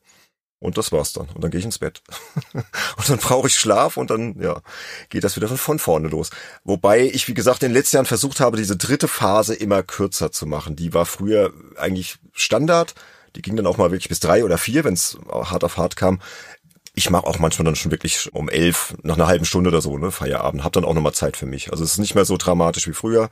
[0.59, 1.27] Und das war's dann.
[1.35, 2.01] Und dann gehe ich ins Bett.
[2.53, 4.61] und dann brauche ich Schlaf und dann, ja,
[5.09, 6.31] geht das wieder von vorne los.
[6.63, 10.31] Wobei ich, wie gesagt, in den letzten Jahren versucht habe, diese dritte Phase immer kürzer
[10.31, 10.75] zu machen.
[10.75, 12.95] Die war früher eigentlich Standard.
[13.37, 15.95] Die ging dann auch mal wirklich bis drei oder vier, wenn es hart auf hart
[15.95, 16.19] kam.
[16.95, 19.97] Ich mache auch manchmal dann schon wirklich um elf, nach einer halben Stunde oder so,
[19.99, 20.63] ne, Feierabend.
[20.63, 21.71] Hab dann auch nochmal Zeit für mich.
[21.71, 23.29] Also es ist nicht mehr so dramatisch wie früher.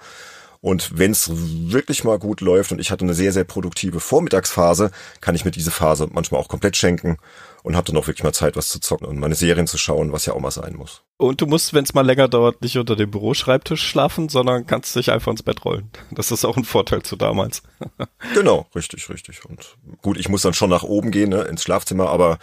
[0.61, 4.91] Und wenn es wirklich mal gut läuft und ich hatte eine sehr, sehr produktive Vormittagsphase,
[5.21, 7.17] kann ich mir diese Phase manchmal auch komplett schenken
[7.65, 10.11] und habe dann auch wirklich mal Zeit, was zu zocken und meine Serien zu schauen,
[10.11, 11.01] was ja auch mal sein muss.
[11.17, 14.95] Und du musst, wenn es mal länger dauert, nicht unter dem Büroschreibtisch schlafen, sondern kannst
[14.95, 15.89] dich einfach ins Bett rollen.
[16.11, 17.63] Das ist auch ein Vorteil zu damals.
[18.35, 19.45] genau, richtig, richtig.
[19.45, 22.37] Und gut, ich muss dann schon nach oben gehen, ne, ins Schlafzimmer, aber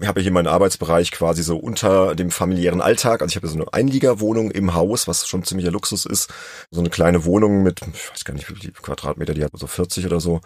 [0.00, 3.22] ich habe hier meinen Arbeitsbereich quasi so unter dem familiären Alltag.
[3.22, 6.32] Also ich habe so eine Einliegerwohnung im Haus, was schon ziemlicher Luxus ist.
[6.72, 9.68] So eine kleine Wohnung mit, ich weiß gar nicht, wie viele Quadratmeter die hat, so
[9.68, 10.40] 40 oder so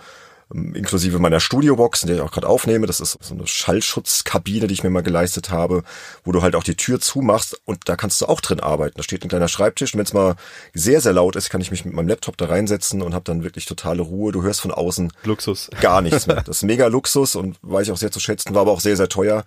[0.52, 2.86] inklusive meiner Studiobox, in der ich auch gerade aufnehme.
[2.86, 5.82] Das ist so eine Schallschutzkabine, die ich mir mal geleistet habe,
[6.24, 8.96] wo du halt auch die Tür zumachst und da kannst du auch drin arbeiten.
[8.96, 10.36] Da steht ein kleiner Schreibtisch und wenn es mal
[10.74, 13.44] sehr, sehr laut ist, kann ich mich mit meinem Laptop da reinsetzen und habe dann
[13.44, 14.32] wirklich totale Ruhe.
[14.32, 15.70] Du hörst von außen Luxus.
[15.80, 16.42] gar nichts mehr.
[16.50, 18.96] Das ist mega Luxus und weiß ich auch sehr zu schätzen, war aber auch sehr,
[18.96, 19.44] sehr teuer.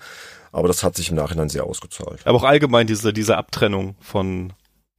[0.52, 2.22] Aber das hat sich im Nachhinein sehr ausgezahlt.
[2.26, 4.54] Aber auch allgemein diese, diese Abtrennung von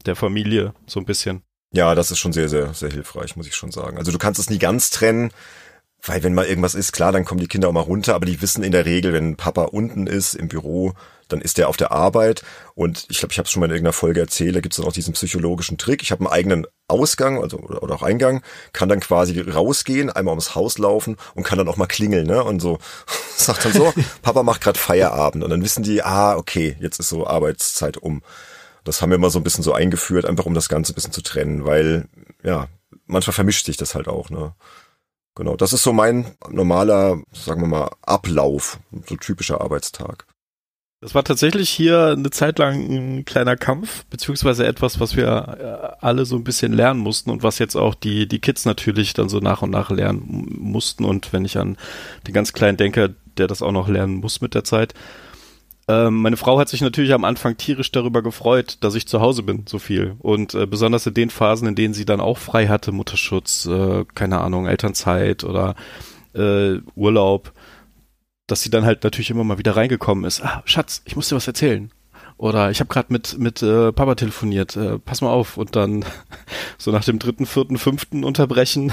[0.05, 1.43] der Familie so ein bisschen.
[1.73, 3.99] Ja, das ist schon sehr, sehr, sehr hilfreich, muss ich schon sagen.
[3.99, 5.31] Also du kannst es nie ganz trennen,
[6.07, 8.43] weil wenn mal irgendwas ist, klar, dann kommen die Kinder auch mal runter, aber die
[8.43, 10.93] wissen in der Regel, wenn Papa unten ist im Büro,
[11.29, 12.43] dann ist der auf der Arbeit.
[12.75, 14.77] Und ich glaube, ich habe es schon mal in irgendeiner Folge erzählt, da gibt es
[14.77, 16.03] dann auch diesen psychologischen Trick.
[16.03, 18.43] Ich habe einen eigenen Ausgang, also oder auch Eingang,
[18.73, 22.45] kann dann quasi rausgehen, einmal ums Haus laufen und kann dann auch mal klingeln, ne?
[22.45, 22.79] Und so
[23.37, 23.93] sagt dann so,
[24.23, 25.43] Papa macht gerade Feierabend.
[25.43, 28.23] Und dann wissen die, ah, okay, jetzt ist so Arbeitszeit um.
[28.85, 31.13] Das haben wir mal so ein bisschen so eingeführt, einfach um das Ganze ein bisschen
[31.13, 32.09] zu trennen, weil,
[32.43, 32.69] ja,
[33.07, 34.55] manchmal vermischt sich das halt auch, ne?
[35.37, 40.27] Genau, das ist so mein normaler, sagen wir mal, Ablauf, so typischer Arbeitstag.
[41.01, 46.03] Das war tatsächlich hier eine Zeit lang ein kleiner Kampf, beziehungsweise etwas, was wir äh,
[46.03, 49.29] alle so ein bisschen lernen mussten und was jetzt auch die, die Kids natürlich dann
[49.29, 51.05] so nach und nach lernen mussten.
[51.05, 51.77] Und wenn ich an
[52.27, 54.95] den ganz Kleinen denke, der das auch noch lernen muss mit der Zeit,
[55.87, 59.43] ähm, meine Frau hat sich natürlich am Anfang tierisch darüber gefreut, dass ich zu Hause
[59.43, 60.17] bin, so viel.
[60.19, 64.05] Und äh, besonders in den Phasen, in denen sie dann auch frei hatte, Mutterschutz, äh,
[64.15, 65.75] keine Ahnung, Elternzeit oder
[66.35, 67.53] äh, Urlaub,
[68.47, 70.43] dass sie dann halt natürlich immer mal wieder reingekommen ist.
[70.43, 71.91] Ah, Schatz, ich muss dir was erzählen.
[72.37, 74.77] Oder ich habe gerade mit mit äh, Papa telefoniert.
[74.77, 75.57] Äh, pass mal auf.
[75.57, 76.05] Und dann
[76.79, 78.91] so nach dem dritten, vierten, fünften unterbrechen.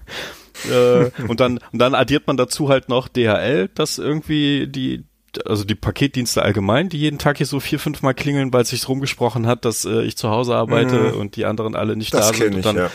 [0.70, 5.04] äh, und dann und dann addiert man dazu halt noch DHL, dass irgendwie die
[5.46, 8.70] also die Paketdienste allgemein, die jeden Tag hier so vier, fünf Mal klingeln, weil es
[8.70, 11.20] sich rumgesprochen hat, dass äh, ich zu Hause arbeite mhm.
[11.20, 12.50] und die anderen alle nicht das da sind.
[12.50, 12.90] Ich, und dann ja.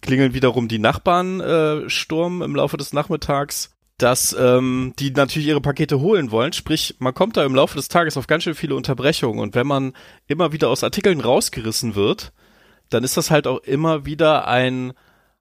[0.00, 5.60] klingeln wiederum die Nachbarn äh, Sturm im Laufe des Nachmittags dass ähm, die natürlich ihre
[5.60, 6.52] Pakete holen wollen.
[6.52, 9.66] Sprich, man kommt da im Laufe des Tages auf ganz schön viele Unterbrechungen und wenn
[9.66, 9.92] man
[10.26, 12.32] immer wieder aus Artikeln rausgerissen wird,
[12.88, 14.92] dann ist das halt auch immer wieder ein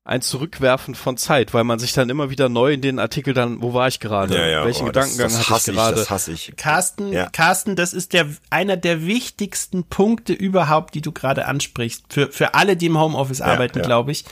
[0.03, 3.61] ein Zurückwerfen von Zeit, weil man sich dann immer wieder neu in den Artikel dann,
[3.61, 4.35] wo war ich gerade?
[4.35, 5.95] Ja, ja, Welchen oh, Gedankengang das, das hatte ich gerade?
[5.95, 6.53] Das hasse ich.
[6.57, 7.29] Carsten, Ja.
[7.29, 12.05] Carsten, das ist der einer der wichtigsten Punkte überhaupt, die du gerade ansprichst.
[12.09, 13.85] Für, für alle, die im Homeoffice arbeiten, ja.
[13.85, 14.25] glaube ich.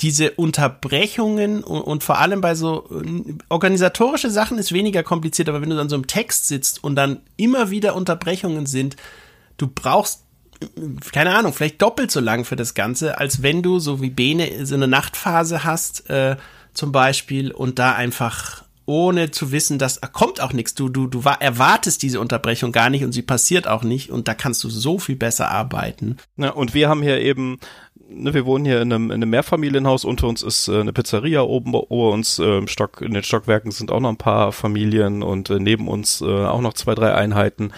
[0.00, 5.62] Diese Unterbrechungen und, und vor allem bei so äh, organisatorische Sachen ist weniger kompliziert, aber
[5.62, 8.96] wenn du dann so im Text sitzt und dann immer wieder Unterbrechungen sind,
[9.58, 10.23] du brauchst
[11.12, 14.66] keine Ahnung, vielleicht doppelt so lang für das Ganze, als wenn du, so wie Bene,
[14.66, 16.36] so eine Nachtphase hast, äh,
[16.72, 20.74] zum Beispiel, und da einfach ohne zu wissen, dass ah, kommt auch nichts.
[20.74, 24.34] Du, du, du erwartest diese Unterbrechung gar nicht und sie passiert auch nicht und da
[24.34, 26.16] kannst du so viel besser arbeiten.
[26.36, 27.58] Ja, und wir haben hier eben,
[28.08, 31.42] ne, wir wohnen hier in einem, in einem Mehrfamilienhaus, unter uns ist äh, eine Pizzeria,
[31.42, 35.22] oben ober uns äh, im Stock, in den Stockwerken sind auch noch ein paar Familien
[35.22, 37.72] und äh, neben uns äh, auch noch zwei, drei Einheiten.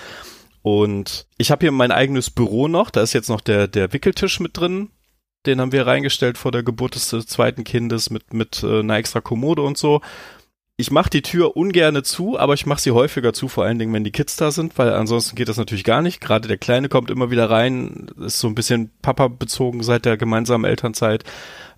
[0.66, 4.40] Und ich habe hier mein eigenes Büro noch, da ist jetzt noch der, der Wickeltisch
[4.40, 4.90] mit drin.
[5.46, 9.20] Den haben wir reingestellt vor der Geburt des zweiten Kindes mit, mit äh, einer extra
[9.20, 10.00] Kommode und so.
[10.76, 13.92] Ich mache die Tür ungerne zu, aber ich mache sie häufiger zu, vor allen Dingen,
[13.92, 16.20] wenn die Kids da sind, weil ansonsten geht das natürlich gar nicht.
[16.20, 20.16] Gerade der Kleine kommt immer wieder rein, ist so ein bisschen Papa bezogen seit der
[20.16, 21.22] gemeinsamen Elternzeit.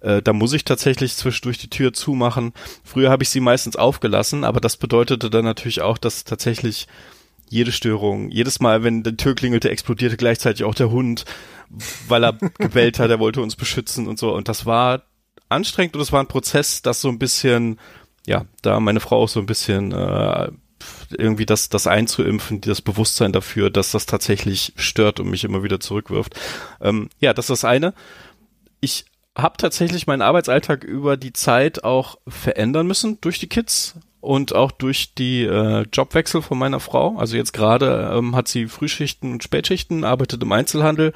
[0.00, 2.54] Äh, da muss ich tatsächlich zwischendurch die Tür zumachen.
[2.84, 6.88] Früher habe ich sie meistens aufgelassen, aber das bedeutete dann natürlich auch, dass tatsächlich
[7.50, 11.24] jede Störung, jedes Mal, wenn die Tür klingelte, explodierte gleichzeitig auch der Hund,
[12.08, 14.34] weil er gebellt hat, er wollte uns beschützen und so.
[14.34, 15.02] Und das war
[15.48, 17.78] anstrengend und es war ein Prozess, das so ein bisschen,
[18.26, 20.50] ja, da meine Frau auch so ein bisschen äh,
[21.10, 25.80] irgendwie das, das einzuimpfen, das Bewusstsein dafür, dass das tatsächlich stört und mich immer wieder
[25.80, 26.38] zurückwirft.
[26.80, 27.94] Ähm, ja, das ist das eine.
[28.80, 34.54] Ich habe tatsächlich meinen Arbeitsalltag über die Zeit auch verändern müssen durch die Kids und
[34.54, 37.16] auch durch die äh, Jobwechsel von meiner Frau.
[37.16, 41.12] Also jetzt gerade ähm, hat sie Frühschichten und Spätschichten, arbeitet im Einzelhandel.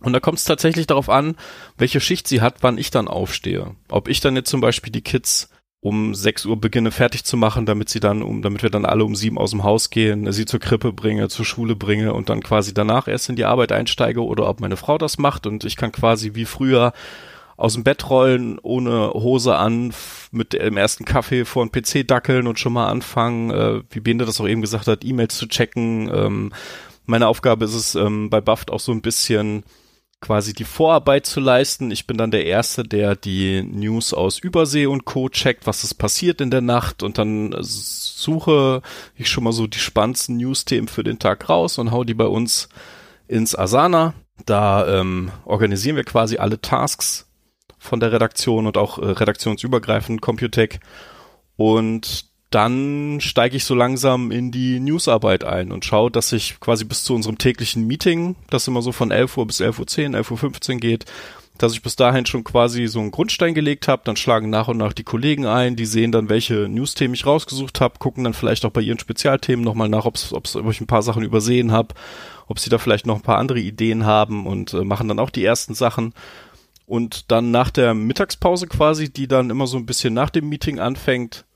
[0.00, 1.36] Und da kommt es tatsächlich darauf an,
[1.78, 3.74] welche Schicht sie hat, wann ich dann aufstehe.
[3.88, 5.48] Ob ich dann jetzt zum Beispiel die Kids
[5.80, 9.04] um 6 Uhr beginne fertig zu machen, damit sie dann um, damit wir dann alle
[9.04, 12.42] um sieben aus dem Haus gehen, sie zur Krippe bringe, zur Schule bringe und dann
[12.42, 15.76] quasi danach erst in die Arbeit einsteige oder ob meine Frau das macht und ich
[15.76, 16.94] kann quasi wie früher
[17.56, 19.92] aus dem Bett rollen, ohne Hose an,
[20.30, 24.24] mit dem ersten Kaffee vor den PC dackeln und schon mal anfangen, äh, wie Bende
[24.24, 26.10] das auch eben gesagt hat, E-Mails zu checken.
[26.12, 26.52] Ähm,
[27.06, 29.64] meine Aufgabe ist es ähm, bei Buffed auch so ein bisschen
[30.24, 31.90] quasi die Vorarbeit zu leisten.
[31.90, 35.28] Ich bin dann der Erste, der die News aus Übersee und Co.
[35.28, 38.80] checkt, was ist passiert in der Nacht und dann suche
[39.16, 42.26] ich schon mal so die spannendsten News-Themen für den Tag raus und hau die bei
[42.26, 42.70] uns
[43.28, 44.14] ins Asana.
[44.46, 47.23] Da ähm, organisieren wir quasi alle Tasks
[47.84, 50.80] von der Redaktion und auch äh, redaktionsübergreifend Computec.
[51.56, 56.84] Und dann steige ich so langsam in die Newsarbeit ein und schaue, dass ich quasi
[56.84, 60.74] bis zu unserem täglichen Meeting, das immer so von 11 Uhr bis 11.10 Uhr, 11.15
[60.74, 61.04] Uhr geht,
[61.58, 64.02] dass ich bis dahin schon quasi so einen Grundstein gelegt habe.
[64.04, 67.80] Dann schlagen nach und nach die Kollegen ein, die sehen dann, welche News-Themen ich rausgesucht
[67.80, 71.22] habe, gucken dann vielleicht auch bei ihren Spezialthemen nochmal nach, ob ich ein paar Sachen
[71.22, 71.94] übersehen habe,
[72.48, 75.30] ob sie da vielleicht noch ein paar andere Ideen haben und äh, machen dann auch
[75.30, 76.14] die ersten Sachen.
[76.86, 80.78] Und dann nach der Mittagspause quasi, die dann immer so ein bisschen nach dem Meeting
[80.78, 81.46] anfängt,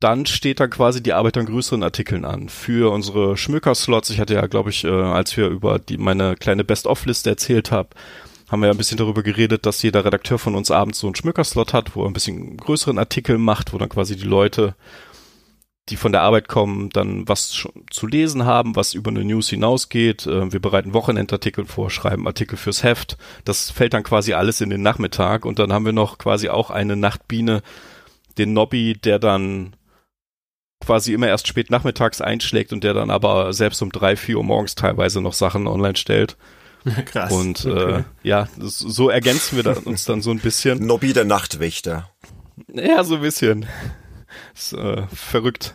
[0.00, 2.48] dann steht dann quasi die Arbeit an größeren Artikeln an.
[2.48, 6.64] Für unsere Schmöker-Slots, ich hatte ja, glaube ich, äh, als wir über die meine kleine
[6.64, 7.90] Best-of-Liste erzählt habe,
[8.48, 11.16] haben wir ja ein bisschen darüber geredet, dass jeder Redakteur von uns abends so einen
[11.16, 14.74] Schmöker-Slot hat, wo er ein bisschen größeren Artikel macht, wo dann quasi die Leute
[15.88, 20.26] die von der Arbeit kommen, dann was zu lesen haben, was über eine News hinausgeht.
[20.26, 23.16] Äh, wir bereiten Wochenendartikel vor, schreiben Artikel fürs Heft.
[23.44, 26.70] Das fällt dann quasi alles in den Nachmittag und dann haben wir noch quasi auch
[26.70, 27.62] eine Nachtbiene,
[28.36, 29.74] den Nobby, der dann
[30.84, 34.44] quasi immer erst spät nachmittags einschlägt und der dann aber selbst um drei, vier Uhr
[34.44, 36.36] morgens teilweise noch Sachen online stellt.
[37.06, 37.32] Krass.
[37.32, 37.98] Und äh, okay.
[37.98, 40.86] äh, ja, das, so ergänzen wir dann, uns dann so ein bisschen.
[40.86, 42.10] Nobby der Nachtwächter.
[42.72, 43.66] Ja, so ein bisschen.
[44.54, 45.74] Ist, äh, verrückt.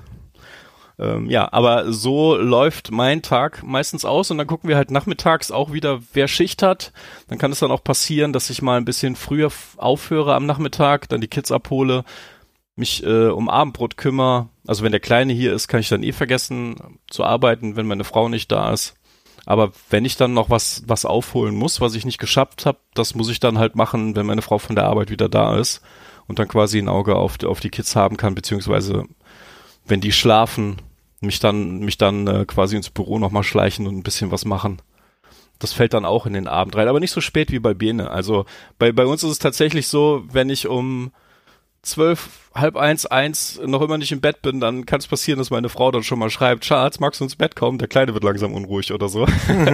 [1.00, 5.52] Ähm, ja, aber so läuft mein Tag meistens aus und dann gucken wir halt nachmittags
[5.52, 6.94] auch wieder, wer Schicht hat.
[7.28, 11.10] Dann kann es dann auch passieren, dass ich mal ein bisschen früher aufhöre am Nachmittag,
[11.10, 12.04] dann die Kids abhole,
[12.76, 14.50] mich äh, um Abendbrot kümmere.
[14.68, 18.04] Also wenn der Kleine hier ist, kann ich dann eh vergessen zu arbeiten, wenn meine
[18.04, 18.96] Frau nicht da ist.
[19.46, 23.14] Aber wenn ich dann noch was was aufholen muss, was ich nicht geschafft habe, das
[23.16, 25.82] muss ich dann halt machen, wenn meine Frau von der Arbeit wieder da ist
[26.28, 29.06] und dann quasi ein Auge auf, auf die Kids haben kann, beziehungsweise
[29.86, 30.78] wenn die schlafen,
[31.22, 34.82] mich dann, mich dann äh, quasi ins Büro nochmal schleichen und ein bisschen was machen.
[35.60, 38.12] Das fällt dann auch in den Abend rein, aber nicht so spät wie bei Bene.
[38.12, 38.46] Also
[38.80, 41.12] bei, bei uns ist es tatsächlich so, wenn ich um
[41.82, 45.50] zwölf halb eins, eins noch immer nicht im Bett bin, dann kann es passieren, dass
[45.50, 47.78] meine Frau dann schon mal schreibt, Schatz, magst du ins Bett kommen?
[47.78, 49.26] Der Kleine wird langsam unruhig oder so.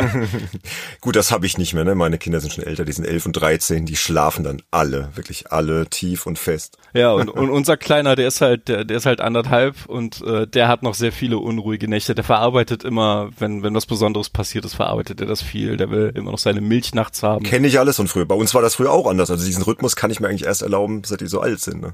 [1.02, 1.96] Gut, das habe ich nicht mehr, ne?
[1.96, 5.52] Meine Kinder sind schon älter, die sind elf und dreizehn, die schlafen dann alle, wirklich
[5.52, 6.78] alle tief und fest.
[6.94, 10.48] Ja, und, und unser Kleiner, der ist halt, der, der ist halt anderthalb und äh,
[10.48, 12.16] der hat noch sehr viele unruhige Nächte.
[12.16, 15.78] Der verarbeitet immer, wenn, wenn was Besonderes passiert ist, verarbeitet er das viel.
[15.78, 17.44] Der will immer noch seine Milch nachts haben.
[17.44, 18.26] Kenne ich alles und früher.
[18.26, 19.30] Bei uns war das früher auch anders.
[19.30, 21.82] Also diesen Rhythmus kann ich mir eigentlich erst erlauben, seit die so alt sind.
[21.82, 21.94] Ne?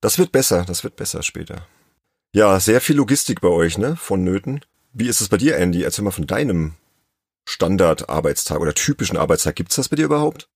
[0.00, 1.66] Das wird besser, das wird besser später.
[2.32, 3.96] Ja, sehr viel Logistik bei euch, ne?
[3.96, 4.60] Vonnöten.
[4.92, 5.82] Wie ist es bei dir, Andy?
[5.82, 6.74] Erzähl mal von deinem
[7.44, 9.56] Standardarbeitstag oder typischen Arbeitstag.
[9.56, 10.48] Gibt's das bei dir überhaupt?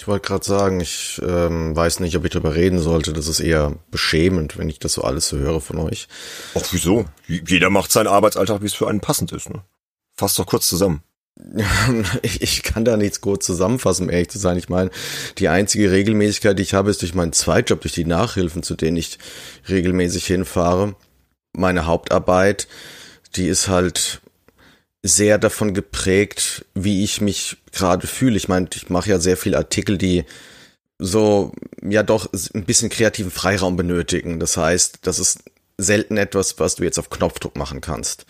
[0.00, 3.12] Ich wollte gerade sagen, ich ähm, weiß nicht, ob ich darüber reden sollte.
[3.12, 6.06] Das ist eher beschämend, wenn ich das so alles so höre von euch.
[6.54, 7.06] Ach, wieso?
[7.26, 9.50] Jeder macht seinen Arbeitsalltag, wie es für einen passend ist.
[9.50, 9.64] Ne?
[10.14, 11.02] Fass doch kurz zusammen.
[12.22, 14.56] ich, ich kann da nichts gut zusammenfassen, um ehrlich zu sein.
[14.56, 14.90] Ich meine,
[15.38, 18.96] die einzige Regelmäßigkeit, die ich habe, ist durch meinen Zweitjob, durch die Nachhilfen, zu denen
[18.96, 19.18] ich
[19.68, 20.96] regelmäßig hinfahre.
[21.52, 22.68] Meine Hauptarbeit,
[23.36, 24.20] die ist halt
[25.02, 28.36] sehr davon geprägt, wie ich mich gerade fühle.
[28.36, 30.24] Ich meine, ich mache ja sehr viele Artikel, die
[30.98, 34.40] so ja doch ein bisschen kreativen Freiraum benötigen.
[34.40, 35.44] Das heißt, das ist
[35.78, 38.26] selten etwas, was du jetzt auf Knopfdruck machen kannst.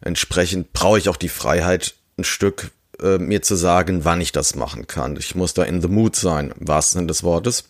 [0.00, 4.54] Entsprechend brauche ich auch die Freiheit, ein Stück äh, mir zu sagen, wann ich das
[4.54, 5.16] machen kann.
[5.16, 7.64] Ich muss da in the mood sein, im wahrsten Sinne des Wortes.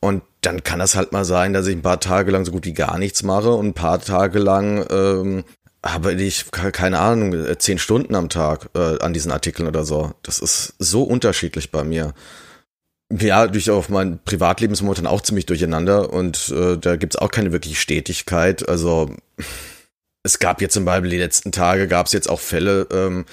[0.00, 2.64] Und dann kann das halt mal sein, dass ich ein paar Tage lang so gut
[2.64, 5.44] wie gar nichts mache und ein paar Tage lang ähm,
[5.84, 10.12] habe ich keine Ahnung äh, zehn Stunden am Tag äh, an diesen Artikeln oder so.
[10.22, 12.14] Das ist so unterschiedlich bei mir.
[13.10, 17.30] Ja, durch auf mein Privatleben ist momentan auch ziemlich durcheinander und äh, da gibt's auch
[17.30, 18.68] keine wirkliche Stetigkeit.
[18.68, 19.10] Also
[20.22, 23.24] es gab jetzt zum Beispiel die letzten Tage, gab's jetzt auch Fälle, ähm,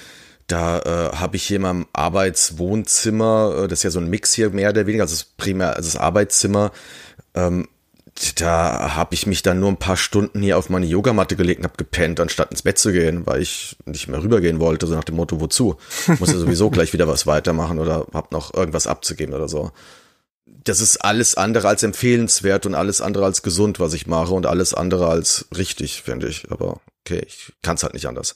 [0.47, 4.33] da äh, habe ich hier in meinem Arbeitswohnzimmer, äh, das ist ja so ein Mix
[4.33, 6.71] hier mehr oder weniger, also das primär, also das Arbeitszimmer,
[7.33, 7.67] ähm,
[8.35, 11.65] da habe ich mich dann nur ein paar Stunden hier auf meine Yogamatte gelegt und
[11.65, 15.03] habe gepennt, anstatt ins Bett zu gehen, weil ich nicht mehr rübergehen wollte, so nach
[15.03, 15.75] dem Motto, wozu?
[16.19, 19.71] Muss ja sowieso gleich wieder was weitermachen oder hab noch irgendwas abzugeben oder so.
[20.45, 24.45] Das ist alles andere als empfehlenswert und alles andere als gesund, was ich mache und
[24.45, 26.49] alles andere als richtig, finde ich.
[26.51, 28.35] Aber okay, ich kann es halt nicht anders.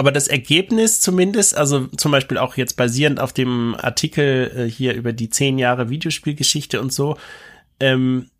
[0.00, 4.94] Aber das Ergebnis zumindest, also zum Beispiel auch jetzt basierend auf dem Artikel äh, hier
[4.94, 7.18] über die zehn Jahre Videospielgeschichte und so,
[7.80, 8.30] ähm,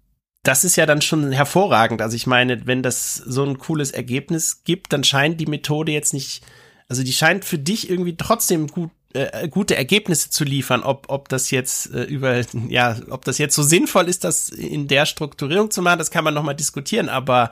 [0.45, 2.01] das ist ja dann schon hervorragend.
[2.01, 6.15] Also ich meine, wenn das so ein cooles Ergebnis gibt, dann scheint die Methode jetzt
[6.15, 6.45] nicht,
[6.89, 11.29] also die scheint für dich irgendwie trotzdem gut äh, gute Ergebnisse zu liefern, ob ob
[11.29, 15.73] das jetzt äh, über ja, ob das jetzt so sinnvoll ist, das in der Strukturierung
[15.73, 17.51] zu machen, das kann man noch mal diskutieren, aber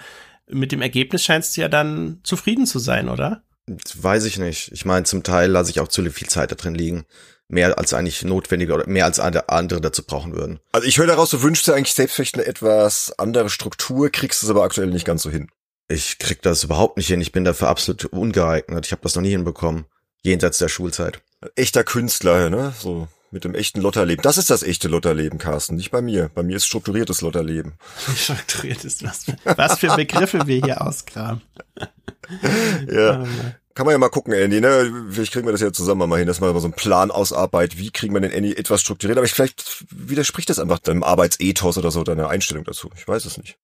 [0.48, 3.42] mit dem Ergebnis scheinst du ja dann zufrieden zu sein, oder?
[3.66, 4.70] Weiß ich nicht.
[4.72, 7.06] Ich meine, zum Teil lasse ich auch zu viel Zeit da drin liegen
[7.48, 10.60] mehr als eigentlich notwendig oder mehr als andere dazu brauchen würden.
[10.72, 14.42] Also ich höre daraus, du wünschst dir eigentlich selbst vielleicht eine etwas andere Struktur, kriegst
[14.42, 15.48] es aber aktuell nicht ganz so hin.
[15.88, 17.20] Ich krieg das überhaupt nicht hin.
[17.20, 18.86] Ich bin dafür absolut ungeeignet.
[18.86, 19.86] Ich habe das noch nie hinbekommen.
[20.22, 21.20] Jenseits der Schulzeit.
[21.54, 22.74] Echter Künstler, ne?
[22.80, 23.06] So
[23.36, 24.22] mit dem echten Lotterleben.
[24.22, 26.30] Das ist das echte Lotterleben, Carsten, nicht bei mir.
[26.34, 27.74] Bei mir ist strukturiertes Lotterleben.
[28.16, 31.42] Strukturiertes, was für, was für Begriffe wir hier ausgraben.
[32.90, 33.26] ja.
[33.74, 34.90] Kann man ja mal gucken, Andy, ne?
[35.10, 37.78] Vielleicht kriegen wir das ja zusammen mal hin, dass man mal so einen Plan ausarbeitet.
[37.78, 39.18] Wie kriegen wir den Andy etwas strukturiert?
[39.18, 42.90] Aber ich, vielleicht widerspricht das einfach deinem Arbeitsethos oder so, deiner Einstellung dazu.
[42.96, 43.58] Ich weiß es nicht.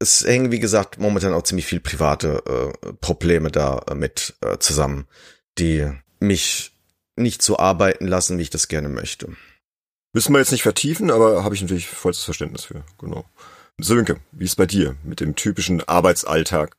[0.00, 2.42] Es hängen, wie gesagt, momentan auch ziemlich viel private
[2.84, 5.06] äh, Probleme da äh, mit äh, zusammen,
[5.58, 6.69] die mich
[7.20, 9.36] nicht so arbeiten lassen, wie ich das gerne möchte.
[10.12, 12.84] Müssen wir jetzt nicht vertiefen, aber habe ich natürlich vollstes Verständnis für.
[12.98, 13.24] Genau.
[13.78, 16.76] Sönke, wie ist bei dir mit dem typischen Arbeitsalltag?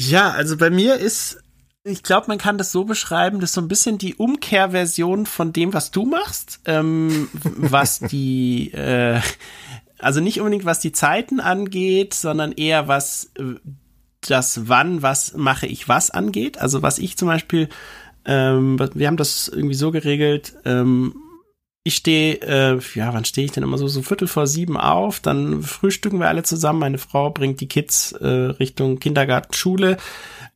[0.00, 1.38] Ja, also bei mir ist,
[1.84, 5.52] ich glaube, man kann das so beschreiben, das ist so ein bisschen die Umkehrversion von
[5.52, 9.20] dem, was du machst, ähm, was die, äh,
[9.98, 13.54] also nicht unbedingt was die Zeiten angeht, sondern eher was äh,
[14.20, 16.58] das wann, was mache ich was angeht.
[16.58, 17.68] Also was ich zum Beispiel,
[18.28, 21.14] ähm, wir haben das irgendwie so geregelt, ähm,
[21.82, 25.20] ich stehe, äh, ja, wann stehe ich denn immer so, so Viertel vor sieben auf,
[25.20, 29.96] dann frühstücken wir alle zusammen, meine Frau bringt die Kids äh, Richtung Kindergarten, Schule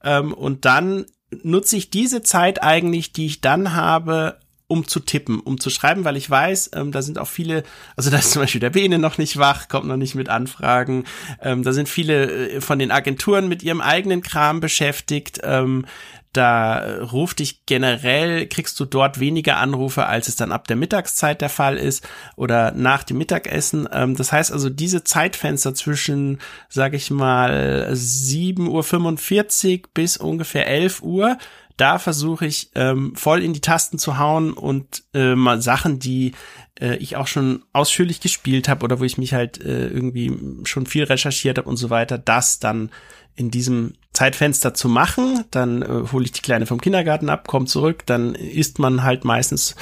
[0.04, 1.06] ähm, und dann
[1.42, 4.38] nutze ich diese Zeit eigentlich, die ich dann habe,
[4.72, 7.62] um zu tippen, um zu schreiben, weil ich weiß, ähm, da sind auch viele,
[7.94, 11.04] also da ist zum Beispiel der Bene noch nicht wach, kommt noch nicht mit Anfragen,
[11.42, 15.84] ähm, da sind viele äh, von den Agenturen mit ihrem eigenen Kram beschäftigt, ähm,
[16.32, 21.40] da ruft dich generell, kriegst du dort weniger Anrufe, als es dann ab der Mittagszeit
[21.40, 22.06] der Fall ist
[22.36, 23.88] oder nach dem Mittagessen.
[23.92, 26.38] Ähm, das heißt also, diese Zeitfenster zwischen,
[26.68, 31.38] sag ich mal, 7.45 Uhr bis ungefähr 11 Uhr,
[31.76, 36.32] da versuche ich ähm, voll in die Tasten zu hauen und äh, mal Sachen, die
[36.80, 40.32] äh, ich auch schon ausführlich gespielt habe oder wo ich mich halt äh, irgendwie
[40.64, 42.90] schon viel recherchiert habe und so weiter, das dann
[43.34, 45.44] in diesem Zeitfenster zu machen.
[45.50, 49.24] Dann äh, hole ich die Kleine vom Kindergarten ab, komme zurück, dann isst man halt
[49.24, 49.74] meistens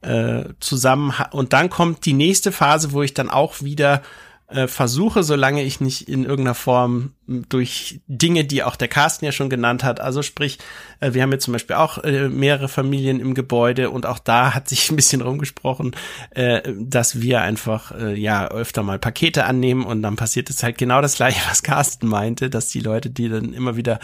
[0.00, 4.02] äh, zusammen und dann kommt die nächste Phase, wo ich dann auch wieder
[4.48, 9.32] äh, versuche, solange ich nicht in irgendeiner Form durch Dinge, die auch der Carsten ja
[9.32, 10.58] schon genannt hat, also sprich,
[11.00, 14.54] äh, wir haben jetzt zum Beispiel auch äh, mehrere Familien im Gebäude und auch da
[14.54, 15.96] hat sich ein bisschen rumgesprochen,
[16.30, 20.76] äh, dass wir einfach äh, ja öfter mal Pakete annehmen und dann passiert es halt
[20.76, 23.98] genau das gleiche, was Carsten meinte, dass die Leute, die dann immer wieder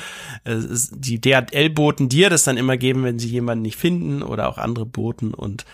[0.44, 0.56] äh,
[0.90, 4.86] die DHL-Boten dir das dann immer geben, wenn sie jemanden nicht finden oder auch andere
[4.86, 5.66] Boten und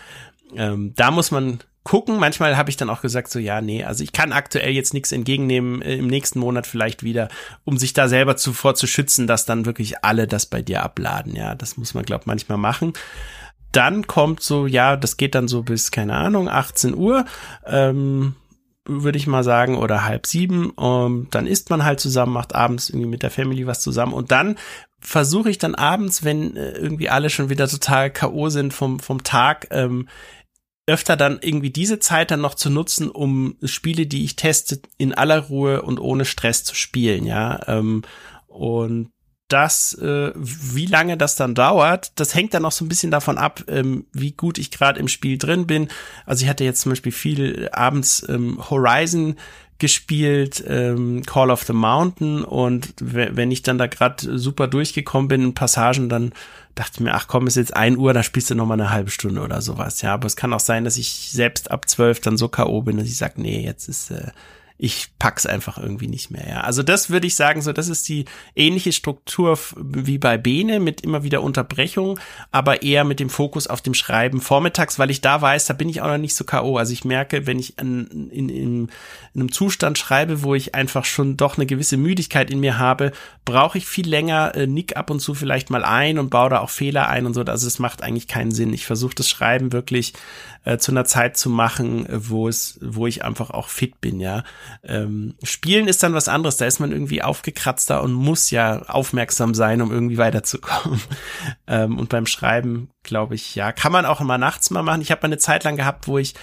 [0.55, 2.19] ähm, da muss man gucken.
[2.19, 5.13] Manchmal habe ich dann auch gesagt, so ja, nee, also ich kann aktuell jetzt nichts
[5.13, 7.29] entgegennehmen, äh, im nächsten Monat vielleicht wieder,
[7.63, 11.33] um sich da selber zuvor zu schützen, dass dann wirklich alle das bei dir abladen.
[11.33, 12.91] Ja, das muss man, glaube manchmal machen.
[13.71, 17.23] Dann kommt so, ja, das geht dann so bis, keine Ahnung, 18 Uhr.
[17.65, 18.35] Ähm,
[18.85, 20.71] würde ich mal sagen, oder halb sieben.
[20.71, 24.13] Um, ähm, dann isst man halt zusammen, macht abends irgendwie mit der Family was zusammen
[24.13, 24.57] und dann
[24.99, 28.49] versuche ich dann abends, wenn äh, irgendwie alle schon wieder total K.O.
[28.49, 30.07] sind vom, vom Tag, ähm,
[30.87, 35.13] öfter dann irgendwie diese Zeit dann noch zu nutzen, um Spiele, die ich teste, in
[35.13, 37.59] aller Ruhe und ohne Stress zu spielen, ja.
[37.67, 38.03] Ähm,
[38.47, 39.09] und
[39.49, 43.37] das, äh, wie lange das dann dauert, das hängt dann auch so ein bisschen davon
[43.37, 45.87] ab, ähm, wie gut ich gerade im Spiel drin bin.
[46.25, 49.35] Also ich hatte jetzt zum Beispiel viel abends ähm, Horizon
[49.79, 55.43] gespielt, ähm, Call of the Mountain und wenn ich dann da gerade super durchgekommen bin
[55.43, 56.33] in Passagen, dann
[56.75, 58.91] dachte ich mir, ach komm, ist jetzt ein Uhr, da spielst du noch mal eine
[58.91, 60.01] halbe Stunde oder sowas.
[60.01, 62.81] Ja, aber es kann auch sein, dass ich selbst ab zwölf dann so K.O.
[62.81, 64.31] bin, dass ich sage, nee, jetzt ist äh,
[64.79, 66.47] ich pack's einfach irgendwie nicht mehr.
[66.47, 66.61] Ja.
[66.61, 68.25] Also das würde ich sagen, so das ist die
[68.55, 72.19] ähnliche Struktur wie bei Bene mit immer wieder Unterbrechung,
[72.51, 75.89] aber eher mit dem Fokus auf dem Schreiben vormittags, weil ich da weiß, da bin
[75.89, 76.77] ich auch noch nicht so KO.
[76.77, 78.89] Also ich merke, wenn ich in, in, in
[79.35, 83.13] einem Zustand schreibe, wo ich einfach schon doch eine gewisse Müdigkeit in mir habe,
[83.45, 86.59] brauche ich viel länger, äh, nick ab und zu vielleicht mal ein und baue da
[86.59, 87.41] auch Fehler ein und so.
[87.41, 88.73] Also es macht eigentlich keinen Sinn.
[88.73, 90.13] Ich versuche das Schreiben wirklich
[90.65, 94.43] äh, zu einer Zeit zu machen, wo es, wo ich einfach auch fit bin, ja.
[94.83, 99.53] Ähm, Spielen ist dann was anderes, da ist man irgendwie aufgekratzter und muss ja aufmerksam
[99.53, 101.01] sein, um irgendwie weiterzukommen.
[101.67, 105.01] ähm, und beim Schreiben, glaube ich, ja, kann man auch immer nachts mal machen.
[105.01, 106.33] Ich habe mal eine Zeit lang gehabt, wo ich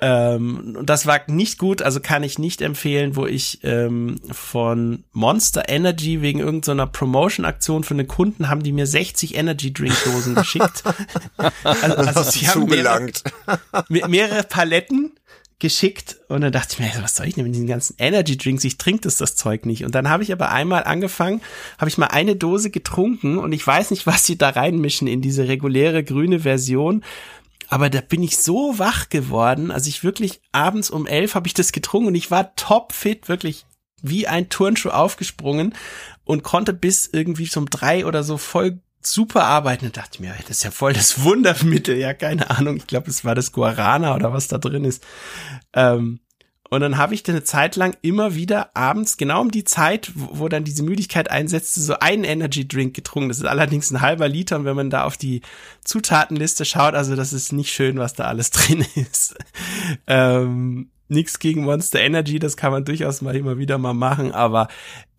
[0.00, 5.04] ähm, und das war nicht gut, also kann ich nicht empfehlen, wo ich ähm, von
[5.12, 10.34] Monster Energy wegen irgendeiner Promotion-Aktion für einen Kunden haben die mir 60 Energy Drink Dosen
[10.34, 10.82] geschickt.
[11.62, 13.12] also, also sie haben mehrere,
[13.88, 15.12] mehrere Paletten
[15.64, 18.64] geschickt und dann dachte ich mir, was soll ich denn mit diesen ganzen Energy Drinks?
[18.64, 19.82] Ich trinke das das Zeug nicht.
[19.82, 21.40] Und dann habe ich aber einmal angefangen,
[21.78, 25.22] habe ich mal eine Dose getrunken und ich weiß nicht, was sie da reinmischen in
[25.22, 27.02] diese reguläre grüne Version
[27.68, 29.70] aber da bin ich so wach geworden.
[29.70, 33.64] Also ich wirklich abends um elf habe ich das getrunken und ich war topfit, wirklich
[34.02, 35.74] wie ein Turnschuh aufgesprungen
[36.24, 40.58] und konnte bis irgendwie zum drei oder so voll super arbeiten und dachte mir, das
[40.58, 41.96] ist ja voll das Wundermittel.
[41.96, 42.76] Ja, keine Ahnung.
[42.76, 45.04] Ich glaube, es war das Guarana oder was da drin ist.
[45.72, 46.20] Ähm,
[46.70, 50.10] und dann habe ich dann eine Zeit lang immer wieder abends, genau um die Zeit,
[50.14, 53.28] wo, wo dann diese Müdigkeit einsetzte, so einen Energy Drink getrunken.
[53.28, 55.42] Das ist allerdings ein halber Liter und wenn man da auf die
[55.84, 59.36] Zutatenliste schaut, also das ist nicht schön, was da alles drin ist.
[60.06, 64.68] ähm, nichts gegen Monster Energy, das kann man durchaus mal immer wieder mal machen, aber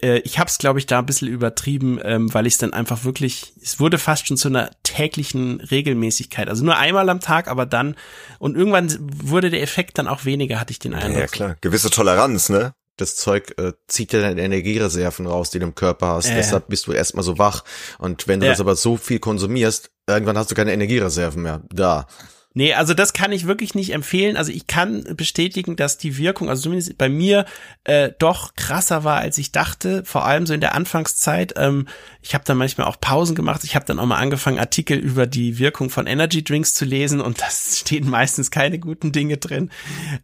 [0.02, 2.74] äh, ich habe es, glaube ich, da ein bisschen übertrieben, ähm, weil ich es dann
[2.74, 6.50] einfach wirklich, es wurde fast schon zu einer täglichen Regelmäßigkeit.
[6.50, 7.96] Also nur einmal am Tag, aber dann,
[8.38, 11.20] und irgendwann wurde der Effekt dann auch weniger, hatte ich den Eindruck.
[11.20, 12.74] Ja, klar, gewisse Toleranz, ne?
[12.98, 16.30] das Zeug äh, zieht ja deine Energiereserven raus, die du im Körper hast.
[16.30, 16.36] Äh.
[16.36, 17.64] Deshalb bist du erstmal so wach.
[17.98, 18.54] Und wenn du ja.
[18.54, 22.08] das aber so viel konsumierst, irgendwann hast du keine Energiereserven mehr da.
[22.58, 24.38] Nee, also das kann ich wirklich nicht empfehlen.
[24.38, 27.46] Also ich kann bestätigen, dass die Wirkung, also zumindest bei mir,
[27.84, 30.06] äh, doch krasser war, als ich dachte.
[30.06, 31.56] Vor allem so in der Anfangszeit.
[31.58, 31.86] Ähm,
[32.22, 33.66] ich habe dann manchmal auch Pausen gemacht.
[33.66, 37.20] Ich habe dann auch mal angefangen, Artikel über die Wirkung von Energy Drinks zu lesen
[37.20, 39.70] und das stehen meistens keine guten Dinge drin.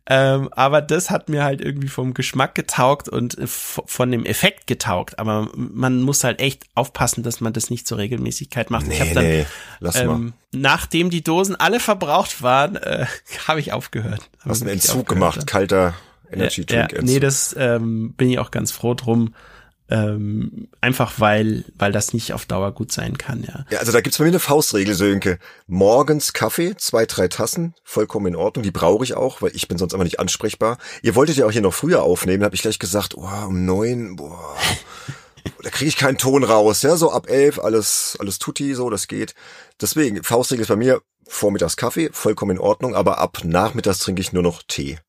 [0.05, 4.67] Ähm, aber das hat mir halt irgendwie vom Geschmack getaugt und äh, von dem Effekt
[4.67, 5.19] getaugt.
[5.19, 8.87] Aber man muss halt echt aufpassen, dass man das nicht zur Regelmäßigkeit macht.
[8.87, 9.45] Nee, ich habe dann, nee,
[9.81, 13.05] lass ähm, mal nachdem die Dosen alle verbraucht waren, äh,
[13.47, 14.29] habe ich aufgehört.
[14.39, 15.93] Hab Hast einen Entzug gemacht, kalter
[16.31, 16.91] Energy Drink.
[16.91, 19.33] Ja, ja, nee, das ähm, bin ich auch ganz froh drum.
[19.89, 23.65] Ähm, einfach weil, weil das nicht auf Dauer gut sein kann, ja.
[23.69, 25.37] Ja, also da gibt's bei mir eine Faustregel, Sönke.
[25.67, 28.63] Morgens Kaffee, zwei, drei Tassen, vollkommen in Ordnung.
[28.63, 30.77] Die brauche ich auch, weil ich bin sonst einfach nicht ansprechbar.
[31.01, 34.15] Ihr wolltet ja auch hier noch früher aufnehmen, habe ich gleich gesagt, oh, um neun,
[34.15, 34.55] boah.
[35.63, 39.07] Da kriege ich keinen Ton raus, ja, so ab elf, alles, alles tutti, so, das
[39.07, 39.33] geht.
[39.79, 44.33] Deswegen, Faustregel ist bei mir vormittags Kaffee, vollkommen in Ordnung, aber ab nachmittags trinke ich
[44.33, 44.99] nur noch Tee.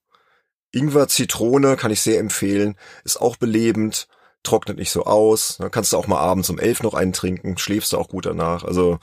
[0.72, 4.08] Ingwer, Zitrone kann ich sehr empfehlen, ist auch belebend,
[4.42, 5.56] trocknet nicht so aus.
[5.58, 8.26] Dann kannst du auch mal abends um elf noch einen trinken, schläfst du auch gut
[8.26, 8.64] danach.
[8.64, 8.98] Also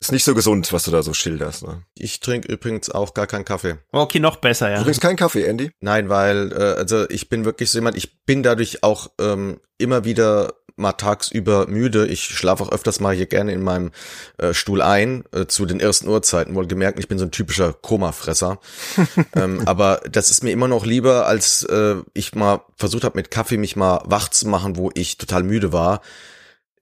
[0.00, 1.66] ist nicht so gesund, was du da so schilderst.
[1.66, 1.82] Ne?
[1.94, 3.76] Ich trinke übrigens auch gar keinen Kaffee.
[3.92, 4.78] Okay, noch besser, ja.
[4.78, 5.70] Du trinkst keinen Kaffee, Andy?
[5.80, 10.04] Nein, weil äh, also ich bin wirklich so jemand, ich bin dadurch auch ähm, immer
[10.04, 12.06] wieder mal tagsüber müde.
[12.06, 13.92] Ich schlafe auch öfters mal hier gerne in meinem
[14.38, 16.54] äh, Stuhl ein, äh, zu den ersten Uhrzeiten.
[16.54, 18.58] Wohl gemerkt, ich bin so ein typischer Koma-Fresser.
[19.36, 23.30] ähm, aber das ist mir immer noch lieber, als äh, ich mal versucht habe, mit
[23.30, 26.00] Kaffee mich mal wach zu machen, wo ich total müde war.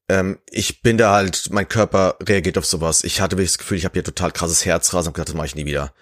[0.08, 3.04] Ähm, ich bin da halt, mein Körper reagiert auf sowas.
[3.04, 5.46] Ich hatte wirklich das Gefühl, ich habe hier total krasses Herzrasen und gedacht, das mache
[5.46, 5.92] ich nie wieder.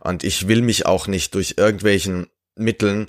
[0.00, 3.08] Und ich will mich auch nicht durch irgendwelchen Mitteln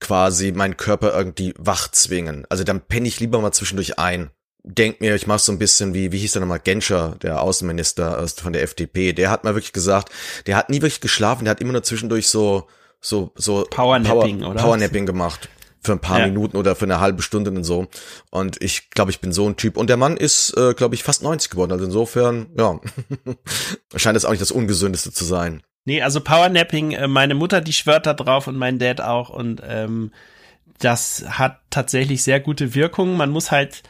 [0.00, 2.46] quasi meinen Körper irgendwie wach zwingen.
[2.48, 4.30] Also dann penne ich lieber mal zwischendurch ein.
[4.62, 8.26] Denk mir, ich mach so ein bisschen wie, wie hieß der nochmal, Genscher, der Außenminister
[8.28, 9.12] von der FDP.
[9.12, 10.10] Der hat mal wirklich gesagt,
[10.46, 12.66] der hat nie wirklich geschlafen, der hat immer nur zwischendurch so,
[13.00, 14.62] so, so Powernapping, Power, oder?
[14.62, 15.48] Powernapping gemacht.
[15.82, 16.26] Für ein paar ja.
[16.26, 17.86] Minuten oder für eine halbe Stunde und so.
[18.30, 19.78] Und ich glaube, ich bin so ein Typ.
[19.78, 21.72] Und der Mann ist, äh, glaube ich, fast 90 geworden.
[21.72, 22.78] Also insofern, ja,
[23.96, 25.62] scheint das auch nicht das Ungesündeste zu sein.
[25.90, 29.60] Nee, also Powernapping, äh, meine Mutter, die schwört da drauf und mein Dad auch und
[29.68, 30.12] ähm,
[30.78, 33.16] das hat tatsächlich sehr gute Wirkung.
[33.16, 33.82] Man muss halt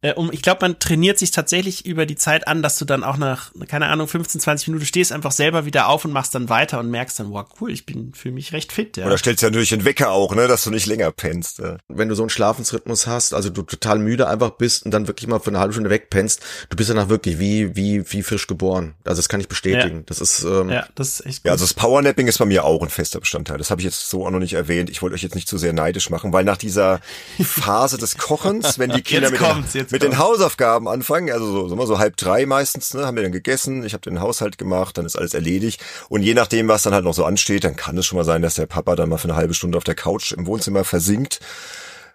[0.00, 3.02] äh, um, ich glaube, man trainiert sich tatsächlich über die Zeit an, dass du dann
[3.02, 6.48] auch nach, keine Ahnung, 15, 20 Minuten stehst einfach selber wieder auf und machst dann
[6.48, 9.06] weiter und merkst dann, wow, cool, ich bin, fühle mich recht fit, ja.
[9.06, 11.58] Oder stellst ja natürlich den Wecker auch, ne, dass du nicht länger pennst.
[11.58, 11.78] Ja.
[11.88, 15.26] Wenn du so einen Schlafensrhythmus hast, also du total müde einfach bist und dann wirklich
[15.26, 18.94] mal für eine halbe Stunde wegpennst, du bist danach wirklich wie, wie, wie frisch geboren.
[19.04, 19.96] Also das kann ich bestätigen.
[19.96, 20.02] Ja.
[20.06, 21.46] Das ist, ähm, ja, das ist echt gut.
[21.46, 23.58] Ja, also das Powernapping ist bei mir auch ein fester Bestandteil.
[23.58, 24.90] Das habe ich jetzt so auch noch nicht erwähnt.
[24.90, 27.00] Ich wollte euch jetzt nicht zu sehr neidisch machen, weil nach dieser
[27.42, 29.40] Phase des Kochens, wenn die Kinder mit,
[29.90, 33.32] mit den Hausaufgaben anfangen, also so, so, so halb drei meistens, ne, haben wir dann
[33.32, 36.94] gegessen, ich habe den Haushalt gemacht, dann ist alles erledigt und je nachdem, was dann
[36.94, 39.18] halt noch so ansteht, dann kann es schon mal sein, dass der Papa dann mal
[39.18, 41.40] für eine halbe Stunde auf der Couch im Wohnzimmer versinkt,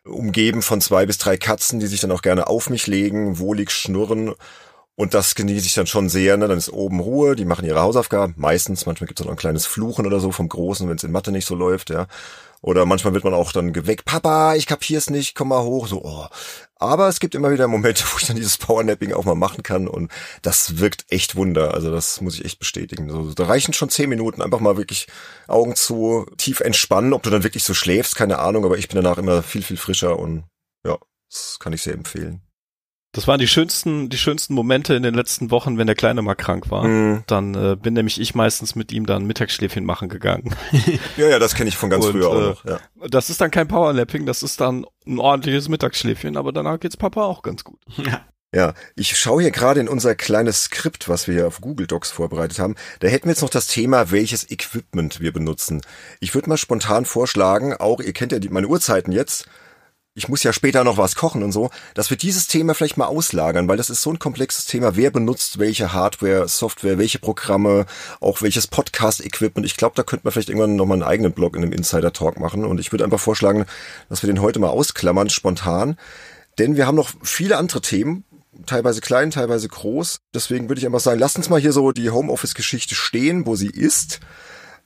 [0.06, 3.72] umgeben von zwei bis drei Katzen, die sich dann auch gerne auf mich legen, wohlig
[3.72, 4.34] schnurren
[4.96, 6.38] und das genieße ich dann schon sehr.
[6.38, 6.48] Ne?
[6.48, 8.36] Dann ist oben Ruhe, die machen ihre Hausaufgaben.
[8.38, 11.04] Meistens, manchmal gibt es auch noch ein kleines Fluchen oder so vom Großen, wenn es
[11.04, 12.08] in Mathe nicht so läuft, ja.
[12.64, 15.86] Oder manchmal wird man auch dann geweckt, Papa, ich kapier's nicht, komm mal hoch.
[15.88, 16.28] So, oh.
[16.76, 19.88] Aber es gibt immer wieder Momente, wo ich dann dieses Powernapping auch mal machen kann
[19.90, 20.10] und
[20.42, 21.74] das wirkt echt Wunder.
[21.74, 23.10] Also das muss ich echt bestätigen.
[23.10, 25.08] So, da reichen schon zehn Minuten, einfach mal wirklich
[25.50, 27.12] Augen zu, tief entspannen.
[27.12, 29.78] Ob du dann wirklich so schläfst, keine Ahnung, aber ich bin danach immer viel, viel
[29.78, 30.46] frischer und
[30.86, 30.98] ja,
[31.30, 32.42] das kann ich sehr empfehlen.
[33.14, 36.34] Das waren die schönsten, die schönsten Momente in den letzten Wochen, wenn der Kleine mal
[36.34, 36.84] krank war.
[36.84, 37.24] Mhm.
[37.28, 40.56] Dann äh, bin nämlich ich meistens mit ihm dann Mittagsschläfchen machen gegangen.
[41.18, 42.66] ja, ja, das kenne ich von ganz Und, früher auch noch.
[42.66, 42.80] Ja.
[43.08, 47.24] Das ist dann kein Powerlapping, das ist dann ein ordentliches Mittagsschläfchen, aber danach geht's Papa
[47.24, 47.80] auch ganz gut.
[47.98, 48.26] Ja.
[48.56, 52.12] Ja, ich schaue hier gerade in unser kleines Skript, was wir hier auf Google Docs
[52.12, 52.76] vorbereitet haben.
[53.00, 55.82] Da hätten wir jetzt noch das Thema, welches Equipment wir benutzen.
[56.20, 59.48] Ich würde mal spontan vorschlagen, auch ihr kennt ja die, meine Uhrzeiten jetzt,
[60.16, 63.08] ich muss ja später noch was kochen und so, dass wir dieses Thema vielleicht mal
[63.08, 64.96] auslagern, weil das ist so ein komplexes Thema.
[64.96, 67.88] Wer benutzt welche Hardware, Software, welche Programme,
[68.20, 69.66] auch welches Podcast-Equipment.
[69.66, 72.64] Ich glaube, da könnte man vielleicht irgendwann nochmal einen eigenen Blog in einem Insider-Talk machen.
[72.64, 73.66] Und ich würde einfach vorschlagen,
[74.10, 75.98] dass wir den heute mal ausklammern, spontan.
[76.60, 78.24] Denn wir haben noch viele andere Themen,
[78.68, 80.20] teilweise klein, teilweise groß.
[80.36, 83.72] Deswegen würde ich einfach sagen, lasst uns mal hier so die Homeoffice-Geschichte stehen, wo sie
[83.72, 84.20] ist.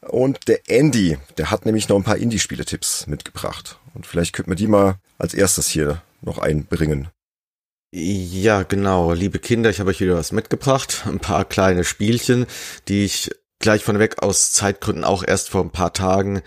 [0.02, 3.80] Und der Andy, der hat nämlich noch ein paar Indie-Spiele-Tipps mitgebracht.
[3.94, 7.10] Und vielleicht könnten wir die mal als erstes hier noch einbringen.
[7.92, 9.14] Ja, genau.
[9.14, 11.04] Liebe Kinder, ich habe euch wieder was mitgebracht.
[11.06, 12.46] Ein paar kleine Spielchen,
[12.88, 16.42] die ich gleich von weg aus Zeitgründen auch erst vor ein paar Tagen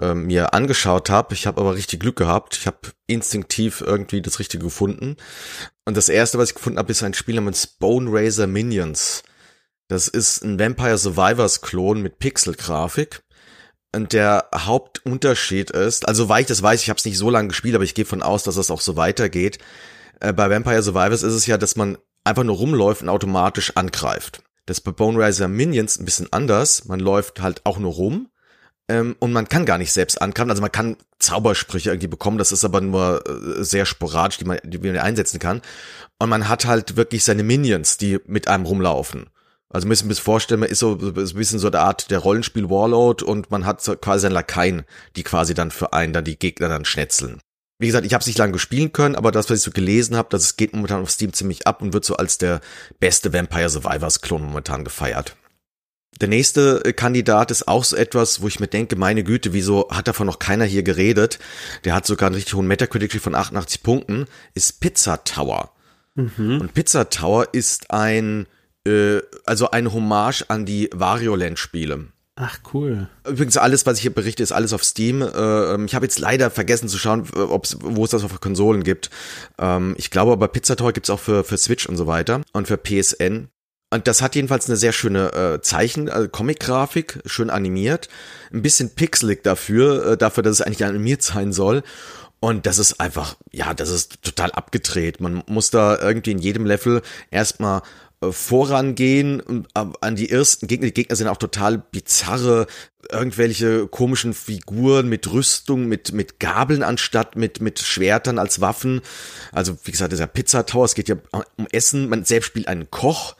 [0.00, 1.34] äh, mir angeschaut habe.
[1.34, 2.56] Ich habe aber richtig Glück gehabt.
[2.56, 5.16] Ich habe instinktiv irgendwie das Richtige gefunden.
[5.84, 9.22] Und das erste, was ich gefunden habe, ist ein Spiel namens Bone Razor Minions.
[9.92, 13.22] Das ist ein Vampire Survivors Klon mit Pixel-Grafik.
[13.94, 17.48] Und der Hauptunterschied ist, also weil ich das weiß, ich habe es nicht so lange
[17.48, 19.58] gespielt, aber ich gehe von aus, dass das auch so weitergeht.
[20.20, 24.42] Äh, bei Vampire Survivors ist es ja, dass man einfach nur rumläuft und automatisch angreift.
[24.64, 26.86] Das ist bei Bone Riser Minions ein bisschen anders.
[26.86, 28.30] Man läuft halt auch nur rum
[28.88, 30.48] ähm, und man kann gar nicht selbst angreifen.
[30.48, 34.58] Also man kann Zaubersprüche irgendwie bekommen, das ist aber nur äh, sehr sporadisch, die man,
[34.64, 35.60] die man einsetzen kann.
[36.18, 39.28] Und man hat halt wirklich seine Minions, die mit einem rumlaufen.
[39.72, 42.18] Also müssen wir uns vorstellen, man ist so, so ein bisschen so der Art der
[42.18, 44.84] Rollenspiel Warlord und man hat so quasi ein Lakaien,
[45.16, 47.40] die quasi dann für einen dann die Gegner dann schnetzeln.
[47.78, 50.16] Wie gesagt, ich habe es nicht lange gespielen können, aber das, was ich so gelesen
[50.16, 52.60] habe, das geht momentan auf Steam ziemlich ab und wird so als der
[53.00, 55.36] beste Vampire Survivors Klon momentan gefeiert.
[56.20, 59.88] Der nächste äh, Kandidat ist auch so etwas, wo ich mir denke, meine Güte, wieso
[59.90, 61.38] hat davon noch keiner hier geredet?
[61.84, 65.72] Der hat sogar einen richtig hohen Metacritic von 88 Punkten, ist Pizza Tower.
[66.14, 66.60] Mhm.
[66.60, 68.46] Und Pizza Tower ist ein
[69.46, 72.06] also eine Hommage an die Wario Land Spiele.
[72.34, 73.08] Ach cool.
[73.28, 75.20] Übrigens alles, was ich hier berichte, ist alles auf Steam.
[75.20, 79.10] Äh, ich habe jetzt leider vergessen zu schauen, ob's, wo es das auf Konsolen gibt.
[79.58, 82.68] Ähm, ich glaube, aber Pizza Toy gibt's auch für für Switch und so weiter und
[82.68, 83.48] für PSN.
[83.92, 88.08] Und das hat jedenfalls eine sehr schöne äh, Zeichen, also Comic-Grafik, schön animiert,
[88.50, 91.82] ein bisschen pixelig dafür, äh, dafür, dass es eigentlich animiert sein soll.
[92.40, 95.20] Und das ist einfach, ja, das ist total abgedreht.
[95.20, 97.82] Man muss da irgendwie in jedem Level erstmal äh,
[98.30, 100.86] vorangehen äh, an die ersten Gegner.
[100.86, 102.66] Die Gegner sind auch total bizarre,
[103.10, 109.00] irgendwelche komischen Figuren mit Rüstung, mit, mit Gabeln anstatt mit, mit Schwertern als Waffen.
[109.50, 111.16] Also, wie gesagt, dieser Pizza Tower, es geht ja
[111.56, 112.08] um Essen.
[112.08, 113.34] Man selbst spielt einen Koch,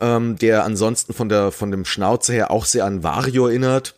[0.00, 3.97] ähm, der ansonsten von der, von dem Schnauze her auch sehr an Wario erinnert.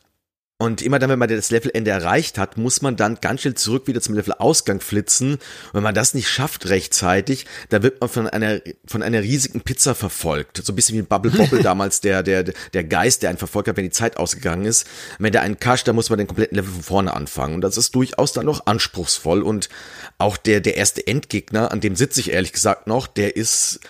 [0.60, 3.86] Und immer dann, wenn man das Levelende erreicht hat, muss man dann ganz schnell zurück
[3.86, 5.36] wieder zum Levelausgang flitzen.
[5.36, 5.40] Und
[5.72, 9.94] wenn man das nicht schafft rechtzeitig, dann wird man von einer, von einer riesigen Pizza
[9.94, 10.60] verfolgt.
[10.62, 13.68] So ein bisschen wie ein Bubble Bobble damals, der, der, der Geist, der einen verfolgt
[13.68, 14.86] hat, wenn die Zeit ausgegangen ist.
[15.18, 17.54] wenn der einen kascht, dann muss man den kompletten Level von vorne anfangen.
[17.54, 19.40] Und das ist durchaus dann noch anspruchsvoll.
[19.40, 19.70] Und
[20.18, 23.80] auch der, der erste Endgegner, an dem sitze ich ehrlich gesagt noch, der ist,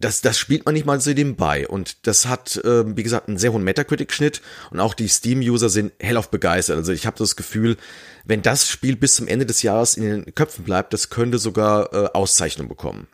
[0.00, 1.68] das, das spielt man nicht mal so nebenbei.
[1.68, 5.92] Und das hat, äh, wie gesagt, einen sehr hohen Metacritic-Schnitt und auch die Steam-User sind
[6.00, 6.76] hellauf begeistert.
[6.76, 7.76] Also ich habe das Gefühl,
[8.24, 11.92] wenn das Spiel bis zum Ende des Jahres in den Köpfen bleibt, das könnte sogar
[11.92, 13.06] äh, Auszeichnung bekommen.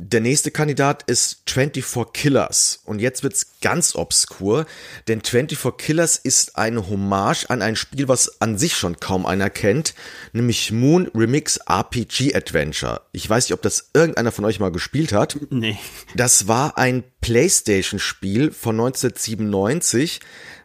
[0.00, 2.82] Der nächste Kandidat ist 24 Killers.
[2.84, 4.64] Und jetzt wird's ganz obskur,
[5.08, 9.50] denn 24 Killers ist eine Hommage an ein Spiel, was an sich schon kaum einer
[9.50, 9.94] kennt,
[10.32, 13.00] nämlich Moon Remix RPG Adventure.
[13.10, 15.36] Ich weiß nicht, ob das irgendeiner von euch mal gespielt hat.
[15.50, 15.76] Nee.
[16.14, 20.20] Das war ein PlayStation-Spiel von 1997,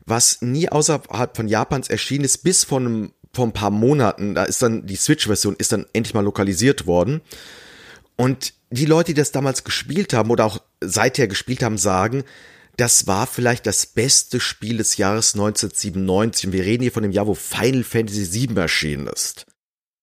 [0.06, 4.44] was nie außerhalb von Japans erschienen ist, bis vor einem vor ein paar Monaten, da
[4.44, 7.22] ist dann die Switch-Version ist dann endlich mal lokalisiert worden.
[8.16, 12.24] Und die Leute, die das damals gespielt haben oder auch seither gespielt haben, sagen,
[12.78, 16.48] das war vielleicht das beste Spiel des Jahres 1997.
[16.48, 19.46] Und wir reden hier von dem Jahr, wo Final Fantasy VII erschienen ist.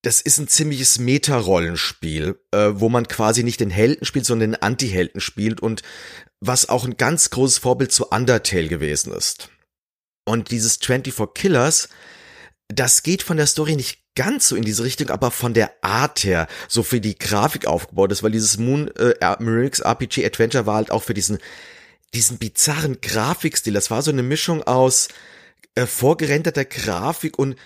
[0.03, 4.63] Das ist ein ziemliches Meta-Rollenspiel, äh, wo man quasi nicht den Helden spielt, sondern den
[4.63, 5.83] Anti-Helden spielt und
[6.41, 9.51] was auch ein ganz großes Vorbild zu Undertale gewesen ist.
[10.25, 11.89] Und dieses 24 Killers,
[12.73, 16.25] das geht von der Story nicht ganz so in diese Richtung, aber von der Art
[16.25, 20.77] her so für die Grafik aufgebaut ist, weil dieses Moon äh, Myrics RPG Adventure war
[20.77, 21.39] halt auch für diesen
[22.13, 23.73] diesen bizarren Grafikstil.
[23.73, 25.09] Das war so eine Mischung aus
[25.75, 27.57] äh, vorgerenderter Grafik und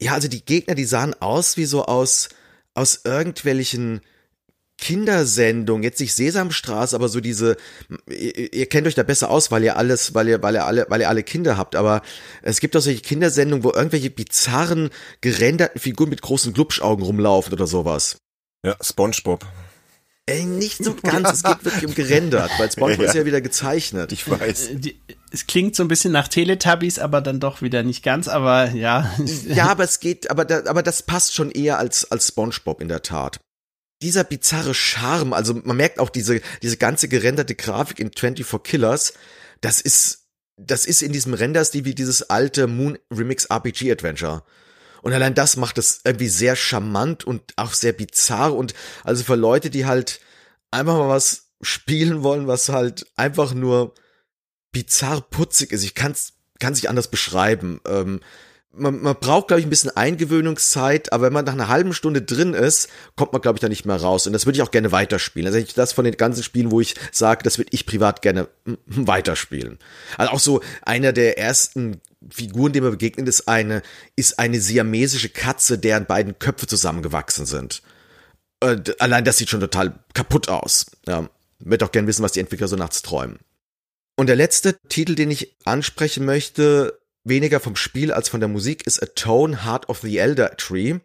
[0.00, 2.30] ja, also die Gegner, die sahen aus wie so aus
[2.74, 4.00] aus irgendwelchen
[4.80, 7.56] Kindersendung, jetzt nicht Sesamstraße, aber so diese,
[8.08, 10.86] ihr, ihr, kennt euch da besser aus, weil ihr alles, weil ihr, weil ihr alle,
[10.88, 12.02] weil ihr alle Kinder habt, aber
[12.42, 14.90] es gibt auch solche Kindersendungen, wo irgendwelche bizarren,
[15.20, 18.16] gerenderten Figuren mit großen Glubschaugen rumlaufen oder sowas.
[18.64, 19.46] Ja, SpongeBob.
[20.26, 23.40] Ey, nicht so ganz, es geht wirklich um gerendert, weil SpongeBob ja, ist ja wieder
[23.42, 24.12] gezeichnet.
[24.12, 24.70] Ich weiß.
[24.72, 24.98] Die,
[25.30, 29.14] es klingt so ein bisschen nach Teletubbies, aber dann doch wieder nicht ganz, aber ja.
[29.46, 32.88] Ja, aber es geht, aber, da, aber das passt schon eher als, als SpongeBob in
[32.88, 33.40] der Tat
[34.02, 39.14] dieser bizarre Charme, also man merkt auch diese, diese ganze gerenderte Grafik in 24 Killers,
[39.60, 44.42] das ist, das ist in diesem Renderstil wie dieses alte Moon Remix RPG Adventure.
[45.02, 48.74] Und allein das macht es irgendwie sehr charmant und auch sehr bizarr und
[49.04, 50.20] also für Leute, die halt
[50.70, 53.94] einfach mal was spielen wollen, was halt einfach nur
[54.72, 55.84] bizarr putzig ist.
[55.84, 57.80] Ich kann's, kann sich anders beschreiben.
[57.86, 58.20] Ähm,
[58.72, 62.22] man, man braucht, glaube ich, ein bisschen Eingewöhnungszeit, aber wenn man nach einer halben Stunde
[62.22, 64.26] drin ist, kommt man, glaube ich, da nicht mehr raus.
[64.26, 65.52] Und das würde ich auch gerne weiterspielen.
[65.52, 68.48] Also das von den ganzen Spielen, wo ich sage, das würde ich privat gerne
[68.86, 69.78] weiterspielen.
[70.16, 73.82] Also auch so einer der ersten Figuren, dem man begegnet, ist eine,
[74.14, 77.82] ist eine siamesische Katze, deren beiden Köpfe zusammengewachsen sind.
[78.62, 80.86] Und allein das sieht schon total kaputt aus.
[81.08, 81.28] Ja,
[81.58, 83.38] möchte auch gerne wissen, was die Entwickler so nachts träumen.
[84.16, 88.86] Und der letzte Titel, den ich ansprechen möchte, weniger vom Spiel als von der Musik
[88.86, 90.98] ist Atone Heart of the Elder Tree.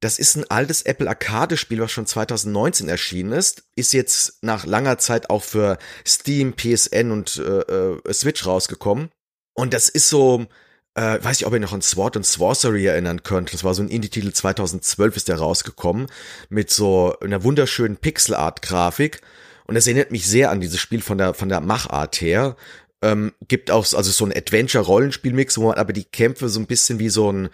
[0.00, 3.64] Das ist ein altes Apple Arcade Spiel, was schon 2019 erschienen ist.
[3.74, 9.10] Ist jetzt nach langer Zeit auch für Steam, PSN und äh, äh, Switch rausgekommen.
[9.54, 10.46] Und das ist so,
[10.94, 13.54] äh, weiß ich, ob ihr noch an Sword and Sorcery erinnern könnt.
[13.54, 16.08] Das war so ein Indie-Titel 2012 ist der rausgekommen.
[16.50, 19.22] Mit so einer wunderschönen Pixel-Art-Grafik.
[19.66, 22.56] Und das erinnert mich sehr an dieses Spiel von der, von der Machart her
[23.04, 26.98] ähm, gibt auch also so ein Adventure-Rollenspiel-Mix, wo man aber die Kämpfe so ein bisschen
[26.98, 27.50] wie so ein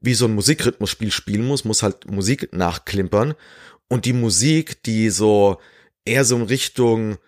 [0.00, 3.34] wie so ein Musikrhythmusspiel spielen muss, muss halt Musik nachklimpern
[3.88, 5.58] und die Musik, die so
[6.04, 7.18] eher so in Richtung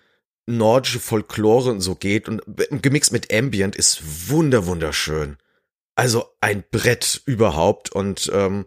[0.46, 2.42] nordische Folklore und so geht und
[2.82, 5.36] gemixt mit Ambient ist wunder wunderschön.
[5.94, 8.66] Also ein Brett überhaupt und ähm,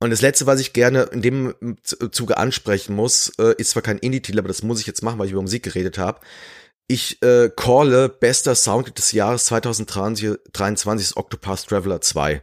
[0.00, 1.54] und das letzte, was ich gerne in dem
[1.84, 5.26] Zuge ansprechen muss, äh, ist zwar kein Indie-Titel, aber das muss ich jetzt machen, weil
[5.26, 6.18] ich über Musik geredet habe.
[6.92, 12.42] Ich äh, calle bester Soundtrack des Jahres 2023 ist Octopath Traveler 2.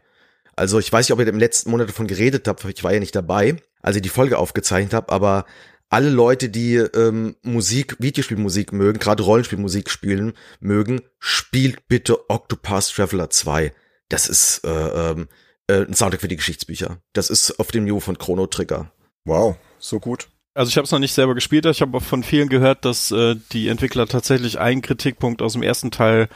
[0.55, 2.99] Also ich weiß nicht, ob ihr im letzten Monat davon geredet habt, ich war ja
[2.99, 5.45] nicht dabei, als ich die Folge aufgezeichnet habe, aber
[5.89, 13.29] alle Leute, die ähm, Musik, Videospielmusik mögen, gerade Rollenspielmusik spielen mögen, spielt bitte Octopath Traveler
[13.29, 13.71] 2.
[14.07, 15.27] Das ist äh, ähm,
[15.67, 16.97] äh, ein Soundtrack für die Geschichtsbücher.
[17.13, 18.91] Das ist auf dem Niveau von Chrono Trigger.
[19.25, 20.27] Wow, so gut.
[20.53, 23.35] Also ich habe es noch nicht selber gespielt, ich habe von vielen gehört, dass äh,
[23.51, 26.27] die Entwickler tatsächlich einen Kritikpunkt aus dem ersten Teil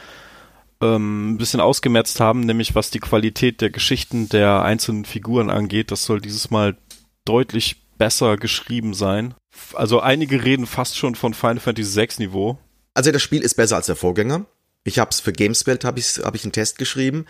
[0.80, 5.90] ähm, ein bisschen ausgemerzt haben, nämlich was die Qualität der Geschichten der einzelnen Figuren angeht.
[5.90, 6.76] Das soll dieses Mal
[7.24, 9.34] deutlich besser geschrieben sein.
[9.74, 12.58] Also einige reden fast schon von Final Fantasy VI Niveau.
[12.94, 14.46] Also das Spiel ist besser als der Vorgänger.
[14.84, 17.26] Ich habe es für Gameswelt habe ich hab ich einen Test geschrieben.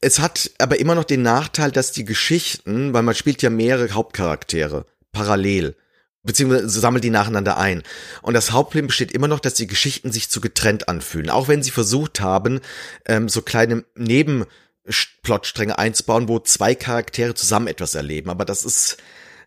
[0.00, 3.92] Es hat aber immer noch den Nachteil, dass die Geschichten, weil man spielt ja mehrere
[3.92, 5.76] Hauptcharaktere parallel
[6.22, 7.82] beziehungsweise sammelt die nacheinander ein.
[8.22, 11.30] Und das Hauptproblem besteht immer noch, dass die Geschichten sich zu getrennt anfühlen.
[11.30, 12.60] Auch wenn sie versucht haben,
[13.06, 18.30] ähm, so kleine Nebenplotstränge einzubauen, wo zwei Charaktere zusammen etwas erleben.
[18.30, 18.98] Aber das ist,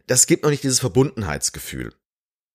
[0.08, 1.94] das gibt noch nicht dieses Verbundenheitsgefühl.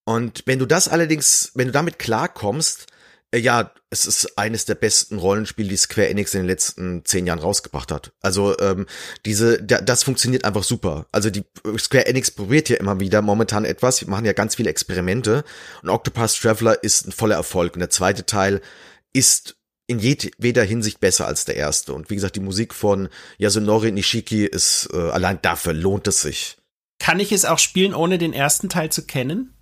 [0.04, 2.86] Und wenn du das allerdings, wenn du damit klarkommst,
[3.34, 7.38] ja, es ist eines der besten Rollenspiele, die Square Enix in den letzten zehn Jahren
[7.38, 8.12] rausgebracht hat.
[8.20, 8.86] Also ähm,
[9.24, 11.06] diese, da, das funktioniert einfach super.
[11.12, 11.44] Also die
[11.78, 14.00] Square Enix probiert ja immer wieder momentan etwas.
[14.00, 15.44] Wir machen ja ganz viele Experimente
[15.82, 17.74] und Octopus Traveler ist ein voller Erfolg.
[17.74, 18.60] Und der zweite Teil
[19.12, 21.92] ist in jeder Hinsicht besser als der erste.
[21.94, 23.08] Und wie gesagt, die Musik von
[23.38, 26.58] Yasunori Nishiki ist äh, allein dafür lohnt es sich.
[27.00, 29.54] Kann ich es auch spielen, ohne den ersten Teil zu kennen?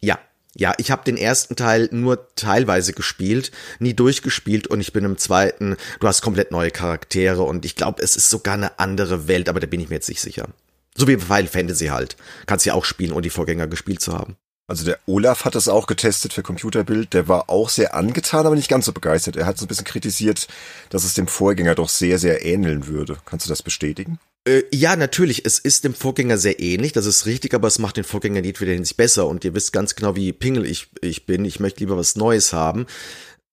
[0.00, 0.18] Ja,
[0.58, 5.18] ja, ich habe den ersten Teil nur teilweise gespielt, nie durchgespielt und ich bin im
[5.18, 9.48] zweiten, du hast komplett neue Charaktere und ich glaube, es ist sogar eine andere Welt,
[9.48, 10.48] aber da bin ich mir jetzt nicht sicher.
[10.94, 12.16] So wie Final Fantasy halt.
[12.46, 14.36] Kannst ja auch spielen, ohne die Vorgänger gespielt zu haben.
[14.66, 17.12] Also der Olaf hat das auch getestet für Computerbild.
[17.12, 19.36] Der war auch sehr angetan, aber nicht ganz so begeistert.
[19.36, 20.48] Er hat so ein bisschen kritisiert,
[20.88, 23.18] dass es dem Vorgänger doch sehr, sehr ähneln würde.
[23.26, 24.18] Kannst du das bestätigen?
[24.46, 25.44] Äh, ja, natürlich.
[25.44, 26.92] Es ist dem Vorgänger sehr ähnlich.
[26.92, 29.26] Das ist richtig, aber es macht den Vorgänger nicht wieder hinsicht besser.
[29.26, 31.44] Und ihr wisst ganz genau, wie pingel ich, ich bin.
[31.44, 32.86] Ich möchte lieber was Neues haben.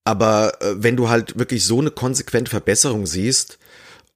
[0.05, 3.57] Aber äh, wenn du halt wirklich so eine konsequente Verbesserung siehst,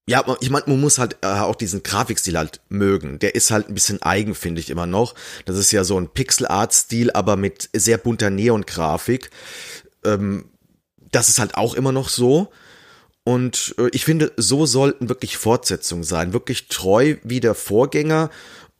[0.09, 3.19] ja, ich meine, man muss halt äh, auch diesen Grafikstil halt mögen.
[3.19, 5.15] Der ist halt ein bisschen eigen, finde ich immer noch.
[5.45, 9.31] Das ist ja so ein Pixel-Art-Stil, aber mit sehr bunter Neon-Grafik.
[10.05, 10.45] Ähm,
[11.11, 12.51] das ist halt auch immer noch so.
[13.27, 16.31] Und äh, ich finde, so sollten wirklich Fortsetzungen sein.
[16.31, 18.29] Wirklich treu wie der Vorgänger,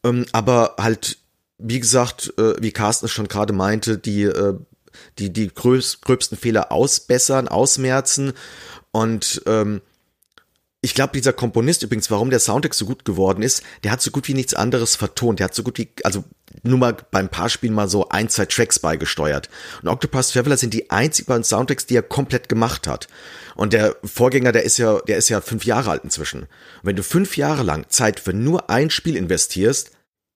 [0.02, 1.18] ähm, aber halt,
[1.58, 4.54] wie gesagt, äh, wie Carsten es schon gerade meinte, die, äh,
[5.18, 8.32] die, die gröbsten Fehler ausbessern, ausmerzen
[8.90, 9.82] und ähm,
[10.80, 14.12] ich glaube, dieser Komponist übrigens, warum der Soundtrack so gut geworden ist, der hat so
[14.12, 15.40] gut wie nichts anderes vertont.
[15.40, 16.22] Der hat so gut wie, also
[16.62, 19.50] nur mal beim paar Spielen mal so ein, zwei Tracks beigesteuert.
[19.82, 23.08] Und Octopus Traveler sind die einzigen Soundtracks, die er komplett gemacht hat.
[23.56, 26.42] Und der Vorgänger, der ist ja, der ist ja fünf Jahre alt inzwischen.
[26.42, 26.48] Und
[26.84, 29.90] wenn du fünf Jahre lang Zeit für nur ein Spiel investierst,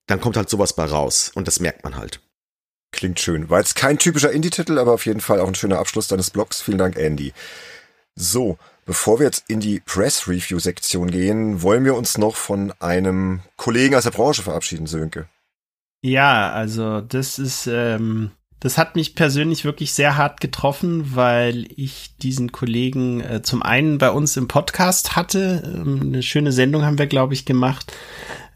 [0.07, 1.31] dann kommt halt sowas bei raus.
[1.35, 2.19] Und das merkt man halt.
[2.91, 3.49] Klingt schön.
[3.49, 6.61] War jetzt kein typischer Indie-Titel, aber auf jeden Fall auch ein schöner Abschluss deines Blogs.
[6.61, 7.33] Vielen Dank, Andy.
[8.15, 12.73] So, Bevor wir jetzt in die Press Review Sektion gehen, wollen wir uns noch von
[12.79, 15.27] einem Kollegen aus der Branche verabschieden, Sönke.
[16.01, 22.17] Ja, also das ist, ähm, das hat mich persönlich wirklich sehr hart getroffen, weil ich
[22.17, 25.63] diesen Kollegen äh, zum einen bei uns im Podcast hatte.
[25.65, 27.93] Ähm, eine schöne Sendung haben wir, glaube ich, gemacht.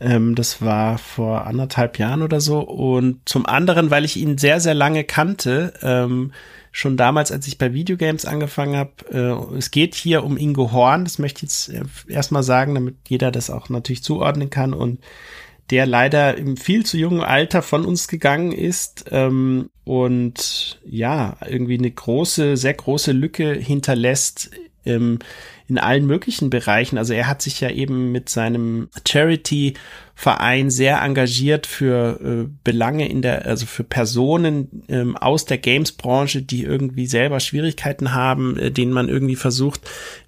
[0.02, 2.60] Ähm, das war vor anderthalb Jahren oder so.
[2.60, 5.74] Und zum anderen, weil ich ihn sehr, sehr lange kannte.
[5.82, 6.34] Ähm,
[6.72, 8.92] schon damals, als ich bei Videogames angefangen habe.
[9.12, 12.96] Äh, es geht hier um Ingo Horn, das möchte ich jetzt äh, erstmal sagen, damit
[13.08, 15.00] jeder das auch natürlich zuordnen kann und
[15.70, 21.78] der leider im viel zu jungen Alter von uns gegangen ist ähm, und ja, irgendwie
[21.78, 24.52] eine große, sehr große Lücke hinterlässt
[24.86, 25.20] ähm,
[25.68, 26.98] in allen möglichen Bereichen.
[26.98, 33.22] Also er hat sich ja eben mit seinem Charity-Verein sehr engagiert für äh, Belange in
[33.22, 38.94] der, also für Personen ähm, aus der Games-Branche, die irgendwie selber Schwierigkeiten haben, äh, denen
[38.94, 39.82] man irgendwie versucht,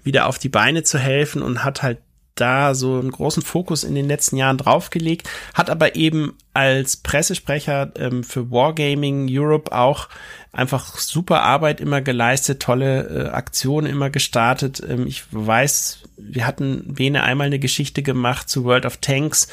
[0.04, 2.00] wieder auf die Beine zu helfen und hat halt
[2.36, 7.92] da so einen großen Fokus in den letzten Jahren draufgelegt, hat aber eben als Pressesprecher
[7.96, 10.10] ähm, für Wargaming Europe auch
[10.52, 14.82] einfach super Arbeit immer geleistet, tolle äh, Aktionen immer gestartet.
[14.88, 19.48] Ähm, ich weiß, wir hatten Bene einmal eine Geschichte gemacht zu World of Tanks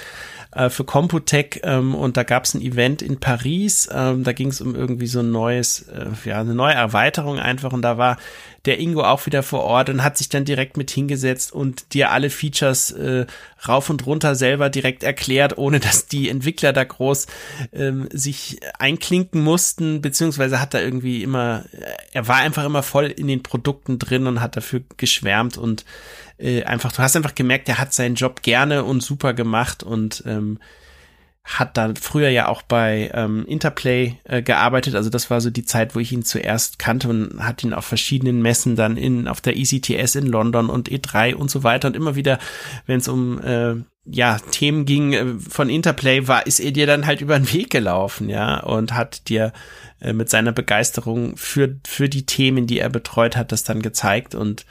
[0.56, 3.88] äh, für Computec ähm, und da gab es ein Event in Paris.
[3.92, 7.72] Ähm, da ging es um irgendwie so ein neues, äh, ja, eine neue Erweiterung einfach
[7.72, 8.16] und da war
[8.64, 12.10] der Ingo auch wieder vor Ort und hat sich dann direkt mit hingesetzt und dir
[12.10, 13.26] alle Features äh,
[13.68, 17.26] rauf und runter selber direkt erklärt, ohne dass die Entwickler da groß
[17.72, 21.64] ähm, sich einklinken mussten, beziehungsweise hat er irgendwie immer,
[22.12, 25.84] er war einfach immer voll in den Produkten drin und hat dafür geschwärmt und
[26.38, 30.22] äh, einfach, du hast einfach gemerkt, er hat seinen Job gerne und super gemacht und
[30.26, 30.58] ähm,
[31.46, 34.96] hat dann früher ja auch bei ähm, Interplay äh, gearbeitet.
[34.96, 37.84] Also das war so die Zeit, wo ich ihn zuerst kannte und hat ihn auf
[37.84, 41.94] verschiedenen Messen dann in auf der ECTS in London und E3 und so weiter und
[41.94, 42.40] immer wieder,
[42.86, 47.06] wenn es um äh, ja Themen ging äh, von Interplay, war ist er dir dann
[47.06, 49.52] halt über den Weg gelaufen, ja und hat dir
[50.00, 54.34] äh, mit seiner Begeisterung für für die Themen, die er betreut hat, das dann gezeigt
[54.34, 54.66] und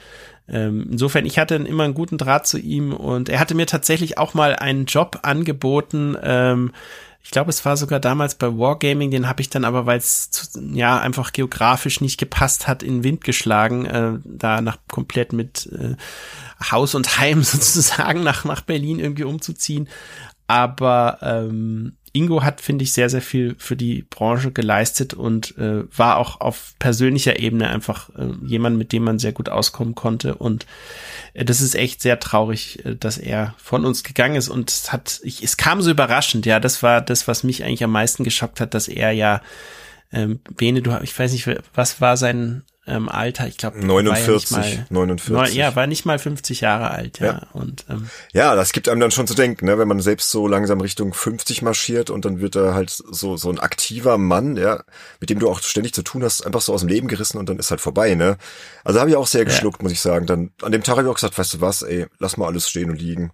[0.48, 4.18] ähm, insofern, ich hatte immer einen guten Draht zu ihm und er hatte mir tatsächlich
[4.18, 6.16] auch mal einen Job angeboten.
[6.22, 6.72] Ähm,
[7.22, 10.52] ich glaube, es war sogar damals bei Wargaming, den habe ich dann aber, weil es
[10.72, 15.96] ja einfach geografisch nicht gepasst hat, in Wind geschlagen, äh, da nach komplett mit äh,
[16.70, 19.88] Haus und Heim sozusagen nach, nach Berlin irgendwie umzuziehen.
[20.46, 25.84] Aber ähm, Ingo hat, finde ich, sehr, sehr viel für die Branche geleistet und äh,
[25.96, 30.34] war auch auf persönlicher Ebene einfach äh, jemand, mit dem man sehr gut auskommen konnte.
[30.34, 30.66] Und
[31.34, 34.48] äh, das ist echt sehr traurig, äh, dass er von uns gegangen ist.
[34.48, 37.84] Und es hat, ich, es kam so überraschend, ja, das war das, was mich eigentlich
[37.84, 39.42] am meisten geschockt hat, dass er ja,
[40.12, 43.46] ähm, Bene, du, ich weiß nicht, was war sein ähm, Alter.
[43.48, 45.30] Ich glaube 49, war ja 49.
[45.30, 47.26] Neun, ja, war nicht mal 50 Jahre alt, ja.
[47.26, 47.46] ja.
[47.52, 50.46] Und ähm, ja, das gibt einem dann schon zu denken, ne, wenn man selbst so
[50.46, 54.84] langsam Richtung 50 marschiert und dann wird er halt so so ein aktiver Mann, ja,
[55.20, 57.48] mit dem du auch ständig zu tun hast, einfach so aus dem Leben gerissen und
[57.48, 58.36] dann ist halt vorbei, ne?
[58.84, 59.82] Also habe ich auch sehr geschluckt, ja.
[59.82, 60.26] muss ich sagen.
[60.26, 62.68] Dann an dem Tag habe ich auch gesagt, weißt du was, ey, lass mal alles
[62.68, 63.32] stehen und liegen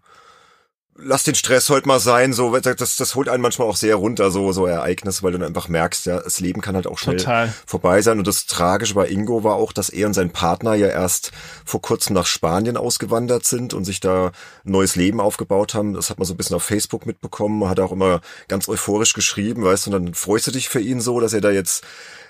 [0.96, 4.30] lass den Stress heute mal sein, so, das, das holt einen manchmal auch sehr runter,
[4.30, 7.16] so, so Ereignisse, weil du dann einfach merkst, ja, das Leben kann halt auch schnell
[7.16, 7.52] Total.
[7.66, 8.18] vorbei sein.
[8.18, 11.32] Und das Tragische bei Ingo war auch, dass er und sein Partner ja erst
[11.64, 14.32] vor kurzem nach Spanien ausgewandert sind und sich da
[14.64, 15.94] ein neues Leben aufgebaut haben.
[15.94, 19.64] Das hat man so ein bisschen auf Facebook mitbekommen, hat auch immer ganz euphorisch geschrieben,
[19.64, 21.84] weißt du, und dann freust du dich für ihn so, dass er da jetzt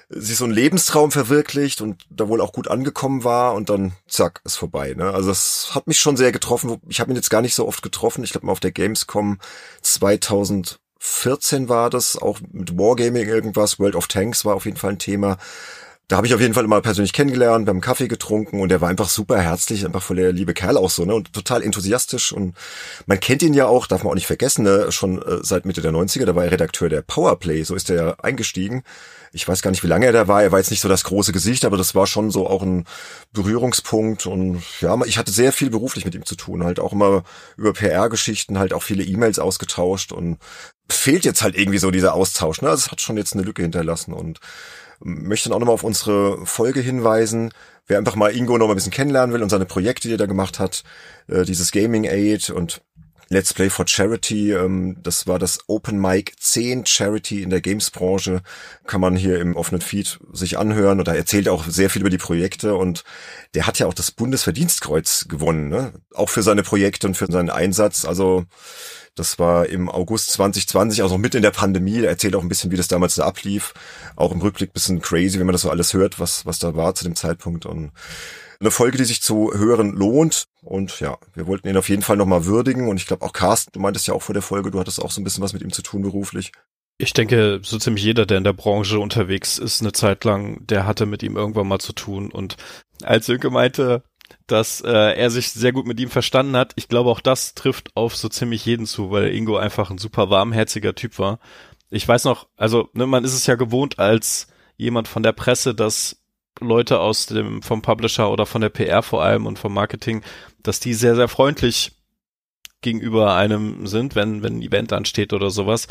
[0.09, 4.41] sich so ein Lebenstraum verwirklicht und da wohl auch gut angekommen war und dann zack,
[4.45, 4.95] ist vorbei.
[4.97, 5.11] Ne?
[5.13, 6.79] Also das hat mich schon sehr getroffen.
[6.89, 8.25] Ich habe ihn jetzt gar nicht so oft getroffen.
[8.25, 9.39] Ich glaube mal auf der Gamescom
[9.83, 14.99] 2014 war das, auch mit Wargaming irgendwas, World of Tanks war auf jeden Fall ein
[14.99, 15.39] Thema.
[16.09, 18.83] Da habe ich auf jeden Fall immer persönlich kennengelernt, wir haben Kaffee getrunken und er
[18.83, 21.15] war einfach super herzlich, einfach voll der liebe Kerl auch so, ne?
[21.15, 22.33] Und total enthusiastisch.
[22.33, 22.55] Und
[23.07, 24.93] man kennt ihn ja auch, darf man auch nicht vergessen, ne?
[24.93, 27.97] schon äh, seit Mitte der 90er, da war er Redakteur der Powerplay, so ist er
[27.97, 28.83] ja eingestiegen
[29.33, 30.43] ich weiß gar nicht, wie lange er da war.
[30.43, 32.85] Er war jetzt nicht so das große Gesicht, aber das war schon so auch ein
[33.33, 34.27] Berührungspunkt.
[34.27, 36.65] Und ja, ich hatte sehr viel beruflich mit ihm zu tun.
[36.65, 37.25] Halt auch immer
[37.57, 40.39] über PR-Geschichten, halt auch viele E-Mails ausgetauscht und
[40.89, 42.61] fehlt jetzt halt irgendwie so dieser Austausch.
[42.61, 42.69] Ne?
[42.69, 44.39] Also es hat schon jetzt eine Lücke hinterlassen und
[45.01, 47.53] möchte dann auch nochmal auf unsere Folge hinweisen.
[47.87, 50.19] Wer einfach mal Ingo noch mal ein bisschen kennenlernen will und seine Projekte, die er
[50.19, 50.85] da gemacht hat,
[51.27, 52.83] äh, dieses Gaming Aid und
[53.33, 54.53] Let's Play for Charity.
[54.53, 58.43] Ähm, das war das Open Mic 10 Charity in der Games-Branche.
[58.87, 60.99] Kann man hier im offenen Feed sich anhören.
[60.99, 62.75] Und da erzählt er auch sehr viel über die Projekte.
[62.75, 63.05] Und
[63.55, 65.71] der hat ja auch das Bundesverdienstkreuz gewonnen.
[65.71, 65.95] Ne?
[66.13, 68.05] Auch für seine Projekte und für seinen Einsatz.
[68.05, 68.45] Also
[69.15, 72.01] das war im August 2020, also mit in der Pandemie.
[72.01, 73.73] Er erzählt auch ein bisschen, wie das damals da ablief.
[74.15, 76.95] Auch im Rückblick bisschen crazy, wenn man das so alles hört, was, was da war
[76.95, 77.65] zu dem Zeitpunkt.
[77.65, 77.93] Und
[78.63, 80.47] eine Folge, die sich zu hören lohnt.
[80.63, 82.89] Und ja, wir wollten ihn auf jeden Fall nochmal würdigen.
[82.89, 85.11] Und ich glaube auch Carsten, du meintest ja auch vor der Folge, du hattest auch
[85.11, 86.53] so ein bisschen was mit ihm zu tun beruflich.
[86.99, 90.87] Ich denke, so ziemlich jeder, der in der Branche unterwegs ist, eine Zeit lang, der
[90.87, 92.31] hatte mit ihm irgendwann mal zu tun.
[92.31, 92.57] Und
[93.03, 94.05] als Sönke meinte,
[94.47, 97.91] dass äh, er sich sehr gut mit ihm verstanden hat, ich glaube auch das trifft
[97.97, 101.41] auf so ziemlich jeden zu, weil Ingo einfach ein super warmherziger Typ war.
[101.91, 105.75] Ich weiß noch, also ne, man ist es ja gewohnt als jemand von der Presse,
[105.75, 106.22] dass
[106.61, 110.23] Leute aus dem, vom Publisher oder von der PR vor allem und vom Marketing,
[110.63, 111.93] dass die sehr, sehr freundlich
[112.83, 115.89] gegenüber einem sind, wenn, wenn ein Event ansteht oder sowas.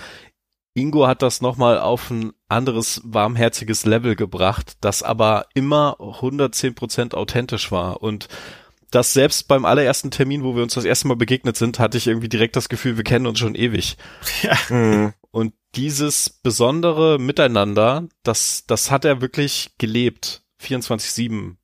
[0.73, 7.71] Ingo hat das nochmal auf ein anderes warmherziges Level gebracht, das aber immer 110% authentisch
[7.71, 8.29] war und
[8.89, 12.07] das selbst beim allerersten Termin, wo wir uns das erste Mal begegnet sind, hatte ich
[12.07, 13.97] irgendwie direkt das Gefühl, wir kennen uns schon ewig.
[14.43, 14.57] Ja.
[14.69, 15.13] Mhm.
[15.31, 20.40] Und dieses besondere Miteinander, das, das hat er wirklich gelebt.
[20.61, 21.55] 24-7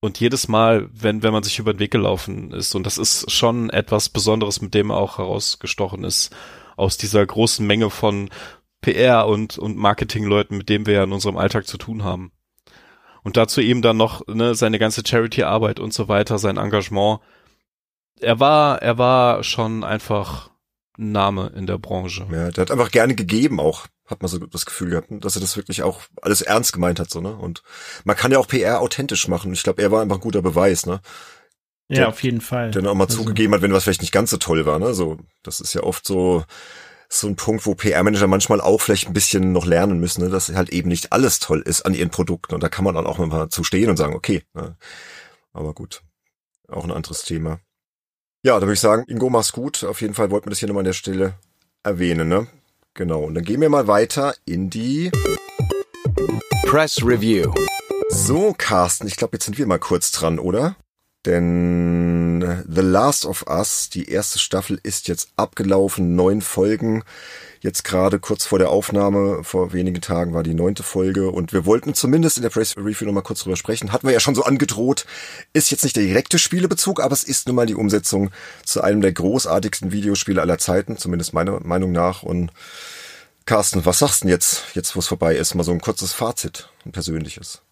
[0.00, 3.30] und jedes Mal, wenn, wenn man sich über den Weg gelaufen ist, und das ist
[3.30, 6.34] schon etwas Besonderes, mit dem er auch herausgestochen ist,
[6.76, 8.28] aus dieser großen Menge von
[8.80, 12.32] PR und, und Marketingleuten, mit dem wir ja in unserem Alltag zu tun haben.
[13.22, 17.20] Und dazu eben dann noch ne, seine ganze Charity-Arbeit und so weiter, sein Engagement.
[18.20, 20.50] Er war, er war schon einfach
[20.98, 22.26] ein Name in der Branche.
[22.32, 25.40] Ja, der hat einfach gerne gegeben auch hat man so das Gefühl gehabt, dass er
[25.40, 27.34] das wirklich auch alles ernst gemeint hat, so, ne?
[27.34, 27.62] Und
[28.04, 29.52] man kann ja auch PR authentisch machen.
[29.52, 31.00] Ich glaube, er war einfach ein guter Beweis, ne?
[31.88, 32.70] Ja, der, auf jeden Fall.
[32.70, 33.18] Der auch mal also.
[33.18, 34.94] zugegeben hat, wenn was vielleicht nicht ganz so toll war, ne?
[34.94, 36.44] So, das ist ja oft so,
[37.08, 40.30] so ein Punkt, wo PR-Manager manchmal auch vielleicht ein bisschen noch lernen müssen, ne?
[40.30, 42.54] dass halt eben nicht alles toll ist an ihren Produkten.
[42.54, 44.76] Und da kann man dann auch mal zu stehen und sagen, okay, ne?
[45.52, 46.02] aber gut,
[46.68, 47.60] auch ein anderes Thema.
[48.44, 49.84] Ja, da würde ich sagen, Ingo, mach's gut.
[49.84, 51.34] Auf jeden Fall wollten wir das hier nochmal an der Stelle
[51.84, 52.48] erwähnen, ne?
[52.94, 55.10] Genau, und dann gehen wir mal weiter in die
[56.66, 57.50] Press Review.
[58.10, 60.76] So, Carsten, ich glaube, jetzt sind wir mal kurz dran, oder?
[61.24, 67.02] Denn The Last of Us, die erste Staffel ist jetzt abgelaufen, neun Folgen.
[67.62, 71.64] Jetzt gerade kurz vor der Aufnahme, vor wenigen Tagen war die neunte Folge und wir
[71.64, 73.92] wollten zumindest in der Press Review nochmal kurz drüber sprechen.
[73.92, 75.06] Hatten wir ja schon so angedroht.
[75.52, 78.32] Ist jetzt nicht der direkte Spielebezug, aber es ist nun mal die Umsetzung
[78.64, 82.24] zu einem der großartigsten Videospiele aller Zeiten, zumindest meiner Meinung nach.
[82.24, 82.50] Und
[83.46, 85.54] Carsten, was sagst du denn jetzt, jetzt wo es vorbei ist?
[85.54, 87.62] Mal so ein kurzes Fazit, ein persönliches.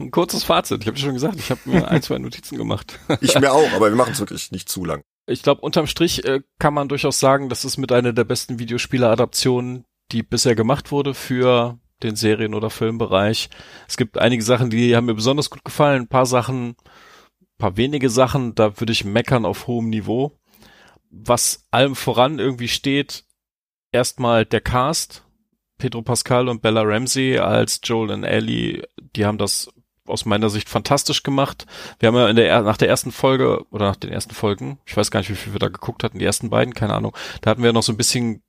[0.00, 0.82] Ein kurzes Fazit.
[0.82, 2.98] Ich habe schon gesagt, ich habe mir ein, zwei Notizen gemacht.
[3.20, 6.24] ich mir auch, aber wir machen es wirklich nicht zu lang ich glaube, unterm Strich
[6.24, 10.90] äh, kann man durchaus sagen, das ist mit einer der besten Videospiele-Adaptionen, die bisher gemacht
[10.90, 13.50] wurde für den Serien- oder Filmbereich.
[13.86, 17.76] Es gibt einige Sachen, die haben mir besonders gut gefallen, ein paar Sachen, ein paar
[17.76, 20.38] wenige Sachen, da würde ich meckern auf hohem Niveau.
[21.10, 23.24] Was allem voran irgendwie steht,
[23.92, 25.24] erstmal der Cast.
[25.78, 28.82] Pedro Pascal und Bella Ramsey als Joel und Ellie,
[29.14, 29.70] die haben das
[30.08, 31.66] aus meiner Sicht fantastisch gemacht.
[31.98, 34.96] Wir haben ja in der, nach der ersten Folge oder nach den ersten Folgen, ich
[34.96, 37.50] weiß gar nicht, wie viel wir da geguckt hatten, die ersten beiden, keine Ahnung, da
[37.50, 38.42] hatten wir noch so ein bisschen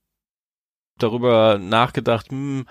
[0.98, 2.66] darüber nachgedacht, hm,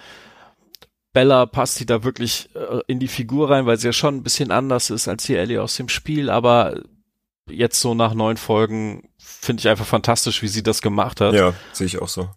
[1.13, 4.23] Bella passt die da wirklich äh, in die Figur rein, weil sie ja schon ein
[4.23, 6.83] bisschen anders ist als die Ellie aus dem Spiel, aber
[7.49, 11.35] jetzt so nach neun Folgen finde ich einfach fantastisch, wie sie das gemacht hat.
[11.35, 12.29] Ja, sehe ich auch so.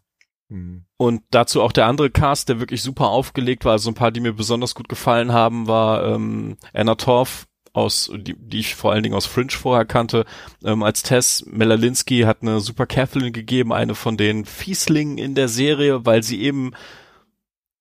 [0.51, 0.83] Mhm.
[0.97, 3.71] Und dazu auch der andere Cast, der wirklich super aufgelegt war.
[3.71, 8.35] Also ein paar, die mir besonders gut gefallen haben, war ähm, Anna Torf aus, die,
[8.37, 10.25] die ich vor allen Dingen aus Fringe vorher kannte,
[10.63, 11.45] ähm, als Tess.
[11.47, 16.41] Melalinsky hat eine super Kathleen gegeben, eine von den Fieslingen in der Serie, weil sie
[16.41, 16.71] eben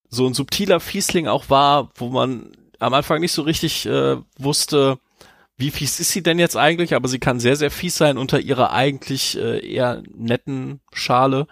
[0.09, 4.99] so ein subtiler Fiesling auch war, wo man am Anfang nicht so richtig äh, wusste,
[5.57, 8.41] wie fies ist sie denn jetzt eigentlich, aber sie kann sehr, sehr fies sein unter
[8.41, 11.49] ihrer eigentlich äh, eher netten Schale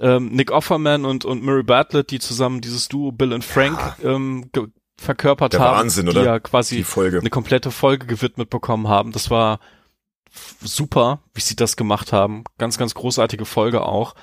[0.00, 4.14] ähm, Nick Offerman und, und Murray Bartlett, die zusammen dieses Duo Bill und Frank ja.
[4.14, 4.50] ähm,
[4.96, 6.24] verkörpert Der haben, Wahnsinn, die oder?
[6.24, 7.20] ja quasi Die Folge.
[7.20, 9.12] eine komplette Folge gewidmet bekommen haben.
[9.12, 9.60] Das war
[10.60, 12.44] super, wie sie das gemacht haben.
[12.58, 14.14] Ganz, ganz großartige Folge auch.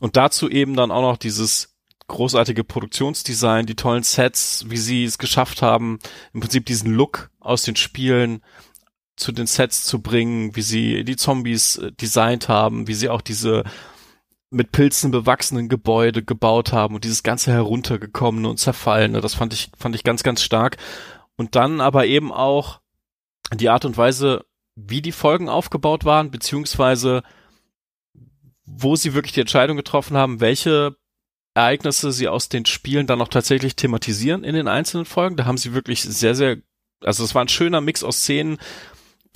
[0.00, 1.76] Und dazu eben dann auch noch dieses
[2.06, 5.98] großartige Produktionsdesign, die tollen Sets, wie sie es geschafft haben,
[6.32, 8.42] im Prinzip diesen Look aus den Spielen
[9.16, 13.20] zu den Sets zu bringen, wie sie die Zombies äh, designt haben, wie sie auch
[13.20, 13.64] diese
[14.50, 19.70] mit Pilzen bewachsenen Gebäude gebaut haben und dieses ganze heruntergekommene und zerfallene, das fand ich,
[19.76, 20.78] fand ich ganz, ganz stark.
[21.36, 22.80] Und dann aber eben auch
[23.54, 24.44] die Art und Weise,
[24.74, 27.22] wie die Folgen aufgebaut waren, beziehungsweise
[28.64, 30.96] wo sie wirklich die Entscheidung getroffen haben, welche
[31.54, 35.36] Ereignisse sie aus den Spielen dann auch tatsächlich thematisieren in den einzelnen Folgen.
[35.36, 36.58] Da haben sie wirklich sehr, sehr,
[37.02, 38.58] also es war ein schöner Mix aus Szenen,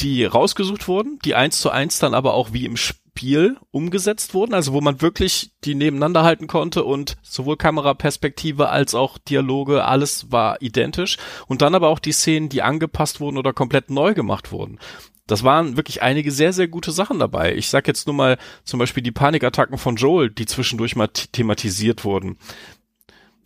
[0.01, 3.02] die rausgesucht wurden, die eins zu eins dann aber auch wie im Spiel
[3.71, 9.19] umgesetzt wurden, also wo man wirklich die nebeneinander halten konnte und sowohl Kameraperspektive als auch
[9.19, 13.91] Dialoge, alles war identisch und dann aber auch die Szenen, die angepasst wurden oder komplett
[13.91, 14.79] neu gemacht wurden.
[15.29, 17.55] Das waren wirklich einige sehr, sehr gute Sachen dabei.
[17.55, 22.05] Ich sag jetzt nur mal zum Beispiel die Panikattacken von Joel, die zwischendurch mal thematisiert
[22.05, 22.39] wurden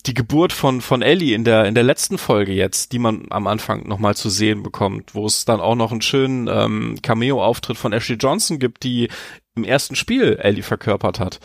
[0.07, 3.47] die Geburt von, von Ellie in der, in der letzten Folge jetzt, die man am
[3.47, 7.93] Anfang nochmal zu sehen bekommt, wo es dann auch noch einen schönen ähm, Cameo-Auftritt von
[7.93, 9.09] Ashley Johnson gibt, die
[9.57, 11.41] im ersten Spiel Ellie verkörpert hat.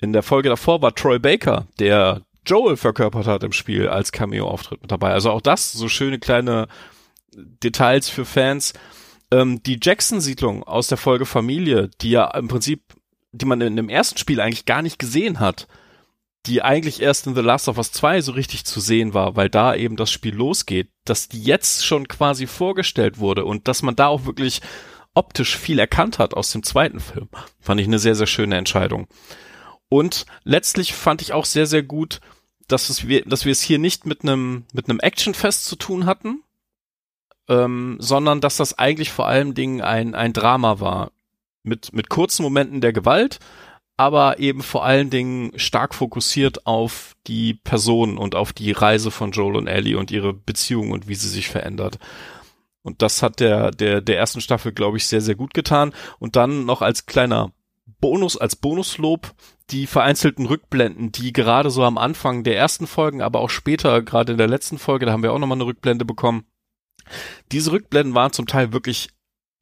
[0.00, 4.80] In der Folge davor war Troy Baker, der Joel verkörpert hat im Spiel als Cameo-Auftritt
[4.82, 5.12] mit dabei.
[5.12, 6.68] Also auch das, so schöne kleine
[7.34, 8.72] Details für Fans.
[9.32, 12.82] Ähm, die Jackson-Siedlung aus der Folge Familie, die ja im Prinzip,
[13.32, 15.66] die man in dem ersten Spiel eigentlich gar nicht gesehen hat,
[16.46, 19.50] die eigentlich erst in The Last of Us 2 so richtig zu sehen war, weil
[19.50, 23.96] da eben das Spiel losgeht, dass die jetzt schon quasi vorgestellt wurde und dass man
[23.96, 24.60] da auch wirklich
[25.16, 27.28] optisch viel erkannt hat aus dem zweiten Film,
[27.60, 29.08] fand ich eine sehr, sehr schöne Entscheidung.
[29.88, 32.20] Und letztlich fand ich auch sehr, sehr gut,
[32.68, 36.06] dass, es wir, dass wir es hier nicht mit einem, mit einem Actionfest zu tun
[36.06, 36.42] hatten,
[37.48, 41.12] ähm, sondern dass das eigentlich vor allem Dingen ein, ein Drama war.
[41.62, 43.40] Mit, mit kurzen Momenten der Gewalt,
[43.96, 49.32] aber eben vor allen Dingen stark fokussiert auf die Person und auf die Reise von
[49.32, 51.98] Joel und Ellie und ihre Beziehung und wie sie sich verändert.
[52.86, 55.92] Und das hat der, der, der ersten Staffel, glaube ich, sehr, sehr gut getan.
[56.20, 57.50] Und dann noch als kleiner
[58.00, 59.34] Bonus, als Bonuslob,
[59.70, 64.30] die vereinzelten Rückblenden, die gerade so am Anfang der ersten Folgen, aber auch später, gerade
[64.30, 66.44] in der letzten Folge, da haben wir auch nochmal eine Rückblende bekommen.
[67.50, 69.08] Diese Rückblenden waren zum Teil wirklich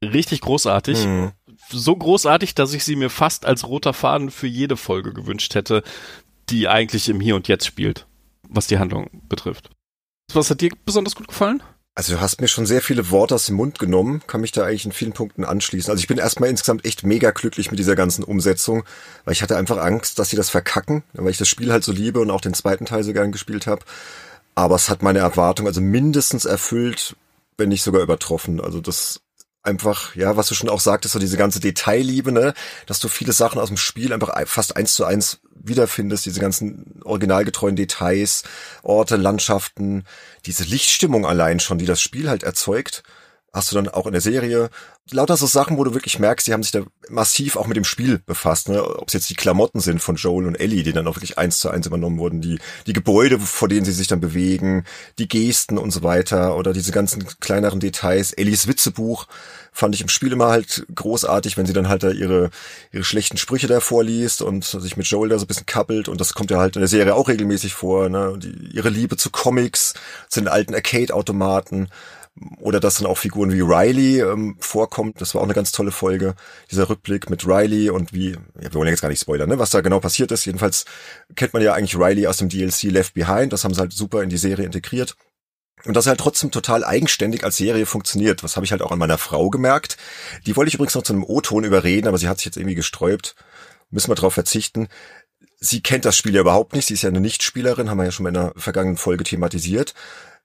[0.03, 1.07] richtig großartig.
[1.07, 1.31] Mhm.
[1.69, 5.81] So großartig, dass ich sie mir fast als roter Faden für jede Folge gewünscht hätte,
[6.51, 8.05] die eigentlich im Hier und Jetzt spielt,
[8.47, 9.71] was die Handlung betrifft.
[10.31, 11.63] Was hat dir besonders gut gefallen?
[11.97, 14.65] Also du hast mir schon sehr viele Worte aus dem Mund genommen, kann mich da
[14.65, 15.89] eigentlich in vielen Punkten anschließen.
[15.89, 18.83] Also ich bin erstmal insgesamt echt mega glücklich mit dieser ganzen Umsetzung,
[19.23, 21.93] weil ich hatte einfach Angst, dass sie das verkacken, weil ich das Spiel halt so
[21.93, 23.85] liebe und auch den zweiten Teil so gern gespielt habe.
[24.55, 27.15] Aber es hat meine Erwartung also mindestens erfüllt,
[27.57, 28.59] wenn nicht sogar übertroffen.
[28.59, 29.21] Also das
[29.65, 32.53] einfach, ja, was du schon auch sagtest, so diese ganze Detailliebe, ne,
[32.85, 37.01] dass du viele Sachen aus dem Spiel einfach fast eins zu eins wiederfindest, diese ganzen
[37.03, 38.43] originalgetreuen Details,
[38.83, 40.03] Orte, Landschaften,
[40.45, 43.03] diese Lichtstimmung allein schon, die das Spiel halt erzeugt,
[43.53, 44.69] hast du dann auch in der Serie.
[45.11, 47.83] Lauter so Sachen, wo du wirklich merkst, die haben sich da massiv auch mit dem
[47.83, 48.83] Spiel befasst, ne?
[48.83, 51.59] Ob es jetzt die Klamotten sind von Joel und Ellie, die dann auch wirklich eins
[51.59, 52.57] zu eins übernommen wurden, die,
[52.87, 54.83] die Gebäude, vor denen sie sich dann bewegen,
[55.19, 58.33] die Gesten und so weiter, oder diese ganzen kleineren Details.
[58.33, 59.27] Ellies Witzebuch
[59.71, 62.49] fand ich im Spiel immer halt großartig, wenn sie dann halt da ihre,
[62.91, 66.19] ihre schlechten Sprüche da vorliest und sich mit Joel da so ein bisschen kappelt und
[66.19, 68.39] das kommt ja halt in der Serie auch regelmäßig vor, ne?
[68.39, 69.93] Die, ihre Liebe zu Comics,
[70.29, 71.89] zu den alten Arcade-Automaten
[72.59, 75.21] oder dass dann auch Figuren wie Riley ähm, vorkommt.
[75.21, 76.35] Das war auch eine ganz tolle Folge,
[76.69, 79.59] dieser Rückblick mit Riley und wie, ja, wir wollen ja jetzt gar nicht spoilern, ne,
[79.59, 80.45] was da genau passiert ist.
[80.45, 80.85] Jedenfalls
[81.35, 84.21] kennt man ja eigentlich Riley aus dem DLC Left Behind, das haben sie halt super
[84.21, 85.15] in die Serie integriert.
[85.85, 88.43] Und dass er halt trotzdem total eigenständig als Serie funktioniert.
[88.43, 89.97] Was habe ich halt auch an meiner Frau gemerkt.
[90.47, 92.75] Die wollte ich übrigens noch zu einem O-Ton überreden, aber sie hat sich jetzt irgendwie
[92.75, 93.35] gesträubt.
[93.91, 94.87] Müssen wir darauf verzichten.
[95.59, 96.87] Sie kennt das Spiel ja überhaupt nicht.
[96.87, 99.93] Sie ist ja eine Nichtspielerin, haben wir ja schon in der vergangenen Folge thematisiert.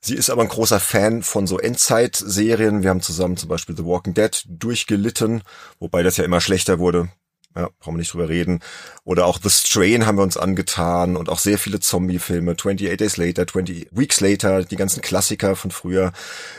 [0.00, 2.82] Sie ist aber ein großer Fan von so Endzeit-Serien.
[2.82, 5.42] Wir haben zusammen zum Beispiel The Walking Dead durchgelitten,
[5.78, 7.10] wobei das ja immer schlechter wurde.
[7.56, 8.60] Ja, brauchen wir nicht drüber reden.
[9.04, 12.52] Oder auch The Strain haben wir uns angetan und auch sehr viele Zombie-Filme.
[12.52, 16.12] 28 Days Later, 20 Weeks Later, die ganzen Klassiker von früher,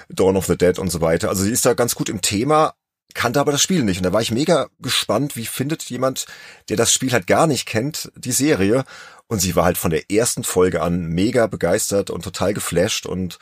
[0.09, 1.29] Dawn of the Dead und so weiter.
[1.29, 2.73] Also sie ist da ganz gut im Thema,
[3.13, 3.97] kannte aber das Spiel nicht.
[3.97, 6.25] Und da war ich mega gespannt, wie findet jemand,
[6.69, 8.83] der das Spiel halt gar nicht kennt, die Serie.
[9.27, 13.39] Und sie war halt von der ersten Folge an mega begeistert und total geflasht und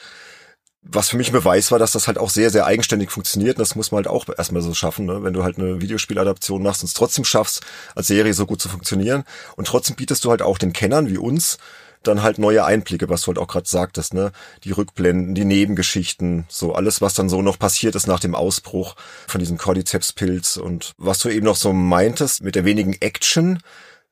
[0.81, 3.57] was für mich ein Beweis war, dass das halt auch sehr, sehr eigenständig funktioniert.
[3.57, 5.23] Und das muss man halt auch erstmal so schaffen, ne?
[5.23, 7.61] wenn du halt eine Videospieladaption machst und es trotzdem schaffst,
[7.95, 9.23] als Serie so gut zu funktionieren.
[9.57, 11.57] Und trotzdem bietest du halt auch den Kennern wie uns
[12.03, 14.31] dann halt neue Einblicke, was du halt auch gerade sagtest, ne?
[14.63, 18.95] Die Rückblenden, die Nebengeschichten, so alles, was dann so noch passiert ist nach dem Ausbruch
[19.27, 23.59] von diesem Cordyceps-Pilz und was du eben noch so meintest mit der wenigen Action,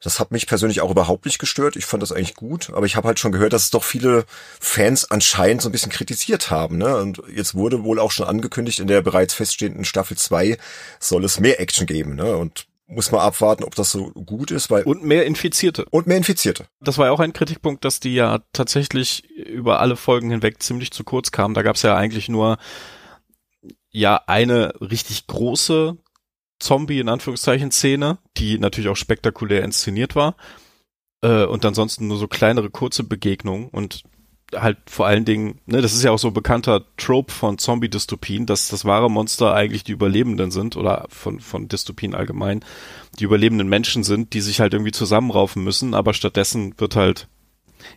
[0.02, 1.76] das hat mich persönlich auch überhaupt nicht gestört.
[1.76, 4.26] Ich fand das eigentlich gut, aber ich habe halt schon gehört, dass es doch viele
[4.60, 6.78] Fans anscheinend so ein bisschen kritisiert haben.
[6.78, 6.96] Ne?
[6.98, 10.58] Und jetzt wurde wohl auch schon angekündigt, in der bereits feststehenden Staffel 2
[11.00, 12.16] soll es mehr Action geben.
[12.16, 12.38] Ne?
[12.38, 16.18] Und muss man abwarten, ob das so gut ist, weil und mehr Infizierte und mehr
[16.18, 16.68] Infizierte.
[16.80, 20.92] Das war ja auch ein Kritikpunkt, dass die ja tatsächlich über alle Folgen hinweg ziemlich
[20.92, 21.54] zu kurz kamen.
[21.54, 22.58] Da gab es ja eigentlich nur
[23.92, 25.98] ja eine richtig große
[26.60, 30.36] Zombie in Anführungszeichen Szene, die natürlich auch spektakulär inszeniert war.
[31.22, 34.04] Äh, und ansonsten nur so kleinere kurze Begegnungen und
[34.56, 38.70] halt vor allen Dingen, ne, das ist ja auch so bekannter Trope von Zombie-Dystopien, dass
[38.70, 42.64] das wahre Monster eigentlich die Überlebenden sind oder von, von Dystopien allgemein,
[43.20, 47.28] die überlebenden Menschen sind, die sich halt irgendwie zusammenraufen müssen, aber stattdessen wird halt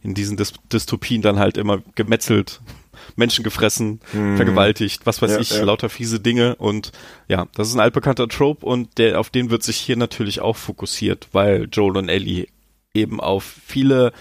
[0.02, 0.36] in diesen
[0.72, 2.60] Dystopien dann halt immer gemetzelt,
[3.16, 4.36] Menschen gefressen, hm.
[4.36, 5.62] vergewaltigt, was weiß ja, ich, ja.
[5.62, 6.93] lauter fiese Dinge und
[7.28, 10.56] ja, das ist ein altbekannter Trope und der, auf den wird sich hier natürlich auch
[10.56, 12.48] fokussiert, weil Joel und Ellie
[12.93, 14.12] eben auf viele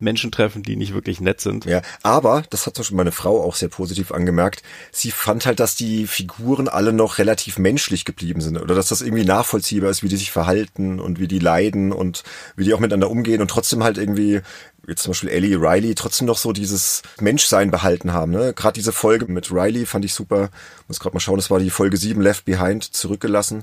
[0.00, 1.64] Menschen treffen, die nicht wirklich nett sind.
[1.64, 4.62] Ja, aber, das hat zum Beispiel meine Frau auch sehr positiv angemerkt,
[4.92, 9.02] sie fand halt, dass die Figuren alle noch relativ menschlich geblieben sind oder dass das
[9.02, 12.24] irgendwie nachvollziehbar ist, wie die sich verhalten und wie die leiden und
[12.56, 14.40] wie die auch miteinander umgehen und trotzdem halt irgendwie
[14.88, 18.32] jetzt zum Beispiel Ellie Riley trotzdem noch so dieses Menschsein behalten haben.
[18.32, 18.52] Ne?
[18.54, 20.50] Gerade diese Folge mit Riley fand ich super.
[20.88, 23.62] Muss gerade mal schauen, das war die Folge 7 Left Behind, zurückgelassen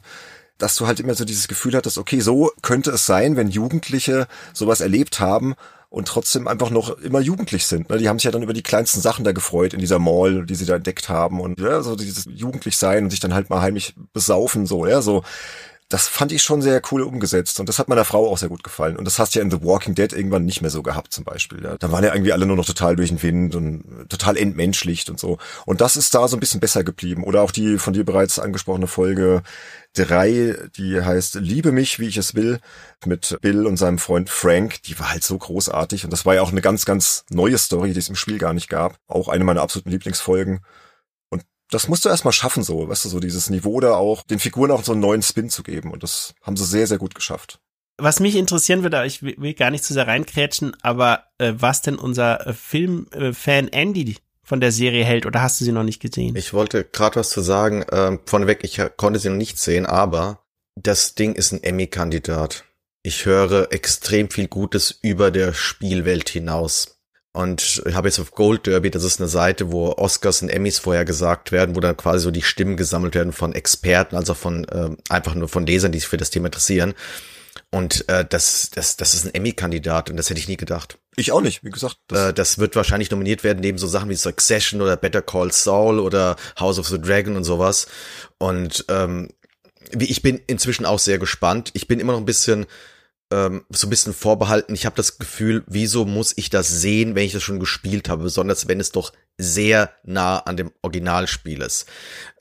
[0.58, 4.28] dass du halt immer so dieses Gefühl hattest, okay, so könnte es sein, wenn Jugendliche
[4.54, 5.56] sowas erlebt haben
[5.90, 7.90] und trotzdem einfach noch immer jugendlich sind.
[7.90, 7.98] Ne?
[7.98, 10.56] Die haben sich ja dann über die kleinsten Sachen da gefreut in dieser Mall, die
[10.56, 13.62] sie da entdeckt haben und ja, so dieses jugendlich sein und sich dann halt mal
[13.62, 15.24] heimlich besaufen so, ja, so
[15.90, 18.64] das fand ich schon sehr cool umgesetzt und das hat meiner Frau auch sehr gut
[18.64, 18.98] gefallen.
[18.98, 21.24] Und das hast du ja in The Walking Dead irgendwann nicht mehr so gehabt zum
[21.24, 21.64] Beispiel.
[21.64, 21.78] Ja.
[21.78, 25.18] Da waren ja irgendwie alle nur noch total durch den Wind und total entmenschlicht und
[25.18, 25.38] so.
[25.66, 27.24] Und das ist da so ein bisschen besser geblieben.
[27.24, 29.44] Oder auch die von dir bereits angesprochene Folge
[29.94, 32.60] drei, die heißt Liebe mich, wie ich es will,
[33.06, 34.84] mit Bill und seinem Freund Frank.
[34.84, 37.94] Die war halt so großartig und das war ja auch eine ganz, ganz neue Story,
[37.94, 38.98] die es im Spiel gar nicht gab.
[39.08, 40.60] Auch eine meiner absoluten Lieblingsfolgen
[41.72, 44.72] das musst du erstmal schaffen, so, weißt du, so dieses Niveau da auch, den Figuren
[44.72, 45.92] auch so einen neuen Spin zu geben.
[45.92, 47.60] Und das haben sie sehr, sehr gut geschafft.
[47.98, 51.96] Was mich interessieren würde, ich will gar nicht zu sehr reinkrätschen, aber äh, was denn
[51.96, 56.00] unser äh, Filmfan äh, Andy von der Serie hält, oder hast du sie noch nicht
[56.00, 56.36] gesehen?
[56.36, 57.86] Ich wollte gerade was zu sagen.
[57.92, 60.44] Ähm, vorneweg, ich konnte sie noch nicht sehen, aber
[60.76, 62.64] das Ding ist ein Emmy-Kandidat.
[63.04, 66.97] Ich höre extrem viel Gutes über der Spielwelt hinaus.
[67.38, 70.80] Und ich habe jetzt auf Gold Derby, das ist eine Seite, wo Oscars und Emmys
[70.80, 74.64] vorher gesagt werden, wo dann quasi so die Stimmen gesammelt werden von Experten, also von
[74.66, 76.96] äh, einfach nur von Lesern, die sich für das Thema interessieren.
[77.70, 80.98] Und äh, das, das, das ist ein Emmy-Kandidat und das hätte ich nie gedacht.
[81.16, 81.98] Ich auch nicht, wie gesagt.
[82.08, 85.52] Das, äh, das wird wahrscheinlich nominiert werden neben so Sachen wie Succession oder Better Call
[85.52, 87.86] Saul oder House of the Dragon und sowas.
[88.40, 89.30] Und ähm,
[89.96, 91.70] ich bin inzwischen auch sehr gespannt.
[91.74, 92.66] Ich bin immer noch ein bisschen
[93.32, 94.74] ähm, so ein bisschen vorbehalten.
[94.74, 98.24] Ich habe das Gefühl, wieso muss ich das sehen, wenn ich das schon gespielt habe,
[98.24, 101.88] besonders wenn es doch sehr nah an dem Originalspiel ist.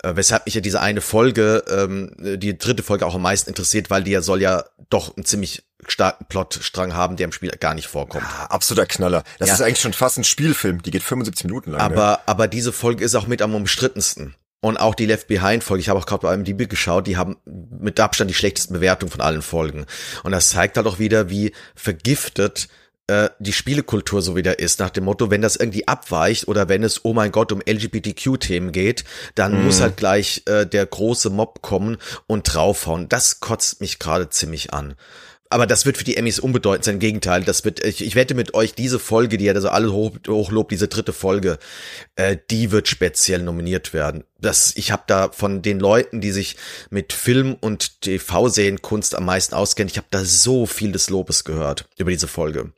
[0.03, 3.91] Äh, weshalb mich ja diese eine Folge, ähm, die dritte Folge auch am meisten interessiert,
[3.91, 7.75] weil die ja soll ja doch einen ziemlich starken Plotstrang haben, der im Spiel gar
[7.75, 8.25] nicht vorkommt.
[8.25, 9.25] Ja, absoluter Knaller.
[9.39, 9.55] Das ja.
[9.55, 10.83] ist eigentlich schon fast ein Spielfilm.
[10.83, 11.81] Die geht 75 Minuten lang.
[11.81, 12.21] Aber, ja.
[12.27, 14.35] aber diese Folge ist auch mit am umstrittensten.
[14.67, 17.37] Und auch die Left Behind Folge, ich habe auch gerade bei IMDb geschaut, die haben
[17.45, 19.87] mit Abstand die schlechtesten Bewertungen von allen Folgen.
[20.25, 22.67] Und das zeigt halt auch wieder, wie vergiftet
[23.07, 26.83] äh, die Spielekultur so wieder ist, nach dem Motto, wenn das irgendwie abweicht oder wenn
[26.83, 29.05] es, oh mein Gott, um LGBTQ-Themen geht,
[29.37, 29.67] dann mm.
[29.67, 33.09] muss halt gleich äh, der große Mob kommen und draufhauen.
[33.09, 34.97] Das kotzt mich gerade ziemlich an.
[35.51, 36.95] Aber das wird für die Emmys unbedeutend sein.
[36.95, 39.93] Im Gegenteil, das wird, ich, ich wette mit euch, diese Folge, die ja so alle
[39.93, 41.59] hoch, hochlobt, diese dritte Folge,
[42.17, 44.25] äh, die wird speziell nominiert werden.
[44.41, 46.57] Das, ich habe da von den Leuten, die sich
[46.91, 51.89] mit Film und TV-Serienkunst am meisten auskennen, ich habe da so viel des Lobes gehört
[51.97, 52.73] über diese Folge.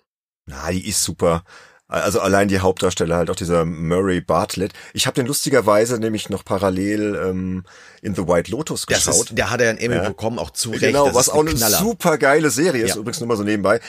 [0.47, 1.45] Na, die ist super.
[1.91, 4.75] Also allein die Hauptdarsteller halt auch dieser Murray Bartlett.
[4.93, 7.65] Ich habe den lustigerweise nämlich noch parallel ähm,
[8.03, 9.31] in The White Lotus Das geschaut.
[9.31, 10.07] ist, der hat ja einen Emmy Ja.
[10.09, 10.83] bekommen, auch zu Recht.
[10.83, 12.97] genau, Das was auch ein eine super geile Serie ist, Ja.
[13.01, 13.81] übrigens nur mal so nebenbei,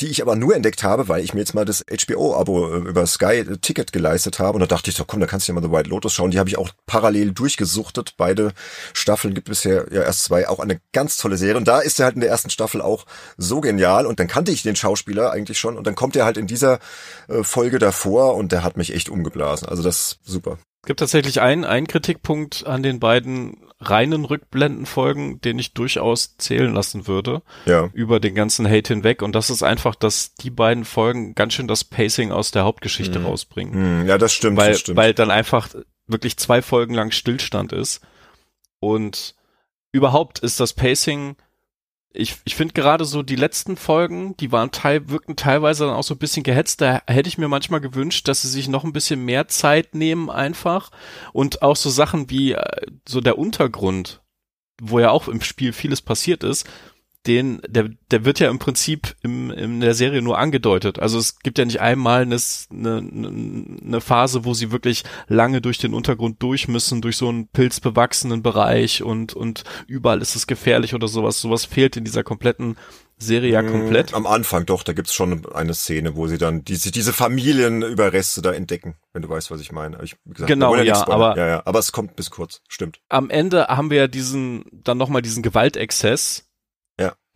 [0.00, 3.06] die ich aber nur entdeckt habe, weil ich mir jetzt mal das HBO-Abo äh, über
[3.06, 5.60] Sky äh, Ticket geleistet habe und da dachte ich, doch komm, da kannst du ja
[5.60, 6.30] mal The White Lotus schauen.
[6.30, 8.14] Die habe ich auch parallel durchgesuchtet.
[8.16, 8.52] Beide
[8.92, 11.56] Staffeln gibt bisher ja erst zwei, auch eine ganz tolle Serie.
[11.56, 13.06] Und da ist er halt in der ersten Staffel auch
[13.36, 16.36] so genial und dann kannte ich den Schauspieler eigentlich schon und dann kommt er halt
[16.36, 16.78] in dieser
[17.28, 19.68] äh, Folge davor und der hat mich echt umgeblasen.
[19.68, 20.58] Also das ist super.
[20.86, 26.72] Es gibt tatsächlich einen, einen Kritikpunkt an den beiden reinen Rückblendenfolgen, den ich durchaus zählen
[26.72, 27.90] lassen würde, Ja.
[27.92, 29.20] über den ganzen Hate hinweg.
[29.20, 33.18] Und das ist einfach, dass die beiden Folgen ganz schön das Pacing aus der Hauptgeschichte
[33.18, 33.26] Mhm.
[33.26, 33.74] rausbringen.
[34.02, 34.96] Hm, ja, das stimmt, weil, das stimmt.
[34.96, 35.70] weil dann einfach
[36.06, 38.00] wirklich zwei Folgen lang Stillstand ist.
[38.78, 39.34] Und
[39.90, 41.34] überhaupt ist das Pacing,
[42.16, 46.02] ich, ich finde gerade so die letzten Folgen, die waren teil, wirkten teilweise dann auch
[46.02, 46.80] so ein bisschen gehetzt.
[46.80, 50.30] Da hätte ich mir manchmal gewünscht, dass sie sich noch ein bisschen mehr Zeit nehmen
[50.30, 50.90] einfach.
[51.32, 54.22] Und auch so Sachen wie äh, so der Untergrund,
[54.80, 56.66] wo ja auch im Spiel vieles passiert ist,
[57.26, 60.98] den, der, der wird ja im Prinzip im, in der Serie nur angedeutet.
[60.98, 62.36] Also es gibt ja nicht einmal eine,
[62.70, 62.98] eine,
[63.84, 68.42] eine Phase, wo sie wirklich lange durch den Untergrund durch müssen, durch so einen pilzbewachsenen
[68.42, 71.40] Bereich und, und überall ist es gefährlich oder sowas.
[71.40, 72.76] Sowas fehlt in dieser kompletten
[73.18, 74.12] Serie ja komplett.
[74.12, 78.52] Am Anfang doch, da gibt's schon eine Szene, wo sie dann diese, diese Familienüberreste da
[78.52, 79.98] entdecken, wenn du weißt, was ich meine.
[80.02, 81.22] Ich, gesagt, Genau, ja, spoilern.
[81.22, 83.00] aber- ja, ja, aber es kommt bis kurz, stimmt.
[83.08, 86.45] am Ende haben wir ja diesen, dann nochmal diesen Gewaltexzess.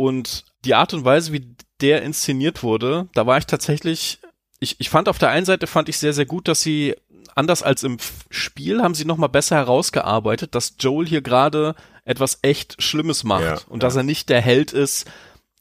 [0.00, 4.18] Und die Art und Weise, wie der inszeniert wurde, da war ich tatsächlich,
[4.58, 6.96] ich, ich fand auf der einen Seite fand ich sehr, sehr gut, dass sie,
[7.34, 7.98] anders als im
[8.30, 11.74] Spiel, haben sie nochmal besser herausgearbeitet, dass Joel hier gerade
[12.06, 13.42] etwas echt Schlimmes macht.
[13.42, 13.88] Ja, und ja.
[13.88, 15.06] dass er nicht der Held ist,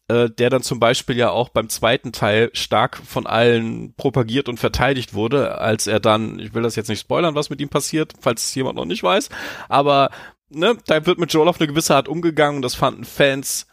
[0.07, 4.57] äh, der dann zum Beispiel ja auch beim zweiten Teil stark von allen propagiert und
[4.57, 8.13] verteidigt wurde, als er dann, ich will das jetzt nicht spoilern, was mit ihm passiert,
[8.21, 9.27] falls es jemand noch nicht weiß,
[9.67, 10.11] aber
[10.47, 13.67] ne, da wird mit Joel auf eine gewisse Art umgegangen und das fanden Fans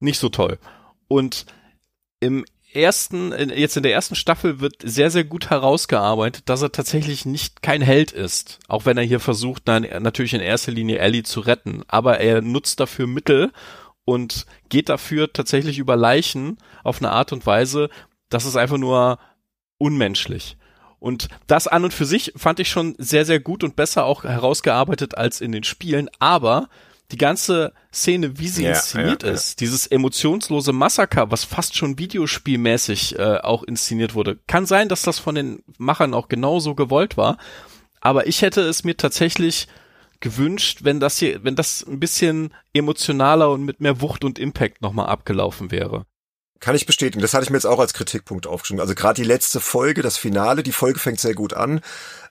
[0.00, 0.58] nicht so toll.
[1.08, 1.46] Und
[2.20, 7.26] im ersten, jetzt in der ersten Staffel wird sehr, sehr gut herausgearbeitet, dass er tatsächlich
[7.26, 8.58] nicht kein Held ist.
[8.68, 11.82] Auch wenn er hier versucht, na, natürlich in erster Linie Ellie zu retten.
[11.88, 13.52] Aber er nutzt dafür Mittel
[14.04, 17.90] und geht dafür tatsächlich über Leichen auf eine Art und Weise,
[18.28, 19.18] das ist einfach nur
[19.78, 20.56] unmenschlich.
[20.98, 24.24] Und das an und für sich fand ich schon sehr, sehr gut und besser auch
[24.24, 26.10] herausgearbeitet als in den Spielen.
[26.18, 26.68] Aber
[27.12, 29.34] die ganze Szene, wie sie Ja, inszeniert ja, ja.
[29.34, 35.02] ist, dieses emotionslose Massaker, was fast schon videospielmäßig äh, auch inszeniert wurde, kann sein, dass
[35.02, 37.38] das von den Machern auch genauso gewollt war.
[38.00, 39.68] Aber ich hätte es mir tatsächlich
[40.20, 44.82] gewünscht, wenn das hier, wenn das ein bisschen emotionaler und mit mehr Wucht und Impact
[44.82, 46.06] nochmal abgelaufen wäre.
[46.60, 47.22] Kann ich bestätigen.
[47.22, 48.82] Das hatte ich mir jetzt auch als Kritikpunkt aufgeschrieben.
[48.82, 51.80] Also gerade die letzte Folge, das Finale, die Folge fängt sehr gut an.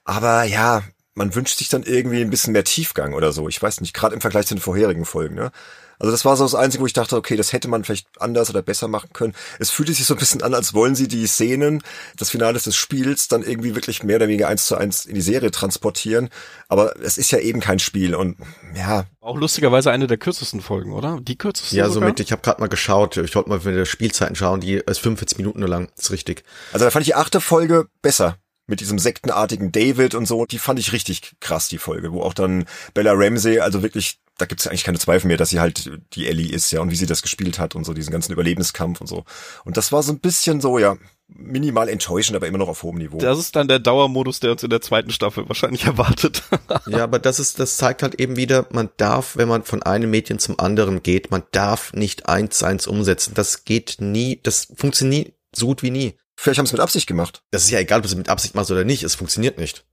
[0.03, 0.83] Aber ja,
[1.19, 3.49] man wünscht sich dann irgendwie ein bisschen mehr Tiefgang oder so.
[3.49, 5.35] Ich weiß nicht, gerade im Vergleich zu den vorherigen Folgen.
[5.35, 5.51] Ne?
[5.99, 8.49] Also das war so das Einzige, wo ich dachte, okay, das hätte man vielleicht anders
[8.49, 9.33] oder besser machen können.
[9.59, 11.83] Es fühlte sich so ein bisschen an, als wollen sie die Szenen,
[12.15, 15.21] das Finale des Spiels, dann irgendwie wirklich mehr oder weniger eins zu eins in die
[15.21, 16.29] Serie transportieren.
[16.69, 18.37] Aber es ist ja eben kein Spiel und
[18.73, 21.19] ja, Auch lustigerweise eine der kürzesten Folgen, oder?
[21.21, 22.07] Die kürzeste Ja, sogar?
[22.07, 24.99] somit, ich habe gerade mal geschaut, ich wollte mal für die Spielzeiten schauen, die ist
[24.99, 26.45] 45 Minuten nur lang, ist richtig.
[26.71, 28.37] Also da fand ich die achte Folge besser.
[28.69, 30.45] Mit diesem sektenartigen David und so.
[30.45, 34.45] Die fand ich richtig krass, die Folge, wo auch dann Bella Ramsey, also wirklich, da
[34.45, 36.95] gibt's ja eigentlich keine Zweifel mehr, dass sie halt die Ellie ist, ja, und wie
[36.95, 39.25] sie das gespielt hat und so, diesen ganzen Überlebenskampf und so.
[39.65, 40.97] Und das war so ein bisschen so, ja,
[41.27, 43.17] minimal enttäuschend, aber immer noch auf hohem Niveau.
[43.17, 46.43] Das ist dann der Dauermodus, der uns in der zweiten Staffel wahrscheinlich erwartet.
[46.87, 50.09] Ja, aber das ist, das zeigt halt eben wieder, man darf, wenn man von einem
[50.09, 53.33] Medien zum anderen geht, man darf nicht eins eins umsetzen.
[53.35, 56.15] Das geht nie, das funktioniert so gut wie nie.
[56.41, 57.43] Vielleicht haben sie es mit Absicht gemacht.
[57.51, 59.83] Das ist ja egal, ob du es mit Absicht machst oder nicht, es funktioniert nicht.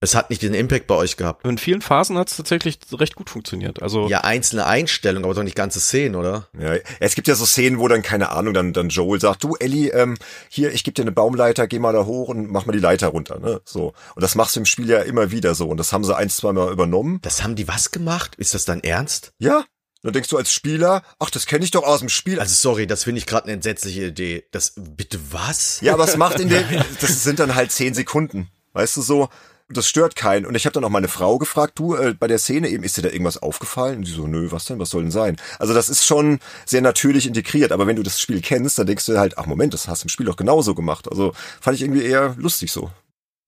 [0.00, 1.44] Es hat nicht den Impact bei euch gehabt.
[1.46, 3.82] In vielen Phasen hat es tatsächlich recht gut funktioniert.
[3.82, 6.48] Also Ja, einzelne Einstellungen, aber doch nicht ganze Szenen, oder?
[6.58, 9.54] Ja, es gibt ja so Szenen, wo dann, keine Ahnung, dann, dann Joel sagt, du
[9.56, 10.16] Ellie, ähm,
[10.48, 13.08] hier, ich gebe dir eine Baumleiter, geh mal da hoch und mach mal die Leiter
[13.08, 13.60] runter, ne?
[13.66, 13.92] So.
[14.14, 15.68] Und das machst du im Spiel ja immer wieder so.
[15.68, 17.18] Und das haben sie ein, zwei Mal übernommen.
[17.20, 18.34] Das haben die was gemacht?
[18.36, 19.34] Ist das dein Ernst?
[19.38, 19.66] Ja.
[20.02, 22.40] Dann denkst du als Spieler, ach, das kenne ich doch aus dem Spiel.
[22.40, 24.44] Also sorry, das finde ich gerade eine entsetzliche Idee.
[24.50, 25.80] Das bitte was?
[25.80, 26.64] ja, aber es macht in dem,
[27.00, 28.48] das sind dann halt zehn Sekunden.
[28.72, 29.28] Weißt du so?
[29.72, 30.46] das stört keinen.
[30.46, 32.96] Und ich habe dann auch meine Frau gefragt, du, äh, bei der Szene eben, ist
[32.96, 33.98] dir da irgendwas aufgefallen?
[33.98, 35.36] Und die so, nö, was denn, was soll denn sein?
[35.58, 39.06] Also das ist schon sehr natürlich integriert, aber wenn du das Spiel kennst, dann denkst
[39.06, 41.08] du halt, ach Moment, das hast du im Spiel doch genauso gemacht.
[41.10, 42.90] Also fand ich irgendwie eher lustig so.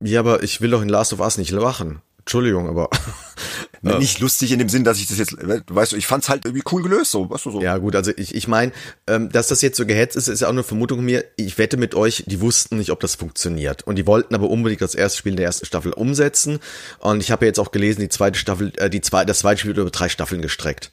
[0.02, 2.02] Ja, aber ich will doch in Last of Us nicht lachen.
[2.24, 2.90] Entschuldigung, aber.
[3.84, 3.98] Ja.
[3.98, 6.64] Nicht lustig in dem Sinn, dass ich das jetzt, weißt du, ich fand's halt irgendwie
[6.72, 7.60] cool gelöst, so, weißt du so.
[7.60, 8.72] Ja, gut, also ich, ich meine,
[9.06, 11.22] ähm, dass das jetzt so gehetzt ist, ist ja auch eine Vermutung mir.
[11.36, 13.82] Ich wette mit euch, die wussten nicht, ob das funktioniert.
[13.82, 16.60] Und die wollten aber unbedingt das erste Spiel in der ersten Staffel umsetzen.
[16.98, 19.60] Und ich habe ja jetzt auch gelesen, die zweite Staffel, äh, die zweite, das zweite
[19.60, 20.90] Spiel wird über drei Staffeln gestreckt.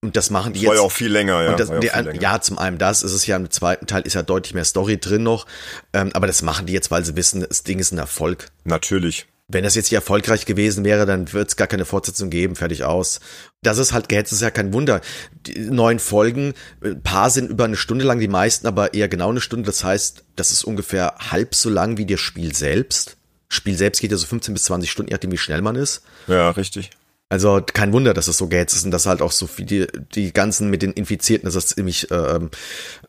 [0.00, 0.70] Und das machen die das jetzt.
[0.70, 1.54] War ja auch viel länger, ja.
[1.54, 2.20] Das, ja, die, länger.
[2.20, 4.98] ja, zum einen das, ist es ja im zweiten Teil ist ja deutlich mehr Story
[4.98, 5.46] drin noch.
[5.92, 8.48] Ähm, aber das machen die jetzt, weil sie wissen, das Ding ist ein Erfolg.
[8.64, 9.28] Natürlich.
[9.50, 12.84] Wenn das jetzt hier erfolgreich gewesen wäre, dann wird es gar keine Fortsetzung geben, fertig
[12.84, 13.20] aus.
[13.62, 15.00] Das ist halt gehetzt, ist ja kein Wunder.
[15.46, 16.52] Die neun Folgen,
[16.82, 19.64] ein paar sind über eine Stunde lang, die meisten aber eher genau eine Stunde.
[19.64, 23.16] Das heißt, das ist ungefähr halb so lang wie das Spiel selbst.
[23.48, 26.02] Spiel selbst geht ja so 15 bis 20 Stunden, je nachdem wie schnell man ist.
[26.26, 26.90] Ja, richtig.
[27.30, 29.86] Also kein Wunder, dass es so gehetzt ist und dass halt auch so viel die,
[30.14, 32.40] die ganzen mit den Infizierten, dass das ziemlich äh,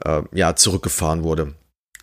[0.06, 1.54] äh, ja zurückgefahren wurde.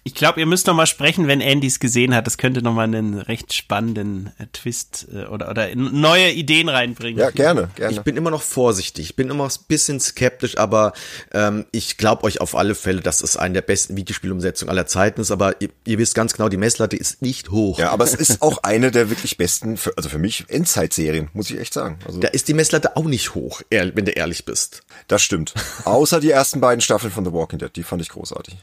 [0.07, 2.29] Ich glaube, ihr müsst noch mal sprechen, wenn Andy es gesehen hat.
[2.29, 7.19] Das könnte noch mal einen recht spannenden äh, Twist äh, oder oder neue Ideen reinbringen.
[7.19, 7.93] Ja, gerne, gerne.
[7.93, 10.93] Ich bin immer noch vorsichtig, ich bin immer noch ein bisschen skeptisch, aber
[11.33, 15.21] ähm, ich glaube euch auf alle Fälle, dass es eine der besten Videospielumsetzungen aller Zeiten
[15.21, 15.33] ist.
[15.33, 17.81] Aber ihr, ihr wisst ganz genau, die Messlatte ist nicht hoch.
[17.81, 21.51] Ja, aber es ist auch eine der wirklich besten, für, also für mich Endzeitserien, muss
[21.51, 21.99] ich echt sagen.
[22.07, 24.85] Also Da ist die Messlatte auch nicht hoch, wenn du ehrlich bist.
[25.09, 25.53] das stimmt.
[25.85, 28.57] Außer die ersten beiden Staffeln von The Walking Dead, die fand ich großartig.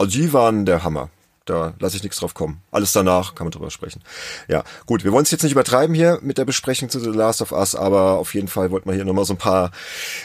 [0.00, 1.10] Die waren der Hammer.
[1.48, 2.60] Da lasse ich nichts drauf kommen.
[2.70, 4.02] Alles danach kann man drüber sprechen.
[4.48, 7.40] Ja, gut, wir wollen es jetzt nicht übertreiben hier mit der Besprechung zu The Last
[7.40, 9.72] of Us, aber auf jeden Fall wollten wir hier nochmal so ein paar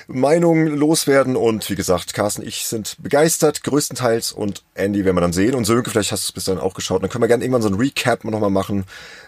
[0.08, 5.32] Meinungen loswerden und wie gesagt, Carsten ich sind begeistert, größtenteils und Andy werden wir dann
[5.32, 7.46] sehen und Sönke, vielleicht hast du es bis dann auch geschaut, dann können wir gerne
[7.46, 8.84] irgendwann so ein Recap nochmal machen,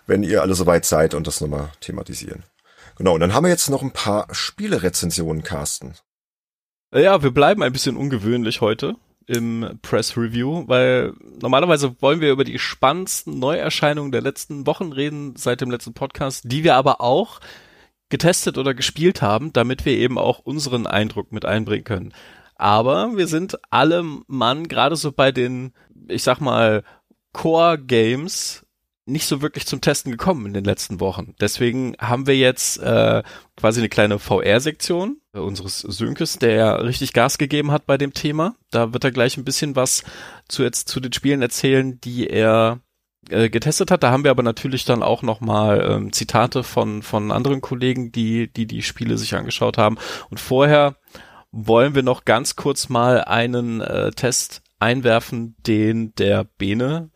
[0.06, 2.44] wenn ihr alle soweit seid und das nochmal thematisieren.
[2.98, 5.96] Genau, und dann haben wir jetzt noch ein paar Spielerezensionen, Carsten.
[6.94, 8.96] Ja, wir bleiben ein bisschen ungewöhnlich heute
[9.28, 15.36] im Press Review, weil normalerweise wollen wir über die spannendsten Neuerscheinungen der letzten Wochen reden
[15.36, 17.40] seit dem letzten Podcast, die wir aber auch
[18.10, 22.14] getestet oder gespielt haben, damit wir eben auch unseren Eindruck mit einbringen können.
[22.56, 25.74] Aber wir sind alle Mann, gerade so bei den,
[26.08, 26.84] ich sag mal,
[27.34, 28.65] Core Games
[29.06, 31.36] nicht so wirklich zum Testen gekommen in den letzten Wochen.
[31.40, 33.22] Deswegen haben wir jetzt äh,
[33.56, 38.14] quasi eine kleine VR-Sektion äh, unseres Sönkes, der ja richtig Gas gegeben hat bei dem
[38.14, 38.56] Thema.
[38.72, 40.04] Da wird er gleich ein bisschen was
[40.48, 42.80] zu jetzt zu den Spielen erzählen, die er
[43.30, 44.02] äh, getestet hat.
[44.02, 48.12] Da haben wir aber natürlich dann auch noch mal ähm, Zitate von von anderen Kollegen,
[48.12, 49.98] die die die Spiele sich angeschaut haben.
[50.32, 50.96] Und vorher
[51.52, 57.12] wollen wir noch ganz kurz mal einen äh, Test einwerfen, den der Bene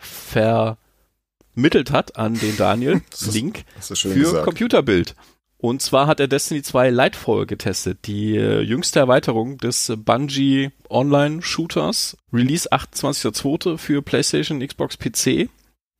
[1.59, 3.01] vermittelt hat an den Daniel.
[3.11, 4.45] Das ist- Link ist schön für gesagt.
[4.45, 5.15] Computerbild.
[5.61, 11.41] Und zwar hat er Destiny 2 Lightfall getestet, die äh, jüngste Erweiterung des Bungie Online
[11.41, 12.15] Shooters.
[12.31, 13.77] Release 28.02.
[13.77, 15.49] für PlayStation, Xbox, PC.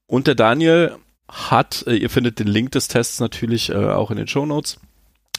[0.07, 0.95] Und der Daniel
[1.27, 4.80] hat, äh, ihr findet den Link des Tests natürlich äh, auch in den Show Notes,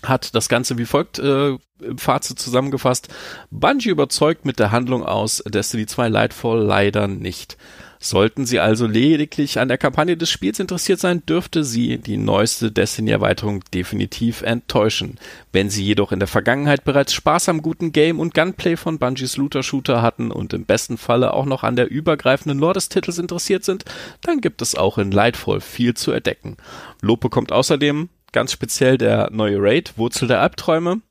[0.05, 3.09] hat das Ganze wie folgt äh, im Fazit zusammengefasst.
[3.51, 7.57] Bungie überzeugt mit der Handlung aus Destiny 2 Lightfall leider nicht.
[8.03, 12.73] Sollten Sie also lediglich an der Kampagne des Spiels interessiert sein, dürfte Sie die neueste
[12.73, 15.19] Destiny-Erweiterung definitiv enttäuschen.
[15.53, 19.37] Wenn Sie jedoch in der Vergangenheit bereits Spaß am guten Game und Gunplay von Bungies
[19.37, 23.65] Looter-Shooter hatten und im besten Falle auch noch an der übergreifenden Lore des Titels interessiert
[23.65, 23.85] sind,
[24.23, 26.57] dann gibt es auch in Lightfall viel zu entdecken.
[27.03, 31.03] Lob bekommt außerdem ganz speziell der neue Raid, Wurzel der Albträume,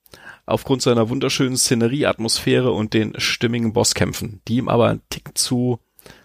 [0.47, 5.79] aufgrund seiner wunderschönen Szenerie, Atmosphäre und den stimmigen Bosskämpfen, die ihm aber ein Tick zu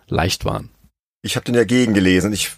[0.09, 0.71] leicht waren.
[1.23, 2.33] Ich habe den ja gegengelesen.
[2.33, 2.53] Ich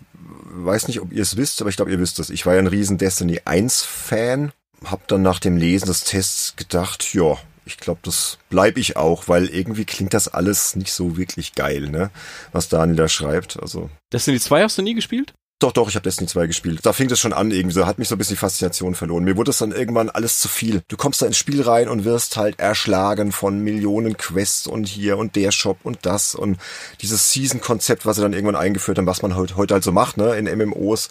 [0.48, 2.30] weiß nicht, ob ihr es wisst, aber ich glaube, ihr wisst es.
[2.30, 4.52] Ich war ja ein riesen Destiny 1 Fan.
[4.84, 9.28] Hab dann nach dem Lesen des Tests gedacht, ja, ich glaube, das bleib ich auch,
[9.28, 12.10] weil irgendwie klingt das alles nicht so wirklich geil, ne?
[12.52, 13.60] Was Daniel da schreibt.
[13.60, 15.34] Also Destiny 2 hast du nie gespielt?
[15.58, 16.80] Doch, doch, ich habe Destiny 2 gespielt.
[16.82, 19.24] Da fing das schon an irgendwie, so hat mich so ein bisschen die Faszination verloren.
[19.24, 20.82] Mir wurde es dann irgendwann alles zu viel.
[20.88, 25.16] Du kommst da ins Spiel rein und wirst halt erschlagen von Millionen Quests und hier
[25.16, 26.58] und der Shop und das und
[27.00, 30.18] dieses Season-Konzept, was sie dann irgendwann eingeführt haben, was man heute, heute halt so macht,
[30.18, 31.08] ne, in MMOs.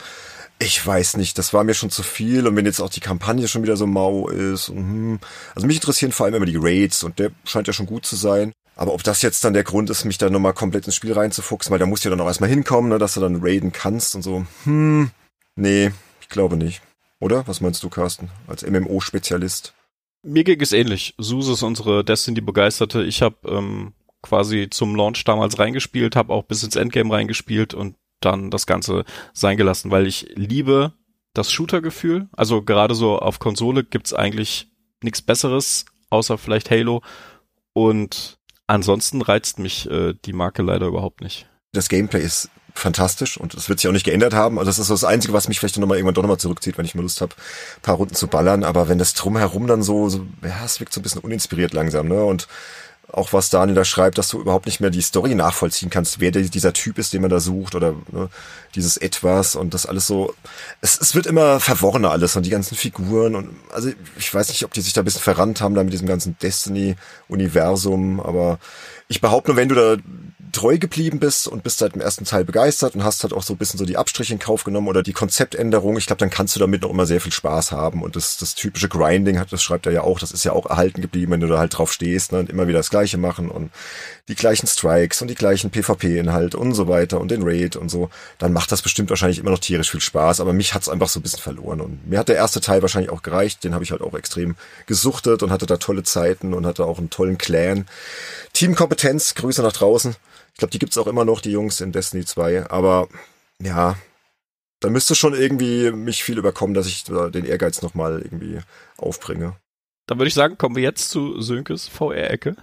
[0.59, 3.47] Ich weiß nicht, das war mir schon zu viel und wenn jetzt auch die Kampagne
[3.47, 4.69] schon wieder so mau ist.
[4.69, 5.19] Und, hm,
[5.55, 8.15] also mich interessieren vor allem immer die Raids und der scheint ja schon gut zu
[8.15, 8.53] sein.
[8.75, 11.71] Aber ob das jetzt dann der Grund ist, mich da nochmal komplett ins Spiel reinzufuchsen,
[11.71, 14.15] weil da musst du ja dann auch erstmal hinkommen, ne, dass du dann raiden kannst
[14.15, 14.45] und so.
[14.63, 15.11] Hm,
[15.55, 15.91] nee,
[16.21, 16.81] ich glaube nicht.
[17.19, 17.47] Oder?
[17.47, 19.73] Was meinst du, Carsten, als MMO-Spezialist?
[20.23, 21.13] Mir ging es ähnlich.
[21.17, 23.03] Suse ist unsere Destiny-Begeisterte.
[23.03, 27.95] Ich habe ähm, quasi zum Launch damals reingespielt, habe auch bis ins Endgame reingespielt und
[28.21, 30.93] dann das Ganze sein gelassen, weil ich liebe
[31.33, 32.27] das Shooter-Gefühl.
[32.35, 34.67] Also gerade so auf Konsole gibt's eigentlich
[35.03, 37.01] nichts Besseres, außer vielleicht Halo.
[37.73, 38.34] Und
[38.67, 41.47] ansonsten reizt mich äh, die Marke leider überhaupt nicht.
[41.71, 44.59] Das Gameplay ist fantastisch und es wird sich auch nicht geändert haben.
[44.59, 46.93] Also das ist das Einzige, was mich vielleicht nochmal irgendwann doch nochmal zurückzieht, wenn ich
[46.93, 47.33] mal Lust habe,
[47.81, 48.63] paar Runden zu ballern.
[48.63, 52.07] Aber wenn das drumherum dann so, so ja, es wirkt so ein bisschen uninspiriert langsam,
[52.07, 52.23] ne?
[52.23, 52.47] Und
[53.11, 56.31] auch was Daniel da schreibt, dass du überhaupt nicht mehr die Story nachvollziehen kannst, wer
[56.31, 58.29] dieser Typ ist, den man da sucht oder ne,
[58.73, 60.33] dieses Etwas und das alles so.
[60.81, 64.65] Es, es wird immer verworrener alles und die ganzen Figuren und also ich weiß nicht,
[64.65, 68.59] ob die sich da ein bisschen verrannt haben da mit diesem ganzen Destiny-Universum, aber
[69.07, 69.97] ich behaupte nur, wenn du da
[70.51, 73.53] treu geblieben bist und bist seit dem ersten Teil begeistert und hast halt auch so
[73.53, 76.55] ein bisschen so die Abstriche in Kauf genommen oder die Konzeptänderung, ich glaube, dann kannst
[76.55, 78.01] du damit noch immer sehr viel Spaß haben.
[78.01, 80.65] Und das, das typische Grinding hat, das schreibt er ja auch, das ist ja auch
[80.65, 83.49] erhalten geblieben, wenn du da halt drauf stehst ne, und immer wieder das Gleiche machen
[83.49, 83.71] und
[84.27, 88.09] die gleichen Strikes und die gleichen PvP-Inhalte und so weiter und den Raid und so,
[88.39, 90.39] dann macht das bestimmt wahrscheinlich immer noch tierisch viel Spaß.
[90.39, 91.81] Aber mich hat's einfach so ein bisschen verloren.
[91.81, 93.63] Und mir hat der erste Teil wahrscheinlich auch gereicht.
[93.63, 94.55] Den habe ich halt auch extrem
[94.87, 97.85] gesuchtet und hatte da tolle Zeiten und hatte auch einen tollen Clan.
[98.55, 100.15] Teamkompetenz, Grüße nach draußen.
[100.53, 102.69] Ich glaube, die gibt's auch immer noch, die Jungs in Destiny 2.
[102.69, 103.09] Aber
[103.61, 103.97] ja,
[104.79, 108.59] da müsste schon irgendwie mich viel überkommen, dass ich den Ehrgeiz nochmal irgendwie
[108.97, 109.57] aufbringe.
[110.07, 112.55] Dann würde ich sagen, kommen wir jetzt zu Sönkes VR-Ecke.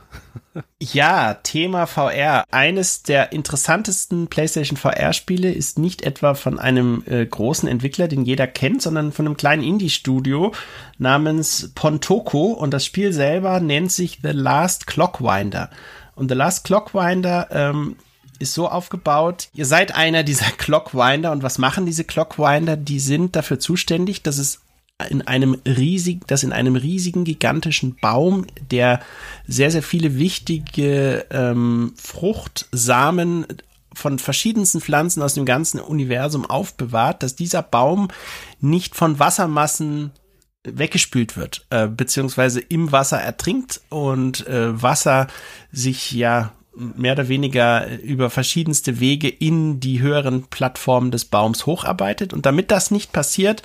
[0.78, 2.44] Ja, Thema VR.
[2.50, 8.46] Eines der interessantesten PlayStation VR-Spiele ist nicht etwa von einem äh, großen Entwickler, den jeder
[8.46, 10.52] kennt, sondern von einem kleinen Indie-Studio
[10.98, 12.52] namens Pontoko.
[12.52, 15.70] Und das Spiel selber nennt sich The Last Clockwinder.
[16.14, 17.96] Und The Last Clockwinder ähm,
[18.38, 22.76] ist so aufgebaut, ihr seid einer dieser Clockwinder und was machen diese Clockwinder?
[22.76, 24.60] Die sind dafür zuständig, dass es
[25.02, 29.00] in einem riesigen, dass in einem riesigen, gigantischen Baum, der
[29.46, 33.46] sehr, sehr viele wichtige ähm, Fruchtsamen
[33.94, 38.08] von verschiedensten Pflanzen aus dem ganzen Universum aufbewahrt, dass dieser Baum
[38.60, 40.12] nicht von Wassermassen
[40.64, 45.26] weggespült wird, äh, beziehungsweise im Wasser ertrinkt und äh, Wasser
[45.72, 52.32] sich ja mehr oder weniger über verschiedenste Wege in die höheren Plattformen des Baums hocharbeitet.
[52.32, 53.62] Und damit das nicht passiert,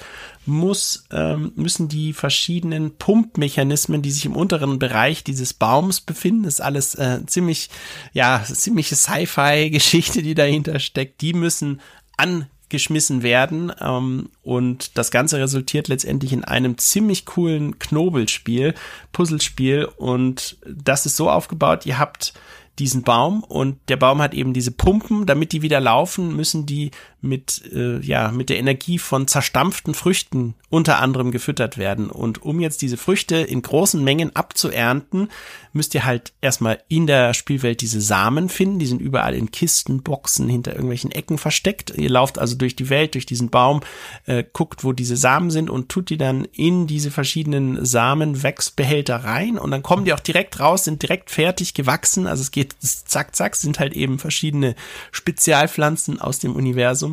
[0.47, 6.61] muss, ähm, müssen die verschiedenen Pumpmechanismen, die sich im unteren Bereich dieses Baums befinden, ist
[6.61, 7.69] alles äh, ziemlich,
[8.13, 11.81] ja, ziemliche Sci-Fi-Geschichte, die dahinter steckt, die müssen
[12.17, 18.73] angeschmissen werden ähm, und das Ganze resultiert letztendlich in einem ziemlich coolen Knobelspiel,
[19.11, 22.33] Puzzlespiel und das ist so aufgebaut, ihr habt
[22.79, 26.91] diesen Baum und der Baum hat eben diese Pumpen, damit die wieder laufen, müssen die
[27.21, 32.09] mit, äh, ja, mit der Energie von zerstampften Früchten unter anderem gefüttert werden.
[32.09, 35.29] Und um jetzt diese Früchte in großen Mengen abzuernten,
[35.73, 38.79] müsst ihr halt erstmal in der Spielwelt diese Samen finden.
[38.79, 41.93] Die sind überall in Kisten, Boxen, hinter irgendwelchen Ecken versteckt.
[41.95, 43.81] Ihr lauft also durch die Welt, durch diesen Baum,
[44.25, 49.57] äh, guckt, wo diese Samen sind und tut die dann in diese verschiedenen Samenwächsbehälter rein.
[49.57, 52.27] Und dann kommen die auch direkt raus, sind direkt fertig gewachsen.
[52.27, 54.75] Also es geht zack, zack, sind halt eben verschiedene
[55.11, 57.06] Spezialpflanzen aus dem Universum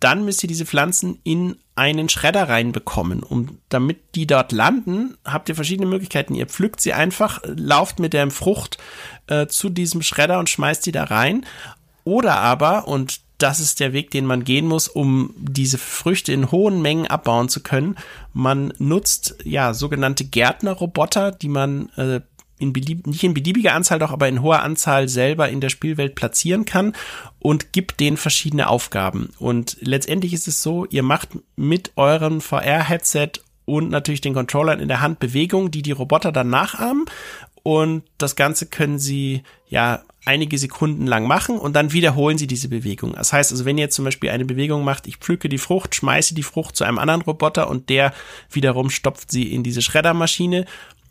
[0.00, 3.22] dann müsst ihr diese Pflanzen in einen Schredder reinbekommen.
[3.22, 6.34] Und damit die dort landen, habt ihr verschiedene Möglichkeiten.
[6.34, 8.78] Ihr pflückt sie einfach, lauft mit der Frucht
[9.26, 11.46] äh, zu diesem Schredder und schmeißt die da rein.
[12.04, 16.52] Oder aber, und das ist der Weg, den man gehen muss, um diese Früchte in
[16.52, 17.96] hohen Mengen abbauen zu können.
[18.32, 22.20] Man nutzt ja sogenannte Gärtnerroboter, die man äh,
[22.62, 26.14] in belieb nicht in beliebiger Anzahl doch, aber in hoher Anzahl selber in der Spielwelt
[26.14, 26.94] platzieren kann
[27.40, 29.30] und gibt denen verschiedene Aufgaben.
[29.38, 33.32] Und letztendlich ist es so, ihr macht mit eurem VR-Headset
[33.64, 37.04] und natürlich den Controllern in der Hand Bewegungen, die die Roboter dann nachahmen.
[37.64, 42.68] Und das Ganze können sie ja einige Sekunden lang machen und dann wiederholen sie diese
[42.68, 43.12] Bewegung.
[43.14, 46.34] Das heißt also, wenn ihr zum Beispiel eine Bewegung macht, ich pflücke die Frucht, schmeiße
[46.34, 48.12] die Frucht zu einem anderen Roboter und der
[48.50, 50.66] wiederum stopft sie in diese Schreddermaschine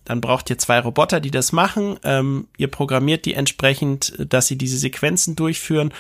[0.05, 1.99] dann braucht ihr zwei Roboter, die das machen.
[2.03, 5.93] Ähm, ihr programmiert die entsprechend, dass sie diese Sequenzen durchführen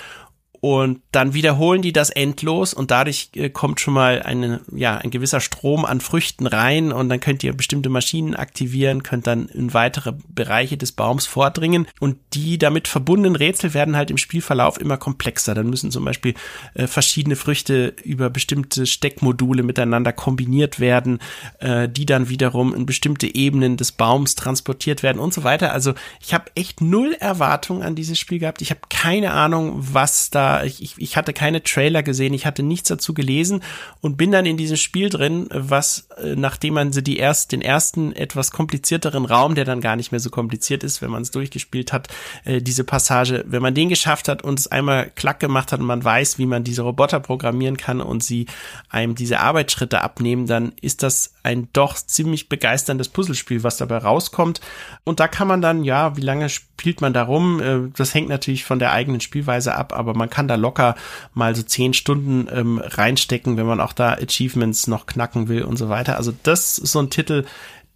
[0.61, 5.09] und dann wiederholen die das endlos und dadurch äh, kommt schon mal eine, ja, ein
[5.09, 9.73] gewisser Strom an Früchten rein und dann könnt ihr bestimmte Maschinen aktivieren, könnt dann in
[9.73, 14.97] weitere Bereiche des Baums vordringen und die damit verbundenen Rätsel werden halt im Spielverlauf immer
[14.97, 15.55] komplexer.
[15.55, 16.35] Dann müssen zum Beispiel
[16.75, 21.17] äh, verschiedene Früchte über bestimmte Steckmodule miteinander kombiniert werden,
[21.57, 25.73] äh, die dann wiederum in bestimmte Ebenen des Baums transportiert werden und so weiter.
[25.73, 28.61] Also ich habe echt null Erwartung an dieses Spiel gehabt.
[28.61, 32.63] Ich habe keine Ahnung, was da war, ich, ich hatte keine Trailer gesehen, ich hatte
[32.63, 33.63] nichts dazu gelesen
[34.01, 38.13] und bin dann in diesem Spiel drin, was, äh, nachdem man die erst, den ersten
[38.13, 41.93] etwas komplizierteren Raum, der dann gar nicht mehr so kompliziert ist, wenn man es durchgespielt
[41.93, 42.09] hat,
[42.45, 45.85] äh, diese Passage, wenn man den geschafft hat und es einmal klack gemacht hat und
[45.85, 48.47] man weiß, wie man diese Roboter programmieren kann und sie
[48.89, 54.61] einem diese Arbeitsschritte abnehmen, dann ist das ein doch ziemlich begeisterndes Puzzlespiel, was dabei rauskommt.
[55.03, 57.61] Und da kann man dann, ja, wie lange spielt man da rum?
[57.61, 60.95] Äh, das hängt natürlich von der eigenen Spielweise ab, aber man kann da locker
[61.33, 65.77] mal so zehn Stunden ähm, reinstecken, wenn man auch da Achievements noch knacken will und
[65.77, 66.17] so weiter.
[66.17, 67.45] Also das ist so ein Titel,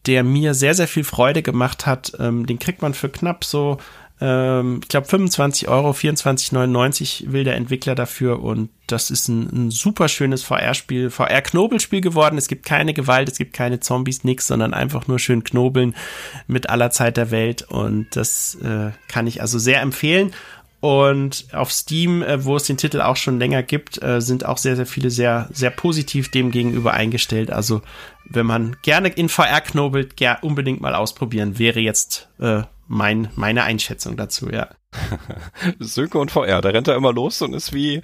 [0.05, 2.13] der mir sehr, sehr viel Freude gemacht hat.
[2.19, 3.77] Ähm, den kriegt man für knapp so
[4.21, 9.71] ähm, ich glaube 25 Euro, 24,99 will der Entwickler dafür und das ist ein, ein
[9.71, 12.37] super schönes VR-Spiel, VR-Knobelspiel geworden.
[12.37, 15.95] Es gibt keine Gewalt, es gibt keine Zombies, nix, sondern einfach nur schön knobeln
[16.47, 20.31] mit aller Zeit der Welt und das äh, kann ich also sehr empfehlen.
[20.85, 24.59] Und auf Steam, äh, wo es den Titel auch schon länger gibt, äh, sind auch
[24.59, 27.49] sehr, sehr viele sehr, sehr positiv dem gegenüber eingestellt.
[27.49, 27.81] Also
[28.29, 33.63] wenn man gerne in VR knobelt, ger unbedingt mal ausprobieren, wäre jetzt äh, mein, meine
[33.63, 34.69] Einschätzung dazu, ja.
[35.79, 38.03] Sönke und VR, da rennt er immer los und ist wie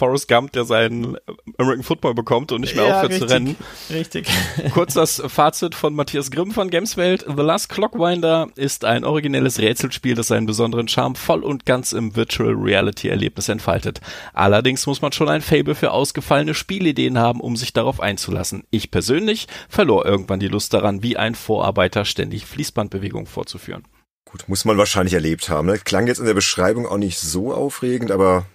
[0.00, 1.18] Forrest Gump, der seinen
[1.58, 3.56] American Football bekommt und nicht mehr ja, aufhört richtig, zu rennen.
[3.90, 4.28] Richtig.
[4.72, 7.26] Kurz das Fazit von Matthias Grimm von Gameswelt.
[7.28, 12.16] The Last Clockwinder ist ein originelles Rätselspiel, das seinen besonderen Charme voll und ganz im
[12.16, 14.00] Virtual Reality Erlebnis entfaltet.
[14.32, 18.64] Allerdings muss man schon ein Fable für ausgefallene Spielideen haben, um sich darauf einzulassen.
[18.70, 23.84] Ich persönlich verlor irgendwann die Lust daran, wie ein Vorarbeiter ständig Fließbandbewegungen vorzuführen.
[24.24, 25.66] Gut, muss man wahrscheinlich erlebt haben.
[25.66, 25.78] Ne?
[25.78, 28.46] Klang jetzt in der Beschreibung auch nicht so aufregend, aber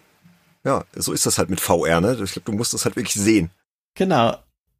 [0.65, 2.17] ja, so ist das halt mit VR, ne?
[2.23, 3.51] Ich glaube, du musst das halt wirklich sehen.
[3.93, 4.35] Genau.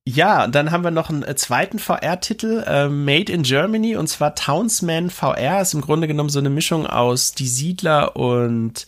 [0.08, 4.36] Ja, dann haben wir noch einen äh, zweiten VR-Titel, äh, Made in Germany, und zwar
[4.36, 5.62] Townsman VR.
[5.62, 8.86] Ist im Grunde genommen so eine Mischung aus Die Siedler und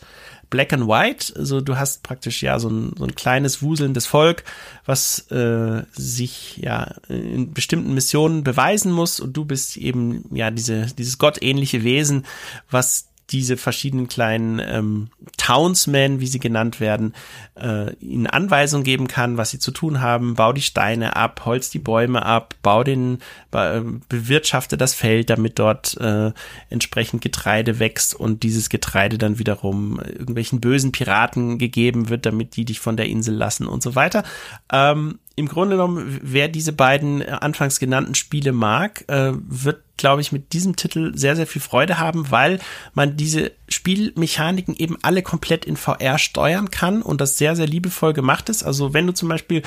[0.50, 1.34] Black and White.
[1.36, 4.44] Also du hast praktisch ja so ein, so ein kleines wuselndes Volk,
[4.86, 10.86] was äh, sich ja in bestimmten Missionen beweisen muss und du bist eben ja diese
[10.86, 12.26] dieses gottähnliche Wesen,
[12.70, 17.14] was diese verschiedenen kleinen ähm, Townsmen, wie sie genannt werden,
[17.60, 20.34] äh, ihnen Anweisungen geben kann, was sie zu tun haben.
[20.34, 23.18] Bau die Steine ab, holz die Bäume ab, bau den,
[23.52, 26.32] äh, bewirtschafte das Feld, damit dort äh,
[26.70, 32.64] entsprechend Getreide wächst und dieses Getreide dann wiederum irgendwelchen bösen Piraten gegeben wird, damit die
[32.64, 34.24] dich von der Insel lassen und so weiter.
[34.72, 40.32] Ähm, im Grunde genommen, wer diese beiden anfangs genannten Spiele mag, äh, wird, glaube ich,
[40.32, 42.58] mit diesem Titel sehr, sehr viel Freude haben, weil
[42.94, 48.14] man diese Spielmechaniken eben alle komplett in VR steuern kann und das sehr, sehr liebevoll
[48.14, 48.62] gemacht ist.
[48.62, 49.62] Also wenn du zum Beispiel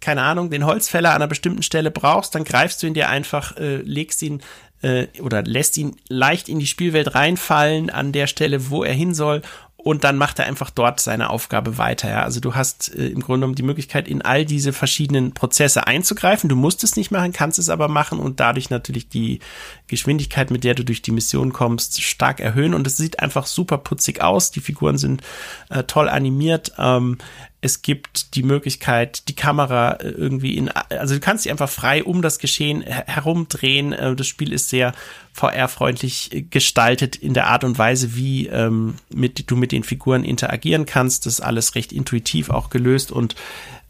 [0.00, 3.56] keine Ahnung, den Holzfäller an einer bestimmten Stelle brauchst, dann greifst du ihn dir einfach,
[3.56, 4.42] äh, legst ihn
[4.82, 9.14] äh, oder lässt ihn leicht in die Spielwelt reinfallen an der Stelle, wo er hin
[9.14, 9.40] soll
[9.84, 12.08] und dann macht er einfach dort seine Aufgabe weiter.
[12.08, 12.22] Ja?
[12.22, 16.48] Also du hast äh, im Grunde genommen die Möglichkeit, in all diese verschiedenen Prozesse einzugreifen.
[16.48, 19.40] Du musst es nicht machen, kannst es aber machen und dadurch natürlich die
[19.86, 22.74] Geschwindigkeit, mit der du durch die Mission kommst, stark erhöhen.
[22.74, 24.50] Und es sieht einfach super putzig aus.
[24.50, 25.22] Die Figuren sind
[25.68, 26.72] äh, toll animiert.
[26.78, 27.18] Ähm,
[27.64, 32.04] es gibt die Möglichkeit, die Kamera äh, irgendwie in, also du kannst sie einfach frei
[32.04, 33.92] um das Geschehen herumdrehen.
[33.92, 34.92] Äh, das Spiel ist sehr
[35.32, 40.24] VR-freundlich äh, gestaltet in der Art und Weise, wie ähm, mit, du mit den Figuren
[40.24, 41.24] interagieren kannst.
[41.24, 43.34] Das ist alles recht intuitiv auch gelöst und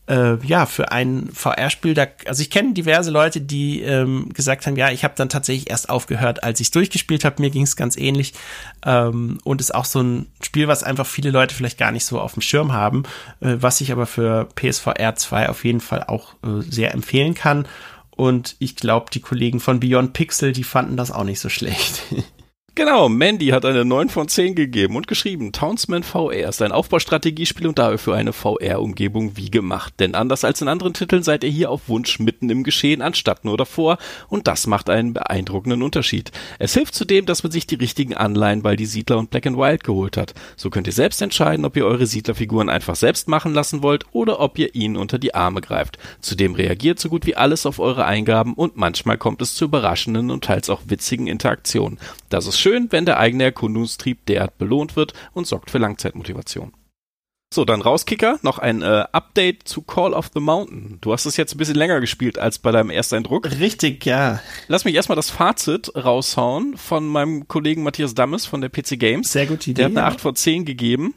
[0.07, 4.77] äh, ja, für ein VR-Spiel, da, also ich kenne diverse Leute, die ähm, gesagt haben,
[4.77, 7.41] ja, ich habe dann tatsächlich erst aufgehört, als ich es durchgespielt habe.
[7.41, 8.35] Mir ging es ganz ähnlich.
[8.85, 12.21] Ähm, und ist auch so ein Spiel, was einfach viele Leute vielleicht gar nicht so
[12.21, 13.05] auf dem Schirm haben,
[13.41, 17.67] äh, was ich aber für PSVR 2 auf jeden Fall auch äh, sehr empfehlen kann.
[18.11, 22.03] Und ich glaube, die Kollegen von Beyond Pixel, die fanden das auch nicht so schlecht.
[22.77, 27.69] Genau, Mandy hat eine 9 von 10 gegeben und geschrieben, Townsman VR ist ein Aufbaustrategiespiel
[27.69, 29.95] und dafür eine VR-Umgebung wie gemacht.
[30.01, 33.45] Denn anders als in anderen Titeln seid ihr hier auf Wunsch mitten im Geschehen anstatt
[33.45, 33.99] nur davor
[34.29, 36.33] und das macht einen beeindruckenden Unterschied.
[36.59, 39.57] Es hilft zudem, dass man sich die richtigen Anleihen bei die Siedler und Black and
[39.57, 40.35] Wild geholt hat.
[40.57, 44.41] So könnt ihr selbst entscheiden, ob ihr eure Siedlerfiguren einfach selbst machen lassen wollt oder
[44.41, 45.97] ob ihr ihnen unter die Arme greift.
[46.21, 50.33] Zudem reagiert so gut wie alles auf eure Eingaben und manchmal kommt es zu überraschenden
[50.33, 52.01] und teils auch witzigen Interaktionen.
[52.31, 56.73] Das ist schön, wenn der eigene Erkundungstrieb derart belohnt wird und sorgt für Langzeitmotivation.
[57.55, 60.99] So, dann Rauskicker, noch ein äh, Update zu Call of the Mountain.
[61.01, 63.49] Du hast es jetzt ein bisschen länger gespielt als bei deinem Ersteindruck.
[63.61, 64.41] Richtig, ja.
[64.67, 69.31] Lass mich erstmal das Fazit raushauen von meinem Kollegen Matthias Dammes von der PC Games.
[69.31, 69.75] Sehr gute Idee.
[69.75, 70.09] Der hat eine ja.
[70.09, 71.15] 8 von 10 gegeben.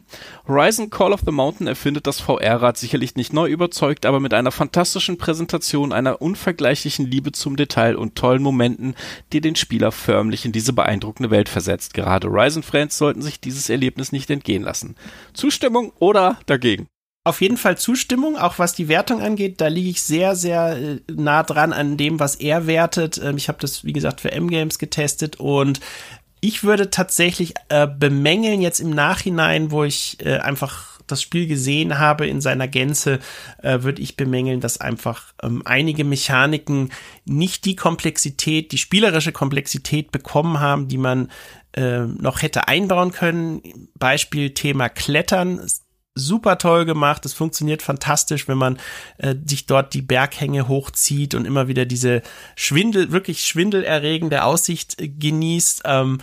[0.47, 4.51] Horizon Call of the Mountain erfindet das VR-Rad sicherlich nicht neu überzeugt, aber mit einer
[4.51, 8.93] fantastischen Präsentation, einer unvergleichlichen Liebe zum Detail und tollen Momenten,
[9.33, 11.95] die den Spieler förmlich in diese beeindruckende Welt versetzt.
[11.95, 14.95] Gerade Horizon-Fans sollten sich dieses Erlebnis nicht entgehen lassen.
[15.33, 16.87] Zustimmung oder oder dagegen?
[17.23, 19.59] Auf jeden Fall Zustimmung, auch was die Wertung angeht.
[19.59, 23.19] Da liege ich sehr, sehr äh, nah dran an dem, was er wertet.
[23.21, 25.81] Ähm, ich habe das, wie gesagt, für M-Games getestet und
[26.39, 31.99] ich würde tatsächlich äh, bemängeln jetzt im Nachhinein, wo ich äh, einfach das Spiel gesehen
[31.99, 33.19] habe in seiner Gänze,
[33.63, 36.91] äh, würde ich bemängeln, dass einfach ähm, einige Mechaniken
[37.25, 41.29] nicht die Komplexität, die spielerische Komplexität bekommen haben, die man
[41.73, 43.89] äh, noch hätte einbauen können.
[43.95, 45.61] Beispiel Thema Klettern
[46.17, 47.25] super toll gemacht.
[47.25, 48.77] Es funktioniert fantastisch, wenn man
[49.17, 52.21] äh, sich dort die Berghänge hochzieht und immer wieder diese
[52.55, 55.83] Schwindel, wirklich schwindelerregende Aussicht äh, genießt.
[55.85, 56.19] Ähm,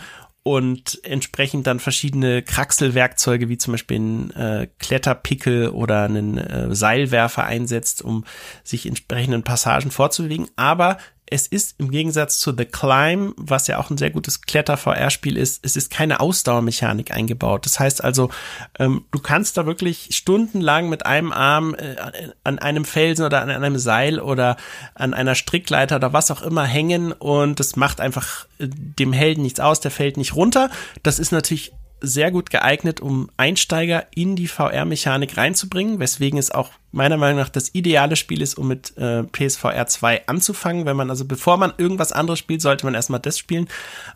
[0.47, 7.45] und entsprechend dann verschiedene Kraxelwerkzeuge wie zum Beispiel einen äh, Kletterpickel oder einen äh, Seilwerfer
[7.45, 8.25] einsetzt, um
[8.63, 10.47] sich entsprechenden Passagen vorzubewegen.
[10.55, 15.37] Aber es ist im Gegensatz zu The Climb, was ja auch ein sehr gutes Kletter-VR-Spiel
[15.37, 17.65] ist, es ist keine Ausdauermechanik eingebaut.
[17.65, 18.29] Das heißt also,
[18.77, 21.95] ähm, du kannst da wirklich stundenlang mit einem Arm äh,
[22.43, 24.57] an einem Felsen oder an einem Seil oder
[24.93, 29.41] an einer Strickleiter oder was auch immer hängen und das macht einfach äh, dem Helden
[29.41, 30.69] nichts aus, der fällt nicht runter.
[31.01, 36.71] Das ist natürlich sehr gut geeignet, um Einsteiger in die VR-Mechanik reinzubringen, weswegen es auch
[36.91, 40.85] meiner Meinung nach das ideale Spiel ist, um mit äh, PSVR 2 anzufangen.
[40.85, 43.67] Wenn man also, bevor man irgendwas anderes spielt, sollte man erstmal das spielen.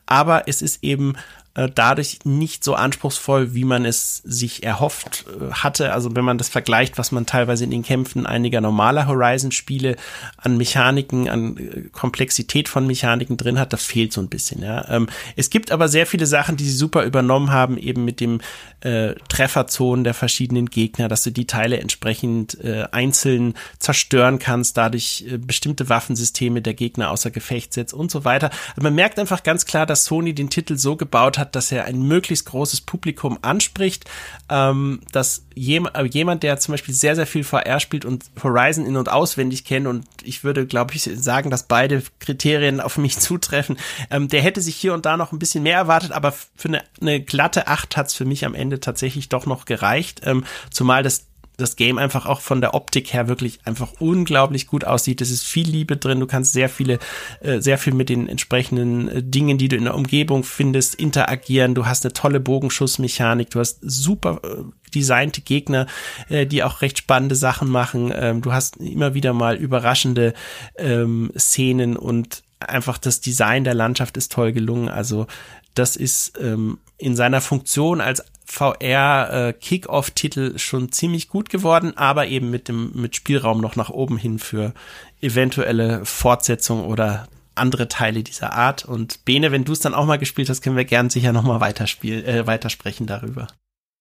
[0.06, 1.16] Aber es ist eben
[1.60, 5.92] äh, dadurch nicht so anspruchsvoll, wie man es sich erhofft äh, hatte.
[5.92, 9.98] Also wenn man das vergleicht, was man teilweise in den Kämpfen einiger normaler Horizon-Spiele
[10.38, 14.62] an Mechaniken, an äh, Komplexität von Mechaniken drin hat, das fehlt so ein bisschen.
[14.62, 14.88] Ja.
[14.90, 18.40] Ähm, es gibt aber sehr viele Sachen, die sie super übernommen haben, eben mit dem
[18.80, 25.26] äh, Trefferzonen der verschiedenen Gegner, dass du die Teile entsprechend äh, einzeln zerstören kannst, dadurch
[25.30, 28.50] äh, bestimmte Waffensysteme der Gegner außer Gefecht setzt und so weiter.
[28.70, 31.86] Also man merkt einfach ganz klar, dass Sony den Titel so gebaut hat, dass er
[31.86, 34.10] ein möglichst großes Publikum anspricht,
[34.50, 38.98] ähm, dass äh, jemand, der zum Beispiel sehr, sehr viel VR spielt und Horizon in-
[38.98, 43.78] und auswendig kennt und ich würde, glaube ich, sagen, dass beide Kriterien auf mich zutreffen,
[44.10, 46.84] ähm, der hätte sich hier und da noch ein bisschen mehr erwartet, aber für eine,
[47.02, 51.29] eine glatte Acht hat's für mich am Ende tatsächlich doch noch gereicht, ähm, zumal das
[51.60, 55.22] das Game einfach auch von der Optik her wirklich einfach unglaublich gut aussieht.
[55.22, 56.20] Es ist viel Liebe drin.
[56.20, 57.00] Du kannst sehr viele,
[57.42, 61.76] äh, sehr viel mit den entsprechenden äh, Dingen, die du in der Umgebung findest, interagieren.
[61.76, 63.50] Du hast eine tolle Bogenschussmechanik.
[63.52, 64.64] Du hast super äh,
[64.94, 65.86] designte Gegner,
[66.30, 68.12] äh, die auch recht spannende Sachen machen.
[68.16, 70.34] Ähm, du hast immer wieder mal überraschende
[70.78, 74.90] ähm, Szenen und einfach das Design der Landschaft ist toll gelungen.
[74.90, 75.28] Also
[75.74, 82.28] das ist ähm, in seiner Funktion als VR äh, Kick-Off-Titel schon ziemlich gut geworden, aber
[82.28, 84.74] eben mit dem mit Spielraum noch nach oben hin für
[85.22, 88.86] eventuelle Fortsetzung oder andere Teile dieser Art.
[88.86, 91.44] Und Bene, wenn du es dann auch mal gespielt hast, können wir gern sicher noch
[91.44, 93.48] mal weiterspielen, äh, weitersprechen darüber.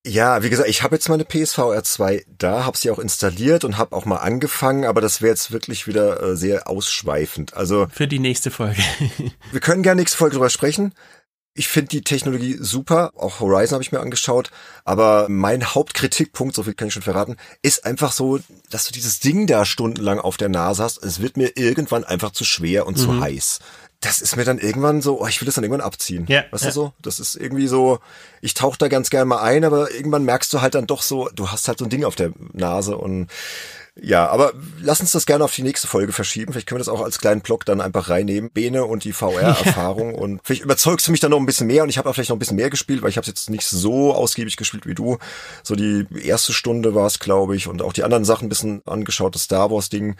[0.06, 3.76] Ja, wie gesagt, ich habe jetzt meine PSVR 2 da, habe sie auch installiert und
[3.76, 7.54] habe auch mal angefangen, aber das wäre jetzt wirklich wieder äh, sehr ausschweifend.
[7.54, 8.80] Also für die nächste Folge.
[9.52, 10.94] wir können gerne nächste Folge drüber sprechen.
[11.58, 14.52] Ich finde die Technologie super, auch Horizon habe ich mir angeschaut,
[14.84, 18.38] aber mein Hauptkritikpunkt, so viel kann ich schon verraten, ist einfach so,
[18.70, 21.02] dass du dieses Ding da stundenlang auf der Nase hast.
[21.02, 23.00] Es wird mir irgendwann einfach zu schwer und mhm.
[23.00, 23.58] zu heiß.
[24.00, 26.26] Das ist mir dann irgendwann so, oh, ich will das dann irgendwann abziehen.
[26.28, 26.70] Ja, weißt ja.
[26.70, 26.92] du so?
[27.02, 27.98] Das ist irgendwie so,
[28.40, 31.28] ich tauche da ganz gerne mal ein, aber irgendwann merkst du halt dann doch so,
[31.34, 33.26] du hast halt so ein Ding auf der Nase und
[34.00, 36.52] ja, aber lass uns das gerne auf die nächste Folge verschieben.
[36.52, 38.50] Vielleicht können wir das auch als kleinen Blog dann einfach reinnehmen.
[38.50, 39.98] Bene und die VR-Erfahrung.
[39.98, 40.18] Ja.
[40.18, 42.30] Und vielleicht überzeugst du mich dann noch ein bisschen mehr und ich habe auch vielleicht
[42.30, 45.18] noch ein bisschen mehr gespielt, weil ich habe jetzt nicht so ausgiebig gespielt wie du.
[45.62, 48.82] So die erste Stunde war es, glaube ich, und auch die anderen Sachen ein bisschen
[48.86, 50.16] angeschaut, das Star Wars-Ding.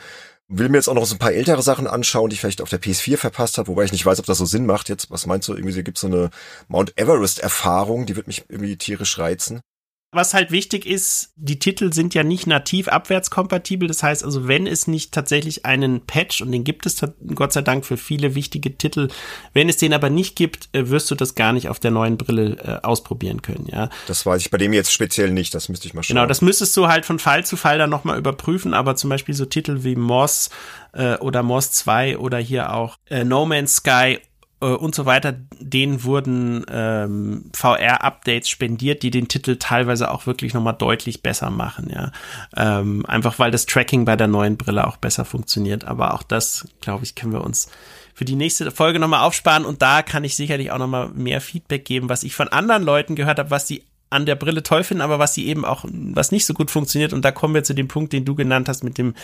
[0.49, 2.71] Will mir jetzt auch noch so ein paar ältere Sachen anschauen, die ich vielleicht auf
[2.71, 4.89] der PS4 verpasst habe, wobei ich nicht weiß, ob das so Sinn macht.
[4.89, 6.31] Jetzt, was meinst du, irgendwie gibt es so eine
[6.69, 9.61] Mount Everest-Erfahrung, die wird mich irgendwie tierisch reizen.
[10.11, 13.87] Was halt wichtig ist, die Titel sind ja nicht nativ abwärtskompatibel.
[13.87, 17.05] Das heißt also, wenn es nicht tatsächlich einen Patch, und den gibt es
[17.35, 19.09] Gott sei Dank für viele wichtige Titel,
[19.53, 22.17] wenn es den aber nicht gibt, äh, wirst du das gar nicht auf der neuen
[22.17, 23.91] Brille äh, ausprobieren können, ja.
[24.07, 26.17] Das weiß ich bei dem jetzt speziell nicht, das müsste ich mal schauen.
[26.17, 29.35] Genau, das müsstest du halt von Fall zu Fall dann nochmal überprüfen, aber zum Beispiel
[29.35, 30.49] so Titel wie Moss
[30.95, 34.21] äh, oder Moss 2 oder hier auch äh, No Man's Sky
[34.67, 40.75] und so weiter, denen wurden ähm, VR-Updates spendiert, die den Titel teilweise auch wirklich nochmal
[40.75, 42.11] deutlich besser machen, ja.
[42.57, 45.85] Ähm, einfach weil das Tracking bei der neuen Brille auch besser funktioniert.
[45.85, 47.71] Aber auch das, glaube ich, können wir uns
[48.15, 51.85] für die nächste Folge nochmal aufsparen und da kann ich sicherlich auch nochmal mehr Feedback
[51.85, 55.03] geben, was ich von anderen Leuten gehört habe, was sie an der Brille toll finden,
[55.03, 57.13] aber was sie eben auch, was nicht so gut funktioniert.
[57.13, 59.15] Und da kommen wir zu dem Punkt, den du genannt hast, mit dem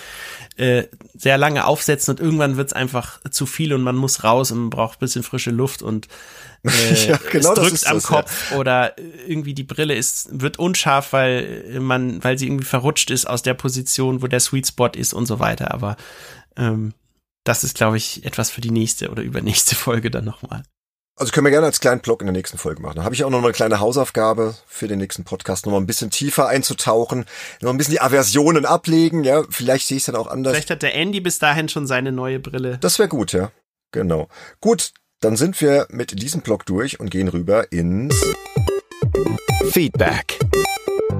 [0.56, 0.85] äh,
[1.15, 4.70] sehr lange Aufsetzen und irgendwann wird's einfach zu viel und man muss raus und man
[4.70, 6.09] braucht bisschen frische Luft und
[6.65, 8.59] äh, ja, genau es drückt am das, Kopf ja.
[8.59, 13.43] oder irgendwie die Brille ist, wird unscharf, weil man, weil sie irgendwie verrutscht ist aus
[13.43, 15.73] der Position, wo der Sweet Spot ist und so weiter.
[15.73, 15.97] Aber
[16.56, 16.94] ähm,
[17.44, 20.62] das ist, glaube ich, etwas für die nächste oder übernächste Folge dann nochmal.
[21.16, 22.97] Also können wir gerne als kleinen Blog in der nächsten Folge machen.
[22.97, 25.78] Da habe ich auch noch mal eine kleine Hausaufgabe für den nächsten Podcast, noch mal
[25.78, 27.24] ein bisschen tiefer einzutauchen,
[27.61, 30.55] noch ein bisschen die Aversionen ablegen, ja, vielleicht sehe ich es dann auch anders.
[30.55, 32.78] Vielleicht hat der Andy bis dahin schon seine neue Brille.
[32.81, 33.53] Das wäre gut, ja.
[33.93, 34.28] Genau.
[34.61, 38.20] Gut, dann sind wir mit diesem Blog durch und gehen rüber ins
[39.70, 40.41] Feedback.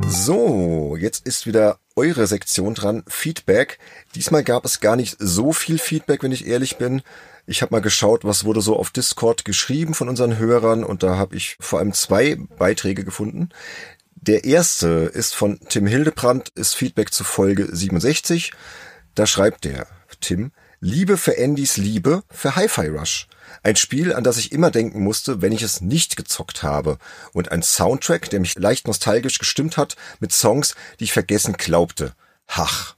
[0.09, 3.79] So, jetzt ist wieder eure Sektion dran, Feedback.
[4.17, 7.03] Diesmal gab es gar nicht so viel Feedback, wenn ich ehrlich bin.
[7.47, 11.19] Ich habe mal geschaut, was wurde so auf Discord geschrieben von unseren Hörern und da
[11.19, 13.51] habe ich vor allem zwei Beiträge gefunden.
[14.15, 18.53] Der erste ist von Tim Hildebrand, ist Feedback zu Folge 67.
[19.15, 19.87] Da schreibt der
[20.21, 23.29] Tim, Liebe für Andys Liebe für Hi-Fi Rush.
[23.63, 26.99] Ein Spiel, an das ich immer denken musste, wenn ich es nicht gezockt habe.
[27.33, 32.15] Und ein Soundtrack, der mich leicht nostalgisch gestimmt hat, mit Songs, die ich vergessen glaubte.
[32.49, 32.97] Hach.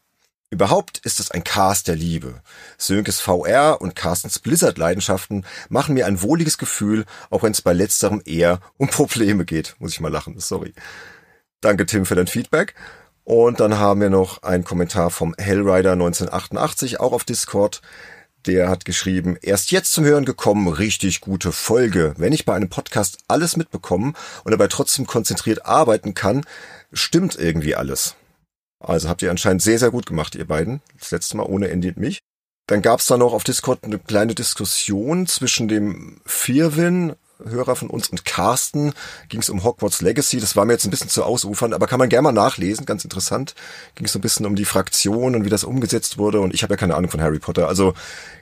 [0.49, 2.41] Überhaupt ist es ein Cast der Liebe.
[2.79, 8.23] Sönkes VR und Carstens Blizzard-Leidenschaften machen mir ein wohliges Gefühl, auch wenn es bei letzterem
[8.25, 9.75] eher um Probleme geht.
[9.81, 10.73] Muss ich mal lachen, sorry.
[11.61, 12.75] Danke Tim für dein Feedback.
[13.25, 17.83] Und dann haben wir noch einen Kommentar vom Hellrider 1988, auch auf Discord.
[18.47, 22.15] Der hat geschrieben, erst jetzt zum Hören gekommen, richtig gute Folge.
[22.19, 24.13] Wenn ich bei einem Podcast alles mitbekomme
[24.45, 26.45] und dabei trotzdem konzentriert arbeiten kann,
[26.93, 28.15] stimmt irgendwie alles.
[28.79, 30.81] Also habt ihr anscheinend sehr, sehr gut gemacht, ihr beiden.
[30.99, 32.21] Das letzte Mal ohne und mich.
[32.67, 37.91] Dann gab es da noch auf Discord eine kleine Diskussion zwischen dem Firwin, Hörer von
[37.91, 38.93] uns, und Carsten.
[39.29, 40.41] Ging es um Hogwarts Legacy.
[40.41, 42.87] Das war mir jetzt ein bisschen zu ausufern, aber kann man gerne mal nachlesen.
[42.87, 43.55] Ganz interessant.
[43.95, 46.41] Ging es so ein bisschen um die Fraktion und wie das umgesetzt wurde.
[46.41, 47.69] Und ich habe ja keine Ahnung von Harry Potter.
[47.69, 47.95] Also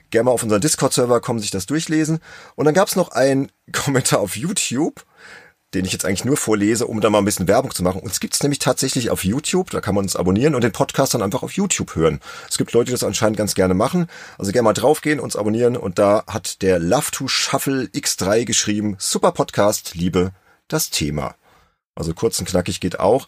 [0.09, 2.19] gerne mal auf unseren Discord-Server kommen, sich das durchlesen.
[2.55, 5.05] Und dann gab es noch einen Kommentar auf YouTube
[5.75, 8.01] den ich jetzt eigentlich nur vorlese, um da mal ein bisschen Werbung zu machen.
[8.01, 11.21] Uns gibt's nämlich tatsächlich auf YouTube, da kann man uns abonnieren und den Podcast dann
[11.21, 12.19] einfach auf YouTube hören.
[12.49, 14.07] Es gibt Leute, die das anscheinend ganz gerne machen.
[14.37, 18.95] Also gerne mal draufgehen, uns abonnieren und da hat der Love to Shuffle X3 geschrieben,
[18.97, 20.31] super Podcast, liebe
[20.67, 21.35] das Thema.
[21.95, 23.27] Also kurz und knackig geht auch.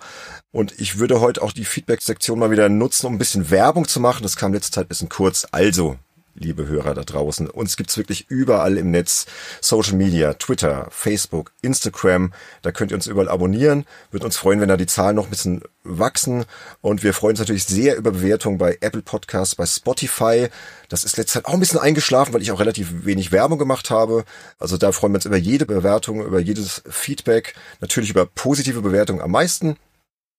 [0.52, 4.00] Und ich würde heute auch die Feedback-Sektion mal wieder nutzen, um ein bisschen Werbung zu
[4.00, 4.24] machen.
[4.24, 5.48] Das kam letzte Zeit ein bisschen kurz.
[5.52, 5.98] Also,
[6.38, 7.50] liebe Hörer da draußen.
[7.50, 9.26] Uns gibt's wirklich überall im Netz.
[9.62, 12.32] Social Media, Twitter, Facebook, Instagram.
[12.62, 13.86] Da könnt ihr uns überall abonnieren.
[14.12, 16.46] Würde uns freuen, wenn da die Zahlen noch ein bisschen wachsen.
[16.82, 20.48] Und wir freuen uns natürlich sehr über Bewertungen bei Apple Podcasts, bei Spotify.
[20.90, 23.90] Das ist letzte Zeit auch ein bisschen eingeschlafen, weil ich auch relativ wenig Werbung gemacht
[23.90, 24.24] habe.
[24.60, 27.56] Also da freuen wir uns über jede Bewertung, über jedes Feedback.
[27.82, 29.78] Natürlich über positive Bewertungen am meisten.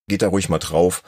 [0.08, 1.02] Geht da ruhig mal drauf.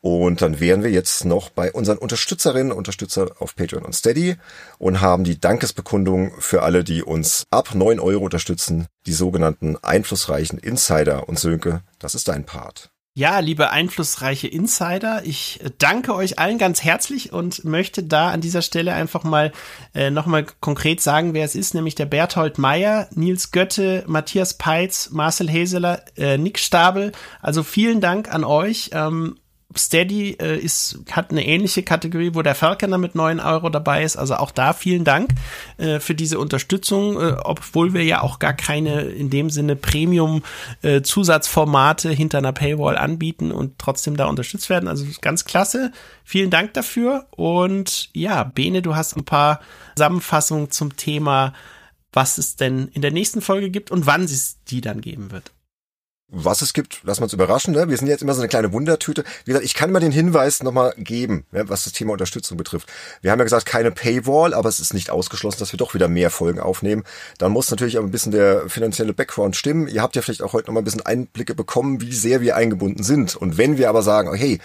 [0.00, 4.36] Und dann wären wir jetzt noch bei unseren Unterstützerinnen und Unterstützer auf Patreon und Steady
[4.78, 10.58] und haben die Dankesbekundung für alle, die uns ab neun Euro unterstützen, die sogenannten einflussreichen
[10.58, 11.28] Insider.
[11.28, 12.90] Und Sönke, das ist dein Part.
[13.18, 18.60] Ja, liebe einflussreiche Insider, ich danke euch allen ganz herzlich und möchte da an dieser
[18.60, 19.52] Stelle einfach mal
[19.94, 25.08] äh, nochmal konkret sagen, wer es ist, nämlich der Berthold Meyer, Nils Götte, Matthias Peitz,
[25.12, 27.12] Marcel Heseler, äh, Nick Stabel.
[27.40, 28.90] Also vielen Dank an euch.
[28.92, 29.38] Ähm,
[29.78, 34.16] Steady äh, ist, hat eine ähnliche Kategorie, wo der Falconer mit 9 Euro dabei ist.
[34.16, 35.30] Also auch da vielen Dank
[35.78, 42.10] äh, für diese Unterstützung, äh, obwohl wir ja auch gar keine in dem Sinne Premium-Zusatzformate
[42.10, 44.88] äh, hinter einer Paywall anbieten und trotzdem da unterstützt werden.
[44.88, 45.92] Also ganz klasse.
[46.24, 47.26] Vielen Dank dafür.
[47.30, 49.60] Und ja, Bene, du hast ein paar
[49.96, 51.52] Zusammenfassungen zum Thema,
[52.12, 55.52] was es denn in der nächsten Folge gibt und wann es die dann geben wird
[56.28, 57.72] was es gibt, lassen wir uns überraschen.
[57.72, 57.88] Ne?
[57.88, 59.22] Wir sind jetzt immer so eine kleine Wundertüte.
[59.44, 62.88] Wie gesagt, ich kann mal den Hinweis nochmal geben, ne, was das Thema Unterstützung betrifft.
[63.22, 66.08] Wir haben ja gesagt, keine Paywall, aber es ist nicht ausgeschlossen, dass wir doch wieder
[66.08, 67.04] mehr Folgen aufnehmen.
[67.38, 69.86] Dann muss natürlich aber ein bisschen der finanzielle Background stimmen.
[69.86, 73.04] Ihr habt ja vielleicht auch heute nochmal ein bisschen Einblicke bekommen, wie sehr wir eingebunden
[73.04, 73.36] sind.
[73.36, 74.58] Und wenn wir aber sagen, hey,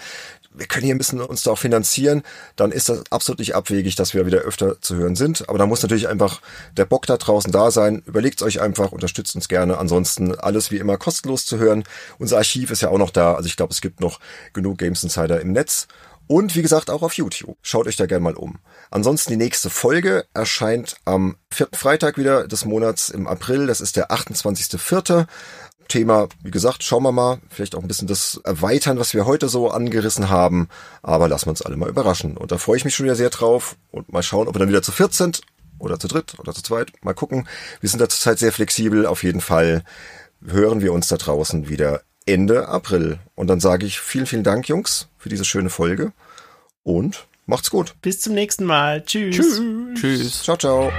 [0.54, 2.22] wir können hier ein bisschen uns da auch finanzieren,
[2.56, 5.48] dann ist das absolut nicht abwegig, dass wir wieder öfter zu hören sind.
[5.48, 6.40] Aber da muss natürlich einfach
[6.76, 8.02] der Bock da draußen da sein.
[8.06, 9.78] Überlegt euch einfach, unterstützt uns gerne.
[9.78, 11.84] Ansonsten alles wie immer kostenlos zu hören.
[12.18, 13.34] Unser Archiv ist ja auch noch da.
[13.34, 14.20] Also ich glaube, es gibt noch
[14.52, 15.86] genug Games Insider im Netz.
[16.32, 17.58] Und wie gesagt, auch auf YouTube.
[17.60, 18.58] Schaut euch da gerne mal um.
[18.90, 23.66] Ansonsten die nächste Folge erscheint am vierten Freitag wieder des Monats im April.
[23.66, 25.26] Das ist der 28.04.
[25.88, 29.50] Thema, wie gesagt, schauen wir mal, vielleicht auch ein bisschen das erweitern, was wir heute
[29.50, 30.70] so angerissen haben,
[31.02, 32.38] aber lassen wir uns alle mal überraschen.
[32.38, 34.70] Und da freue ich mich schon wieder sehr drauf und mal schauen, ob wir dann
[34.70, 35.42] wieder zu viert sind
[35.78, 36.92] oder zu dritt oder zu zweit.
[37.02, 37.46] Mal gucken.
[37.82, 39.04] Wir sind da zurzeit sehr flexibel.
[39.04, 39.84] Auf jeden Fall
[40.42, 43.18] hören wir uns da draußen wieder Ende April.
[43.34, 46.12] Und dann sage ich vielen, vielen Dank, Jungs, für diese schöne Folge
[46.82, 47.94] und macht's gut.
[48.02, 49.04] Bis zum nächsten Mal.
[49.04, 49.36] Tschüss.
[49.36, 49.60] Tschüss.
[49.94, 50.42] Tschüss.
[50.42, 50.92] Ciao, ciao.